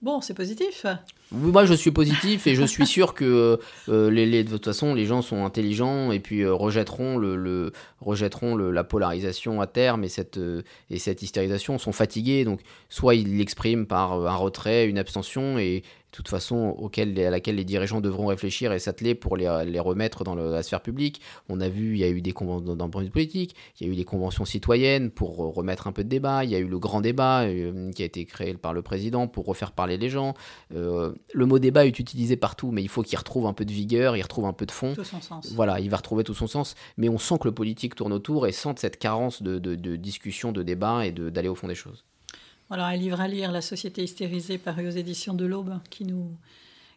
Bon, 0.00 0.20
c'est 0.20 0.34
positif. 0.34 0.86
Moi, 1.32 1.64
je 1.64 1.74
suis 1.74 1.90
positif 1.90 2.46
et 2.46 2.54
je 2.54 2.64
suis 2.64 2.86
sûr 2.86 3.14
que 3.14 3.58
euh, 3.88 4.10
les, 4.10 4.44
de 4.44 4.50
toute 4.50 4.64
façon, 4.64 4.94
les 4.94 5.06
gens 5.06 5.22
sont 5.22 5.44
intelligents 5.44 6.12
et 6.12 6.20
puis 6.20 6.42
euh, 6.42 6.54
rejetteront, 6.54 7.18
le, 7.18 7.72
rejetteront 8.00 8.56
la 8.56 8.84
polarisation 8.84 9.60
à 9.60 9.66
terme 9.66 10.04
et 10.04 10.08
cette, 10.08 10.38
euh, 10.38 10.62
et 10.90 11.00
cette 11.00 11.22
hystérisation, 11.22 11.78
sont 11.78 11.92
fatigués. 11.92 12.44
Donc, 12.44 12.60
soit 12.88 13.16
ils 13.16 13.38
l'expriment 13.38 13.86
par 13.86 14.12
un 14.12 14.36
retrait, 14.36 14.86
une 14.86 14.98
abstention 14.98 15.58
et, 15.58 15.82
de 16.10 16.16
toute 16.16 16.28
façon 16.28 16.74
auquel, 16.78 17.18
à 17.20 17.30
laquelle 17.30 17.56
les 17.56 17.64
dirigeants 17.64 18.00
devront 18.00 18.26
réfléchir 18.26 18.72
et 18.72 18.78
s'atteler 18.78 19.14
pour 19.14 19.36
les, 19.36 19.48
remettre 19.78 20.24
dans 20.24 20.34
la 20.34 20.62
sphère 20.62 20.80
publique. 20.80 21.20
On 21.48 21.60
a 21.60 21.68
vu, 21.68 21.92
il 21.92 21.98
y 21.98 22.04
a 22.04 22.08
eu 22.08 22.22
des 22.22 22.32
conventions 22.32 22.76
dans 22.76 22.86
le 22.86 23.10
politique, 23.10 23.54
il 23.78 23.86
y 23.86 23.90
a 23.90 23.92
eu 23.92 23.96
des 23.96 24.04
conventions 24.04 24.44
citoyennes 24.44 25.10
pour 25.10 25.36
remettre 25.54 25.86
un 25.86 25.92
peu 25.92 26.04
de 26.04 26.08
débat, 26.08 26.44
il 26.44 26.50
y 26.50 26.54
a 26.54 26.58
eu 26.58 26.66
le 26.66 26.78
grand 26.78 27.00
débat 27.00 27.42
euh, 27.42 27.90
qui 27.92 28.02
a 28.02 28.06
été 28.06 28.24
créé 28.24 28.54
par 28.54 28.72
le 28.72 28.82
président 28.82 29.28
pour 29.28 29.46
refaire 29.46 29.72
parler 29.72 29.98
les 29.98 30.08
gens. 30.08 30.34
Euh, 30.74 31.12
le 31.32 31.46
mot 31.46 31.58
débat 31.58 31.84
est 31.86 31.98
utilisé 31.98 32.36
partout, 32.36 32.70
mais 32.70 32.82
il 32.82 32.88
faut 32.88 33.02
qu'il 33.02 33.18
retrouve 33.18 33.46
un 33.46 33.52
peu 33.52 33.64
de 33.64 33.72
vigueur, 33.72 34.16
il 34.16 34.22
retrouve 34.22 34.46
un 34.46 34.52
peu 34.52 34.66
de 34.66 34.72
fond. 34.72 34.94
Tout 34.94 35.04
son 35.04 35.20
sens. 35.20 35.52
Voilà, 35.52 35.80
il 35.80 35.90
va 35.90 35.98
retrouver 35.98 36.24
tout 36.24 36.34
son 36.34 36.46
sens, 36.46 36.74
mais 36.96 37.08
on 37.08 37.18
sent 37.18 37.36
que 37.40 37.48
le 37.48 37.54
politique 37.54 37.94
tourne 37.94 38.12
autour 38.12 38.46
et 38.46 38.52
sent 38.52 38.74
cette 38.76 38.98
carence 38.98 39.42
de, 39.42 39.58
discussion, 39.96 40.52
de 40.52 40.62
débat 40.62 41.06
et 41.06 41.12
d'aller 41.12 41.48
au 41.48 41.54
fond 41.54 41.68
des 41.68 41.74
choses. 41.74 42.04
Voilà, 42.68 42.86
un 42.86 42.96
livre 42.96 43.20
à 43.20 43.28
lire, 43.28 43.50
La 43.50 43.62
société 43.62 44.02
hystérisée, 44.02 44.58
paru 44.58 44.86
aux 44.86 44.90
éditions 44.90 45.34
de 45.34 45.46
l'Aube, 45.46 45.78
qui, 45.90 46.04
nous, 46.04 46.36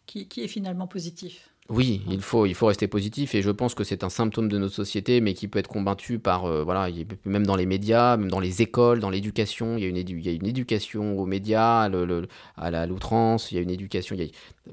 qui, 0.05 0.28
qui 0.28 0.43
est 0.43 0.47
finalement 0.47 0.88
positif. 0.88 1.51
Oui, 1.69 2.01
il 2.09 2.19
faut, 2.22 2.45
il 2.45 2.53
faut 2.53 2.65
rester 2.65 2.88
positif 2.88 3.34
et 3.34 3.41
je 3.41 3.49
pense 3.49 3.76
que 3.76 3.86
c'est 3.86 4.03
un 4.03 4.09
symptôme 4.09 4.49
de 4.49 4.57
notre 4.57 4.74
société, 4.74 5.22
mais 5.22 5.34
qui 5.34 5.47
peut 5.47 5.57
être 5.57 5.69
combattu 5.69 6.19
par, 6.19 6.43
euh, 6.43 6.65
voilà, 6.65 6.89
même 7.24 7.45
dans 7.45 7.55
les 7.55 7.65
médias, 7.65 8.17
même 8.17 8.30
dans 8.30 8.41
les 8.41 8.61
écoles, 8.61 8.99
dans 8.99 9.09
l'éducation. 9.09 9.78
Il, 9.78 9.84
y 9.84 9.86
a 9.86 9.88
une 9.88 9.95
il 9.95 10.26
y 10.26 10.28
a 10.28 10.34
une 10.34 10.45
éducation 10.47 11.17
aux 11.17 11.26
médias, 11.26 11.88
le, 11.88 12.28
à 12.57 12.86
l'outrance, 12.88 13.51
il 13.51 13.55
y 13.55 13.57
a 13.57 13.61
une 13.61 13.69
éducation. 13.69 14.17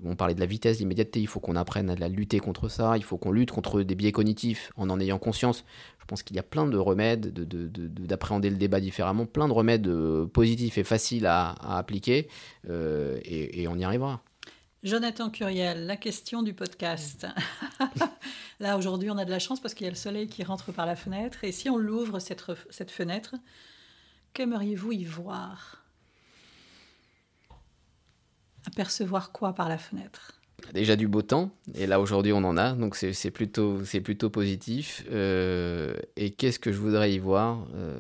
on 0.05 0.17
parlait 0.17 0.35
de 0.35 0.41
la 0.41 0.47
vitesse, 0.47 0.81
l'immédiateté, 0.81 1.21
il 1.21 1.29
faut 1.29 1.39
qu'on 1.39 1.55
apprenne 1.55 1.91
à 1.91 2.09
lutter 2.09 2.41
contre 2.41 2.69
ça, 2.69 2.97
il 2.97 3.05
faut 3.05 3.17
qu'on 3.17 3.31
lutte 3.31 3.53
contre 3.53 3.83
des 3.83 3.95
biais 3.95 4.11
cognitifs 4.11 4.73
en 4.77 4.91
en 4.91 4.99
ayant 4.99 5.19
conscience. 5.19 5.65
Je 6.09 6.11
pense 6.11 6.23
qu'il 6.23 6.37
y 6.37 6.39
a 6.39 6.43
plein 6.43 6.67
de 6.67 6.79
remèdes, 6.79 7.35
d'appréhender 7.35 8.49
de, 8.49 8.55
le 8.55 8.59
débat 8.59 8.81
différemment, 8.81 9.27
plein 9.27 9.47
de 9.47 9.53
remèdes 9.53 9.89
euh, 9.89 10.25
positifs 10.25 10.79
et 10.79 10.85
faciles 10.85 11.27
à, 11.27 11.51
appliquer, 11.77 12.31
euh, 12.71 13.21
et 13.25 13.69
on 13.69 13.77
y 13.77 13.85
arrivera. 13.85 14.23
Jonathan 14.83 15.29
Curiel, 15.29 15.85
la 15.85 15.99
question 15.99 16.43
du 16.43 16.55
podcast. 16.55 17.27
Là, 18.61 18.79
aujourd'hui, 18.79 19.11
on 19.11 19.19
a 19.19 19.27
de 19.27 19.31
la 19.31 19.39
chance 19.39 19.61
parce 19.61 19.75
qu'il 19.75 19.85
y 19.85 19.89
a 19.89 19.91
le 19.91 19.97
soleil 19.97 20.29
qui 20.29 20.43
rentre 20.45 20.73
par 20.73 20.87
la 20.87 20.97
fenêtre. 20.97 21.45
Et 21.45 21.53
si 21.53 21.69
on 21.69 21.77
l'ouvre, 21.77 22.21
cette, 22.21 22.43
cette 22.71 22.91
fenêtre, 22.91 23.35
qu'aimeriez-vous 24.33 24.93
y 24.93 25.05
voir? 25.05 25.85
Apercevoir 28.67 29.31
quoi 29.31 29.53
par 29.53 29.69
la 29.69 29.77
fenêtre? 29.77 30.38
Déjà 30.75 30.97
du 30.97 31.09
beau 31.09 31.23
temps, 31.23 31.51
et 31.75 31.87
là 31.87 31.99
aujourd'hui 31.99 32.33
on 32.33 32.45
en 32.45 32.57
a, 32.57 32.73
donc 32.73 32.95
c'est 32.95 33.31
plutôt, 33.31 33.79
plutôt 34.05 34.29
positif. 34.29 35.05
Euh, 35.11 35.95
et 36.17 36.31
qu'est-ce 36.31 36.59
que 36.59 36.73
je 36.73 36.79
voudrais 36.79 37.13
y 37.13 37.19
voir 37.19 37.67
euh, 37.75 37.97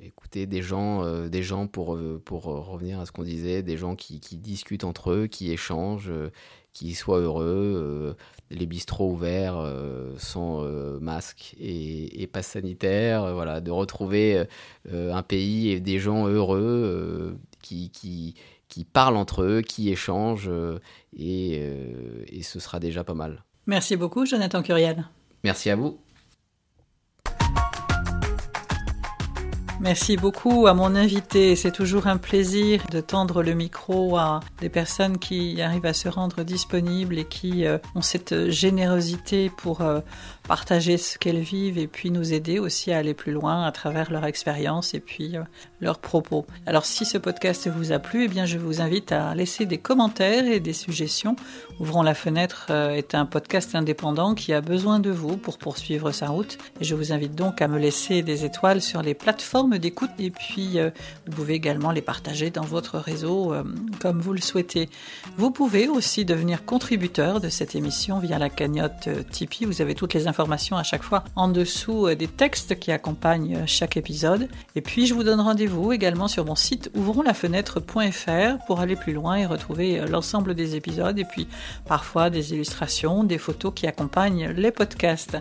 écouter 0.00 0.46
des 0.46 0.62
gens, 0.62 1.04
euh, 1.04 1.28
des 1.28 1.42
gens 1.42 1.66
pour, 1.66 1.96
euh, 1.96 2.22
pour 2.24 2.44
revenir 2.44 2.98
à 2.98 3.04
ce 3.04 3.12
qu'on 3.12 3.24
disait, 3.24 3.62
des 3.62 3.76
gens 3.76 3.94
qui, 3.94 4.20
discutent 4.38 4.84
entre 4.84 5.10
eux, 5.10 5.26
qui 5.26 5.52
échangent, 5.52 6.12
qui 6.72 6.94
soient 6.94 7.18
heureux, 7.18 8.16
les 8.50 8.66
bistrots 8.66 9.10
ouverts 9.10 9.60
sans 10.16 10.62
masque 11.00 11.56
et, 11.58 12.22
et 12.22 12.26
passe 12.26 12.46
sanitaire, 12.46 13.34
voilà, 13.34 13.60
de 13.60 13.70
retrouver 13.70 14.44
un 14.90 15.22
pays 15.22 15.70
et 15.70 15.80
des 15.80 15.98
gens 15.98 16.26
heureux 16.28 17.36
qui, 17.60 18.34
qui, 18.68 18.84
parlent 18.84 19.16
entre 19.16 19.42
eux, 19.42 19.62
qui 19.62 19.90
échangent, 19.90 20.50
et, 21.16 21.62
et 22.26 22.42
ce 22.42 22.60
sera 22.60 22.80
déjà 22.80 23.04
pas 23.04 23.14
mal. 23.14 23.44
Merci 23.66 23.96
beaucoup, 23.96 24.24
Jonathan 24.26 24.62
Curiel. 24.62 25.06
Merci 25.44 25.70
à 25.70 25.76
vous. 25.76 25.98
Merci 29.80 30.16
beaucoup 30.16 30.66
à 30.66 30.74
mon 30.74 30.96
invité. 30.96 31.54
C'est 31.54 31.70
toujours 31.70 32.08
un 32.08 32.16
plaisir 32.16 32.82
de 32.90 33.00
tendre 33.00 33.44
le 33.44 33.54
micro 33.54 34.16
à 34.16 34.40
des 34.60 34.68
personnes 34.68 35.18
qui 35.18 35.62
arrivent 35.62 35.86
à 35.86 35.92
se 35.92 36.08
rendre 36.08 36.42
disponibles 36.42 37.16
et 37.16 37.24
qui 37.24 37.64
euh, 37.64 37.78
ont 37.94 38.02
cette 38.02 38.50
générosité 38.50 39.50
pour 39.56 39.82
euh, 39.82 40.00
partager 40.48 40.96
ce 40.96 41.18
qu'elles 41.18 41.40
vivent 41.40 41.76
et 41.76 41.86
puis 41.86 42.10
nous 42.10 42.32
aider 42.32 42.58
aussi 42.58 42.90
à 42.90 42.96
aller 42.96 43.12
plus 43.12 43.32
loin 43.32 43.66
à 43.66 43.70
travers 43.70 44.10
leur 44.10 44.24
expérience 44.24 44.94
et 44.94 45.00
puis 45.00 45.36
euh, 45.36 45.42
leurs 45.82 45.98
propos. 45.98 46.46
Alors 46.64 46.86
si 46.86 47.04
ce 47.04 47.18
podcast 47.18 47.68
vous 47.68 47.92
a 47.92 47.98
plu, 47.98 48.24
eh 48.24 48.28
bien 48.28 48.46
je 48.46 48.56
vous 48.56 48.80
invite 48.80 49.12
à 49.12 49.34
laisser 49.34 49.66
des 49.66 49.76
commentaires 49.76 50.46
et 50.46 50.58
des 50.58 50.72
suggestions. 50.72 51.36
Ouvrons 51.80 52.02
la 52.02 52.14
fenêtre 52.14 52.68
euh, 52.70 52.92
est 52.92 53.14
un 53.14 53.26
podcast 53.26 53.74
indépendant 53.74 54.34
qui 54.34 54.54
a 54.54 54.62
besoin 54.62 55.00
de 55.00 55.10
vous 55.10 55.36
pour 55.36 55.58
poursuivre 55.58 56.12
sa 56.12 56.28
route 56.28 56.56
je 56.80 56.94
vous 56.94 57.12
invite 57.12 57.34
donc 57.34 57.60
à 57.60 57.68
me 57.68 57.78
laisser 57.78 58.22
des 58.22 58.46
étoiles 58.46 58.80
sur 58.80 59.02
les 59.02 59.12
plateformes 59.12 59.76
d'écoute 59.76 60.10
et 60.18 60.30
puis 60.30 60.78
euh, 60.78 60.88
vous 61.26 61.32
pouvez 61.32 61.54
également 61.54 61.90
les 61.90 62.00
partager 62.00 62.48
dans 62.48 62.64
votre 62.64 62.96
réseau 62.98 63.52
comme 64.00 64.20
vous 64.20 64.32
le 64.32 64.40
souhaitez. 64.40 64.88
Vous 65.36 65.50
pouvez 65.50 65.88
aussi 65.88 66.24
devenir 66.24 66.64
contributeur 66.64 67.40
de 67.40 67.50
cette 67.50 67.74
émission 67.74 68.18
via 68.18 68.38
la 68.38 68.48
cagnotte 68.48 69.10
Tipeee. 69.30 69.66
Vous 69.66 69.82
avez 69.82 69.94
toutes 69.94 70.14
les 70.14 70.26
informations 70.26 70.37
à 70.38 70.82
chaque 70.84 71.02
fois 71.02 71.24
en 71.34 71.48
dessous 71.48 72.06
euh, 72.06 72.14
des 72.14 72.28
textes 72.28 72.78
qui 72.78 72.92
accompagnent 72.92 73.56
euh, 73.56 73.66
chaque 73.66 73.96
épisode. 73.96 74.48
Et 74.76 74.80
puis 74.80 75.06
je 75.06 75.14
vous 75.14 75.24
donne 75.24 75.40
rendez-vous 75.40 75.92
également 75.92 76.28
sur 76.28 76.44
mon 76.44 76.54
site 76.54 76.90
ouvronslafenêtre.fr 76.94 78.64
pour 78.66 78.80
aller 78.80 78.94
plus 78.94 79.12
loin 79.12 79.34
et 79.34 79.46
retrouver 79.46 79.98
euh, 79.98 80.06
l'ensemble 80.06 80.54
des 80.54 80.76
épisodes 80.76 81.18
et 81.18 81.24
puis 81.24 81.48
parfois 81.86 82.30
des 82.30 82.52
illustrations, 82.52 83.24
des 83.24 83.38
photos 83.38 83.72
qui 83.74 83.88
accompagnent 83.88 84.50
les 84.50 84.70
podcasts. 84.70 85.38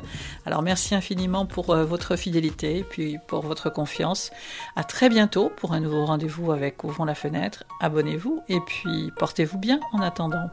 Alors 0.47 0.63
merci 0.63 0.95
infiniment 0.95 1.45
pour 1.45 1.75
votre 1.75 2.15
fidélité 2.15 2.79
et 2.79 2.83
puis 2.83 3.17
pour 3.27 3.45
votre 3.45 3.69
confiance. 3.69 4.31
À 4.75 4.83
très 4.83 5.09
bientôt 5.09 5.51
pour 5.57 5.73
un 5.73 5.79
nouveau 5.79 6.05
rendez-vous 6.05 6.51
avec 6.51 6.83
Ouvrons 6.83 7.05
la 7.05 7.15
fenêtre. 7.15 7.65
Abonnez-vous 7.81 8.41
et 8.47 8.59
puis 8.61 9.11
portez-vous 9.17 9.59
bien 9.59 9.79
en 9.93 10.01
attendant. 10.01 10.49